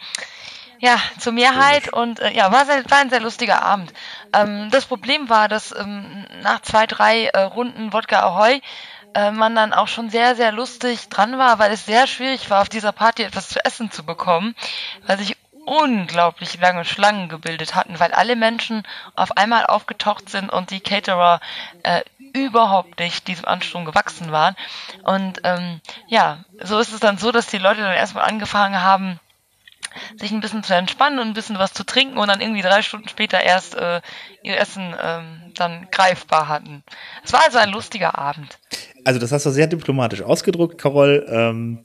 [0.78, 3.92] ja, zur Mehrheit und äh, ja, war, sehr, war ein sehr lustiger Abend.
[4.32, 8.62] Ähm, das Problem war, dass ähm, nach zwei, drei äh, Runden Wodka Ahoy
[9.14, 12.62] äh, man dann auch schon sehr, sehr lustig dran war, weil es sehr schwierig war,
[12.62, 14.54] auf dieser Party etwas zu essen zu bekommen,
[15.06, 18.84] weil sich unglaublich lange Schlangen gebildet hatten, weil alle Menschen
[19.14, 21.40] auf einmal aufgetaucht sind und die Caterer
[21.82, 22.02] äh,
[22.32, 24.56] überhaupt nicht diesem Ansturm gewachsen waren.
[25.02, 29.20] Und ähm, ja, so ist es dann so, dass die Leute dann erstmal angefangen haben,
[30.16, 32.82] sich ein bisschen zu entspannen und ein bisschen was zu trinken und dann irgendwie drei
[32.82, 34.00] Stunden später erst äh,
[34.42, 36.82] ihr Essen ähm, dann greifbar hatten.
[37.24, 38.58] Es war also ein lustiger Abend.
[39.04, 41.26] Also das hast du sehr diplomatisch ausgedrückt, Carol.
[41.28, 41.84] Ähm,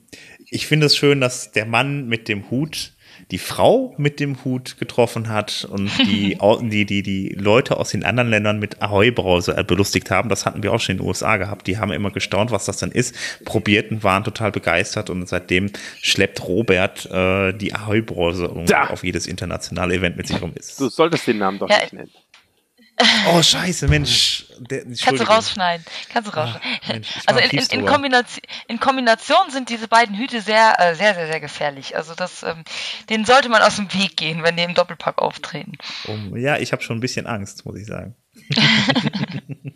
[0.50, 2.93] ich finde es schön, dass der Mann mit dem Hut
[3.32, 8.04] die Frau mit dem Hut getroffen hat und die, die, die, die Leute aus den
[8.04, 10.30] anderen Ländern mit Ahoi-Brause belustigt haben.
[10.30, 11.68] Das hatten wir auch schon in den USA gehabt.
[11.68, 15.72] Die haben immer gestaunt, was das denn ist, probierten, waren total begeistert und seitdem
[16.02, 18.50] schleppt Robert äh, die Ahoi-Brause
[18.90, 20.52] auf jedes internationale Event mit sich rum.
[20.56, 20.80] Ist.
[20.80, 22.12] Du solltest den Namen doch ja, nicht nennen.
[23.32, 24.46] Oh, scheiße, Mensch.
[24.60, 25.86] Der, Kannst du rausschneiden.
[26.10, 26.80] Kannst du rausschneiden.
[26.84, 30.96] Ach, Mensch, also in, in, in, Kombination, in Kombination sind diese beiden Hüte sehr, äh,
[30.96, 31.96] sehr, sehr, sehr gefährlich.
[31.96, 32.64] Also das, ähm,
[33.10, 35.74] denen sollte man aus dem Weg gehen, wenn die im Doppelpack auftreten.
[36.06, 38.16] Um, ja, ich habe schon ein bisschen Angst, muss ich sagen.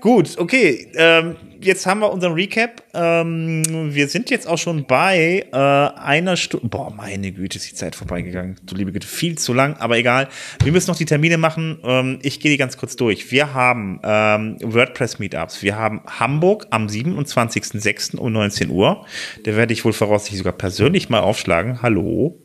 [0.00, 0.88] Gut, okay.
[0.96, 2.82] Ähm, jetzt haben wir unseren Recap.
[2.94, 3.62] Ähm,
[3.94, 6.68] wir sind jetzt auch schon bei äh, einer Stunde.
[6.68, 8.56] Boah, meine Güte, ist die Zeit vorbeigegangen.
[8.64, 10.28] Du liebe Güte, viel zu lang, aber egal.
[10.62, 11.78] Wir müssen noch die Termine machen.
[11.84, 13.30] Ähm, ich gehe die ganz kurz durch.
[13.30, 15.62] Wir haben ähm, WordPress-Meetups.
[15.62, 18.16] Wir haben Hamburg am 27.06.
[18.16, 19.06] um 19 Uhr.
[19.44, 21.82] Da werde ich wohl voraussichtlich sogar persönlich mal aufschlagen.
[21.82, 22.40] Hallo.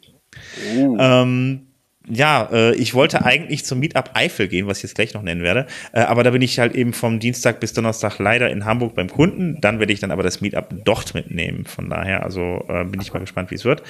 [0.76, 0.97] Oh.
[0.99, 1.69] Ähm,
[2.10, 5.44] ja, äh, ich wollte eigentlich zum Meetup Eifel gehen, was ich jetzt gleich noch nennen
[5.44, 5.68] werde.
[5.94, 9.10] Äh, aber da bin ich halt eben vom Dienstag bis Donnerstag leider in Hamburg beim
[9.10, 9.61] Kunden.
[9.61, 11.65] Dann werde ich dann aber das Meetup dort mitnehmen.
[11.65, 13.84] Von daher, also äh, bin ich mal gespannt, wie es wird.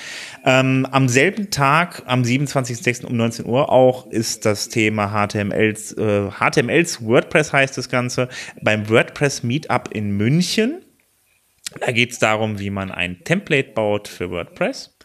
[0.45, 3.05] Ähm, am selben Tag, am 27.06.
[3.05, 8.27] um 19 Uhr auch, ist das Thema HTMLs, äh, HTMLs WordPress heißt das Ganze,
[8.61, 10.81] beim WordPress Meetup in München.
[11.79, 14.98] Da geht es darum, wie man ein Template baut für WordPress.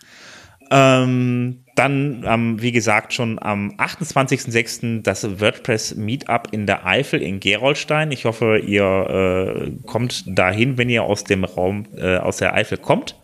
[0.70, 5.02] Ähm, dann, ähm, wie gesagt, schon am 28.06.
[5.02, 8.12] das WordPress Meetup in der Eifel in Gerolstein.
[8.12, 12.78] Ich hoffe, ihr äh, kommt dahin, wenn ihr aus dem Raum, äh, aus der Eifel
[12.78, 13.16] kommt.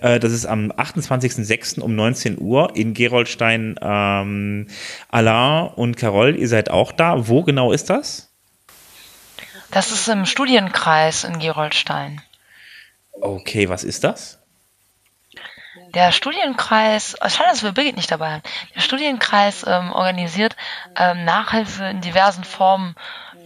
[0.00, 1.80] Äh, das ist am 28.06.
[1.80, 3.74] um 19 Uhr in Gerolstein.
[3.82, 4.68] Ähm,
[5.08, 7.26] Alain und Carol, ihr seid auch da.
[7.26, 8.32] Wo genau ist das?
[9.72, 12.22] Das ist im Studienkreis in Gerolstein.
[13.20, 14.35] Okay, was ist das?
[15.96, 18.42] Der Studienkreis, schade, dass wir Birgit nicht dabei haben.
[18.74, 20.54] Der Studienkreis ähm, organisiert
[20.94, 22.94] ähm, Nachhilfe in diversen Formen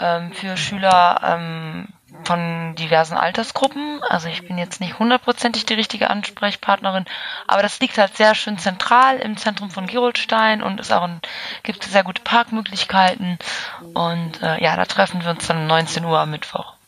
[0.01, 1.87] ähm, für Schüler ähm,
[2.25, 4.03] von diversen Altersgruppen.
[4.03, 7.05] Also ich bin jetzt nicht hundertprozentig die richtige Ansprechpartnerin,
[7.47, 11.21] aber das liegt halt sehr schön zentral im Zentrum von Gerolstein und ist auch ein,
[11.63, 13.39] gibt sehr gute Parkmöglichkeiten.
[13.95, 16.80] Und äh, ja, da treffen wir uns dann um 19 Uhr am Mittwoch.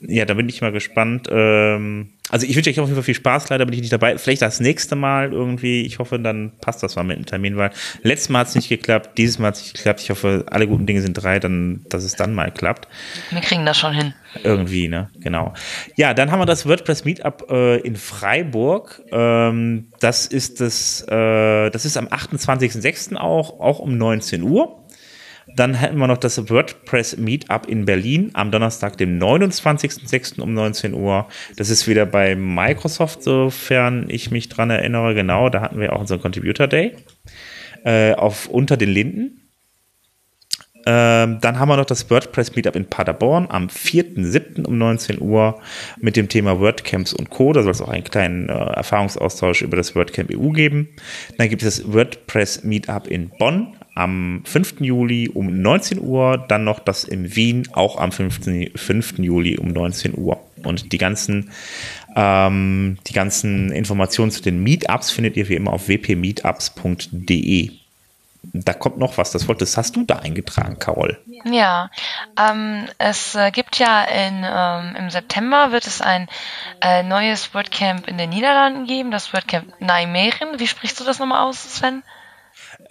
[0.00, 1.28] Ja, da bin ich mal gespannt.
[1.30, 3.48] Ähm, also ich wünsche euch auf jeden Fall viel Spaß.
[3.48, 4.16] Leider bin ich nicht dabei.
[4.18, 5.82] Vielleicht das nächste Mal irgendwie.
[5.82, 7.70] Ich hoffe, dann passt das mal mit dem Termin, weil
[8.02, 10.00] letztes Mal hat es nicht geklappt, dieses Mal hat es nicht geklappt.
[10.00, 12.88] Ich hoffe, alle guten Dinge sind drei, dann, dass es dann mal klappt.
[13.30, 14.14] Wir kriegen das schon hin.
[14.44, 15.10] Irgendwie, ne?
[15.18, 15.54] Genau.
[15.96, 19.02] Ja, dann haben wir das WordPress Meetup äh, in Freiburg.
[19.10, 23.16] Ähm, das ist das, äh, das ist am 28.06.
[23.16, 24.79] auch, auch um 19 Uhr.
[25.56, 30.40] Dann hätten wir noch das WordPress Meetup in Berlin am Donnerstag, dem 29.06.
[30.40, 31.28] um 19 Uhr.
[31.56, 35.14] Das ist wieder bei Microsoft, sofern ich mich dran erinnere.
[35.14, 36.94] Genau, da hatten wir auch unseren Contributor Day
[37.84, 39.40] äh, auf unter den Linden.
[40.86, 44.64] Ähm, dann haben wir noch das WordPress Meetup in Paderborn am 4.7.
[44.64, 45.60] um 19 Uhr
[45.98, 47.52] mit dem Thema WordCamps und Co.
[47.52, 50.88] Da soll es auch einen kleinen äh, Erfahrungsaustausch über das WordCamp EU geben.
[51.36, 54.80] Dann gibt es das WordPress Meetup in Bonn am 5.
[54.80, 58.72] Juli um 19 Uhr, dann noch das in Wien auch am 5.
[58.74, 59.18] 5.
[59.18, 60.40] Juli um 19 Uhr.
[60.64, 61.50] Und die ganzen,
[62.16, 67.72] ähm, die ganzen Informationen zu den Meetups findet ihr wie immer auf wpmeetups.de.
[68.42, 71.18] Da kommt noch was, das wolltest, hast du da eingetragen, Carol?
[71.44, 71.90] Ja,
[72.38, 76.26] ähm, es äh, gibt ja in, ähm, im September wird es ein
[76.80, 80.58] äh, neues WordCamp in den Niederlanden geben, das WordCamp Nijmegen.
[80.58, 82.02] Wie sprichst du das nochmal aus, Sven?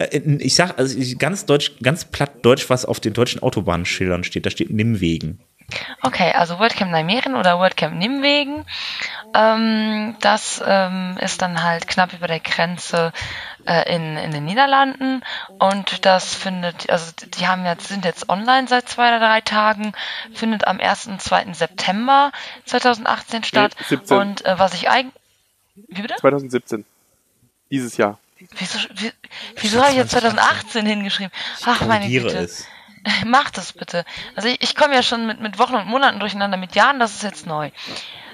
[0.00, 4.46] Äh, ich sag also ganz deutsch, ganz platt deutsch, was auf den deutschen Autobahnschildern steht.
[4.46, 5.40] Da steht Nimmwegen.
[6.02, 8.64] Okay, also WordCamp Nijmegen oder WordCamp Nimwegen.
[9.34, 13.12] Ähm, das ähm, ist dann halt knapp über der Grenze
[13.66, 15.22] äh, in, in den Niederlanden
[15.60, 19.92] und das findet, also die haben jetzt, sind jetzt online seit zwei oder drei Tagen,
[20.34, 21.06] findet am 1.
[21.06, 21.52] und 2.
[21.52, 22.32] September
[22.64, 23.76] 2018 statt.
[23.88, 24.18] 17.
[24.18, 25.14] Und äh, was ich eigentlich.
[25.76, 26.16] Wie bitte?
[26.16, 26.84] 2017.
[27.70, 28.18] Dieses Jahr.
[28.58, 29.12] Wieso, wie,
[29.56, 31.32] wieso habe ich jetzt 2018 hingeschrieben?
[31.64, 32.38] Ach, meine Güte.
[32.38, 32.66] Es.
[33.24, 34.04] Mach das bitte.
[34.34, 37.14] Also ich, ich komme ja schon mit, mit Wochen und Monaten durcheinander, mit Jahren, das
[37.14, 37.70] ist jetzt neu.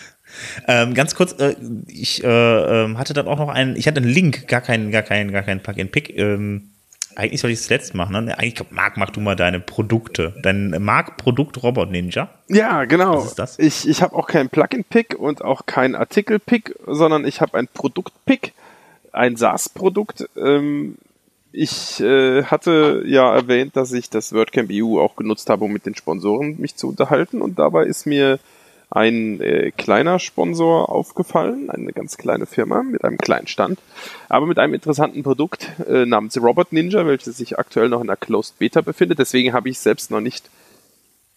[0.66, 1.54] Ähm, ganz kurz, äh,
[1.86, 5.02] ich äh, ähm, hatte dann auch noch einen, ich hatte einen Link, gar keinen, gar
[5.02, 6.18] keinen, gar keinen Plug-in-Pick.
[6.18, 6.70] Ähm,
[7.14, 8.36] eigentlich soll ich es letzt machen, ne?
[8.36, 10.34] Eigentlich, Marc, mach du mal deine Produkte.
[10.42, 12.28] Dein Marc-Produkt Robot Ninja.
[12.48, 13.18] Ja, genau.
[13.18, 13.58] Was ist das?
[13.60, 18.52] Ich, ich habe auch keinen Plugin-Pick und auch keinen Artikel-Pick, sondern ich habe ein Produkt-Pick,
[19.12, 20.28] ein SaaS-Produkt.
[20.36, 20.96] Ähm,
[21.52, 25.86] ich äh, hatte ja erwähnt, dass ich das WordCamp EU auch genutzt habe, um mit
[25.86, 28.38] den Sponsoren mich zu unterhalten und dabei ist mir
[28.90, 33.78] ein äh, kleiner Sponsor aufgefallen, eine ganz kleine Firma mit einem kleinen Stand,
[34.28, 38.16] aber mit einem interessanten Produkt äh, namens Robot Ninja, welches sich aktuell noch in der
[38.16, 39.18] Closed Beta befindet.
[39.18, 40.50] Deswegen habe ich selbst noch nicht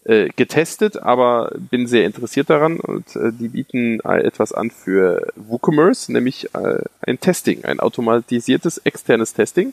[0.04, 5.32] äh, getestet, aber bin sehr interessiert daran und äh, die bieten äh, etwas an für
[5.36, 9.72] WooCommerce, nämlich äh, ein Testing, ein automatisiertes externes Testing.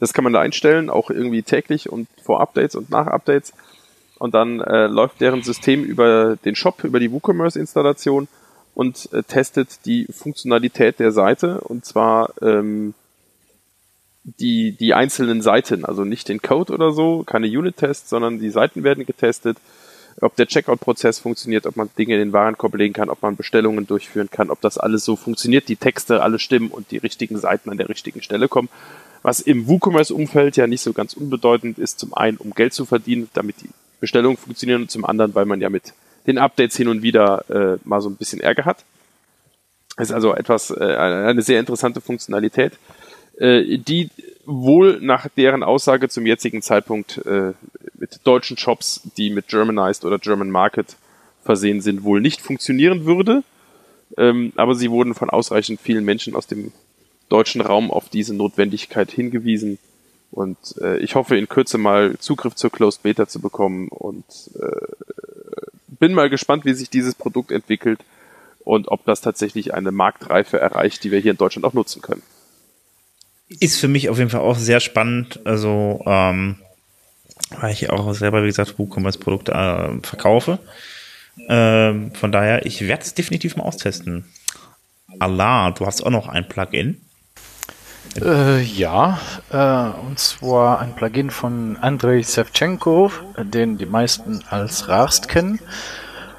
[0.00, 3.52] Das kann man da einstellen, auch irgendwie täglich und vor Updates und nach Updates.
[4.18, 8.28] Und dann äh, läuft deren System über den Shop, über die WooCommerce-Installation
[8.74, 12.94] und äh, testet die Funktionalität der Seite und zwar ähm,
[14.24, 18.84] die, die einzelnen Seiten, also nicht den Code oder so, keine Unit-Tests, sondern die Seiten
[18.84, 19.58] werden getestet,
[20.20, 23.86] ob der Checkout-Prozess funktioniert, ob man Dinge in den Warenkorb legen kann, ob man Bestellungen
[23.86, 27.70] durchführen kann, ob das alles so funktioniert, die Texte alle stimmen und die richtigen Seiten
[27.70, 28.68] an der richtigen Stelle kommen.
[29.22, 33.28] Was im WooCommerce-Umfeld ja nicht so ganz unbedeutend ist, zum einen, um Geld zu verdienen,
[33.34, 33.68] damit die
[34.00, 35.92] Bestellungen funktionieren und zum anderen, weil man ja mit
[36.26, 38.84] den Updates hin und wieder äh, mal so ein bisschen Ärger hat.
[39.98, 42.72] Ist also etwas, äh, eine sehr interessante Funktionalität,
[43.38, 44.10] äh, die
[44.46, 47.52] wohl nach deren Aussage zum jetzigen Zeitpunkt äh,
[47.98, 50.96] mit deutschen Shops, die mit Germanized oder German Market
[51.44, 53.42] versehen sind, wohl nicht funktionieren würde.
[54.16, 56.72] Ähm, aber sie wurden von ausreichend vielen Menschen aus dem
[57.30, 59.78] deutschen Raum auf diese Notwendigkeit hingewiesen
[60.30, 64.24] und äh, ich hoffe in Kürze mal Zugriff zur Closed Beta zu bekommen und
[64.60, 65.16] äh,
[65.88, 68.00] bin mal gespannt, wie sich dieses Produkt entwickelt
[68.64, 72.22] und ob das tatsächlich eine Marktreife erreicht, die wir hier in Deutschland auch nutzen können.
[73.48, 75.40] Ist für mich auf jeden Fall auch sehr spannend.
[75.44, 76.56] Also, ähm,
[77.58, 80.60] weil ich auch selber, wie gesagt, WooCommerce-Produkte äh, verkaufe.
[81.48, 84.26] Ähm, von daher, ich werde es definitiv mal austesten.
[85.18, 87.00] Allah, du hast auch noch ein Plugin.
[88.16, 89.18] Äh, ja,
[89.50, 95.60] äh, und zwar ein Plugin von Andrei Sevchenko, den die meisten als Rarst kennen,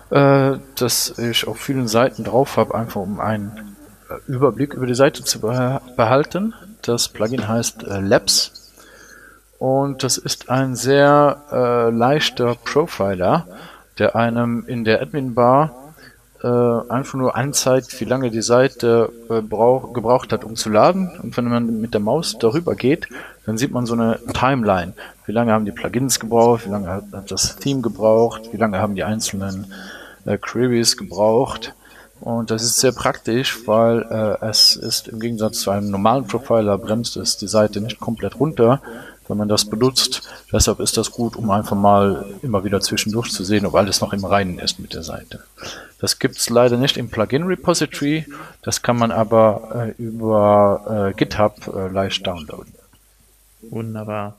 [0.10, 3.78] äh, das ich auf vielen Seiten drauf habe, einfach um einen
[4.10, 6.54] äh, Überblick über die Seite zu behalten.
[6.82, 8.74] Das Plugin heißt äh, Labs
[9.58, 13.48] und das ist ein sehr äh, leichter Profiler,
[13.98, 15.81] der einem in der Admin-Bar
[16.44, 21.12] äh, einfach nur anzeigt, wie lange die Seite äh, brauch, gebraucht hat, um zu laden.
[21.22, 23.08] Und wenn man mit der Maus darüber geht,
[23.46, 24.94] dann sieht man so eine Timeline.
[25.26, 28.80] Wie lange haben die Plugins gebraucht, wie lange hat, hat das Theme gebraucht, wie lange
[28.80, 29.72] haben die einzelnen
[30.26, 31.74] äh, Queries gebraucht.
[32.20, 36.78] Und das ist sehr praktisch, weil äh, es ist im Gegensatz zu einem normalen Profiler
[36.78, 38.82] bremst es die Seite nicht komplett runter,
[39.28, 40.30] wenn man das benutzt.
[40.52, 44.14] Deshalb ist das gut, um einfach mal immer wieder zwischendurch zu sehen, ob alles noch
[44.14, 45.42] im Reinen ist mit der Seite.
[46.00, 48.26] Das gibt's leider nicht im Plugin-Repository,
[48.62, 52.74] das kann man aber äh, über äh, GitHub äh, leicht downloaden.
[53.62, 54.38] Wunderbar.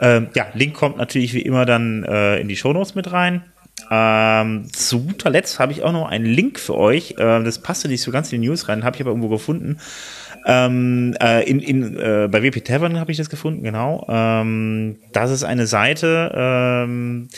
[0.00, 3.44] Ähm, ja, Link kommt natürlich wie immer dann äh, in die Shownotes mit rein.
[3.90, 7.12] Ähm, zu guter Letzt habe ich auch noch einen Link für euch.
[7.12, 9.78] Äh, das passte nicht so ganz in die News rein, habe ich aber irgendwo gefunden.
[10.50, 14.06] Ähm, äh, in, in, äh, bei WP Tavern habe ich das gefunden, genau.
[14.08, 17.28] Ähm, das ist eine Seite, ähm,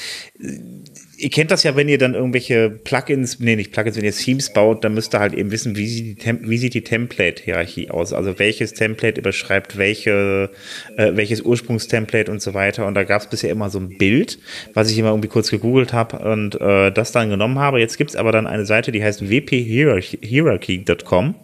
[1.21, 4.53] ihr kennt das ja, wenn ihr dann irgendwelche Plugins, nee, nicht Plugins, wenn ihr Themes
[4.53, 7.91] baut, dann müsst ihr halt eben wissen, wie sieht die, Tem wie sieht die Template-Hierarchie
[7.91, 8.13] aus?
[8.13, 10.51] Also welches Template überschreibt welche,
[10.97, 12.87] äh, welches Ursprungstemplate und so weiter.
[12.87, 14.39] Und da gab es bisher immer so ein Bild,
[14.73, 17.81] was ich immer irgendwie kurz gegoogelt habe und äh, das dann genommen habe.
[17.81, 21.35] Jetzt gibt's aber dann eine Seite, die heißt wphierarchy.com.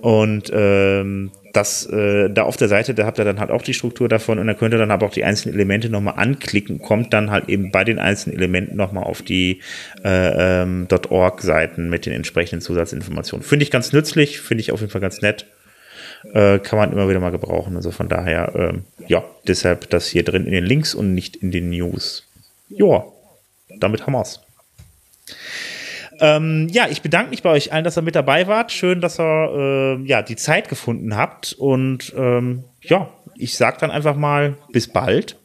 [0.00, 3.74] Und ähm, das äh, da auf der Seite, da habt ihr dann halt auch die
[3.74, 7.12] Struktur davon und dann könnt ihr dann aber auch die einzelnen Elemente nochmal anklicken, kommt
[7.12, 9.60] dann halt eben bei den einzelnen Elementen nochmal auf die
[10.04, 13.44] äh, ähm, .org-Seiten mit den entsprechenden Zusatzinformationen.
[13.44, 15.46] Finde ich ganz nützlich, finde ich auf jeden Fall ganz nett.
[16.32, 17.76] Äh, kann man immer wieder mal gebrauchen.
[17.76, 21.50] Also von daher, ähm, ja, deshalb das hier drin in den Links und nicht in
[21.50, 22.26] den News.
[22.68, 23.04] Ja,
[23.78, 24.40] damit haben wir's.
[26.20, 28.72] Ähm, ja, ich bedanke mich bei euch allen, dass ihr mit dabei wart.
[28.72, 31.52] Schön, dass ihr äh, ja, die Zeit gefunden habt.
[31.52, 35.36] Und ähm, ja, ich sag dann einfach mal bis bald.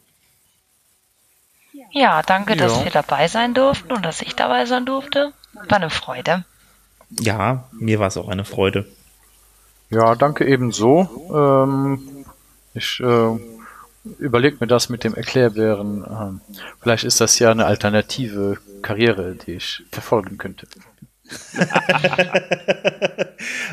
[1.92, 5.32] Ja, danke, dass wir dabei sein durften und dass ich dabei sein durfte.
[5.68, 6.44] War eine Freude.
[7.20, 8.86] Ja, mir war es auch eine Freude.
[9.90, 11.08] Ja, danke ebenso.
[11.32, 12.24] Ähm,
[12.74, 13.38] ich äh,
[14.18, 16.04] überlege mir das mit dem Erklärbären.
[16.08, 16.40] Ähm,
[16.80, 20.66] vielleicht ist das ja eine alternative Karriere, die ich verfolgen könnte.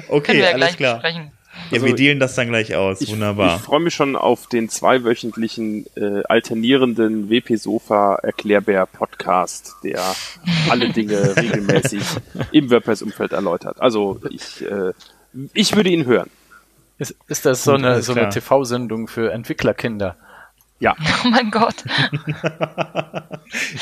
[0.07, 0.95] okay, alles klar.
[0.95, 1.31] Besprechen.
[1.69, 3.01] Ja, also, wir dealen das dann gleich aus.
[3.01, 3.57] Ich, Wunderbar.
[3.57, 10.01] Ich freue mich schon auf den zweiwöchentlichen äh, alternierenden WP Sofa Erklärbär Podcast, der
[10.69, 12.01] alle Dinge regelmäßig
[12.51, 13.81] im WordPress-Umfeld erläutert.
[13.81, 14.93] Also ich, äh,
[15.53, 16.29] ich würde ihn hören.
[17.01, 20.17] Ist, ist das so eine, so eine TV-Sendung für Entwicklerkinder?
[20.79, 20.95] Ja.
[21.25, 21.83] Oh mein Gott.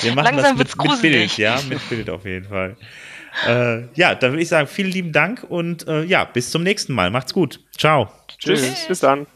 [0.02, 2.78] Wir machen Langsam das mit, mit Bild, ja, mit Bild auf jeden Fall.
[3.46, 6.94] Äh, ja, dann würde ich sagen, vielen lieben Dank und äh, ja, bis zum nächsten
[6.94, 7.12] Mal.
[7.12, 7.60] Macht's gut.
[7.78, 8.10] Ciao.
[8.38, 8.62] Tschüss.
[8.62, 8.88] Tschüss.
[8.88, 9.28] Bis dann.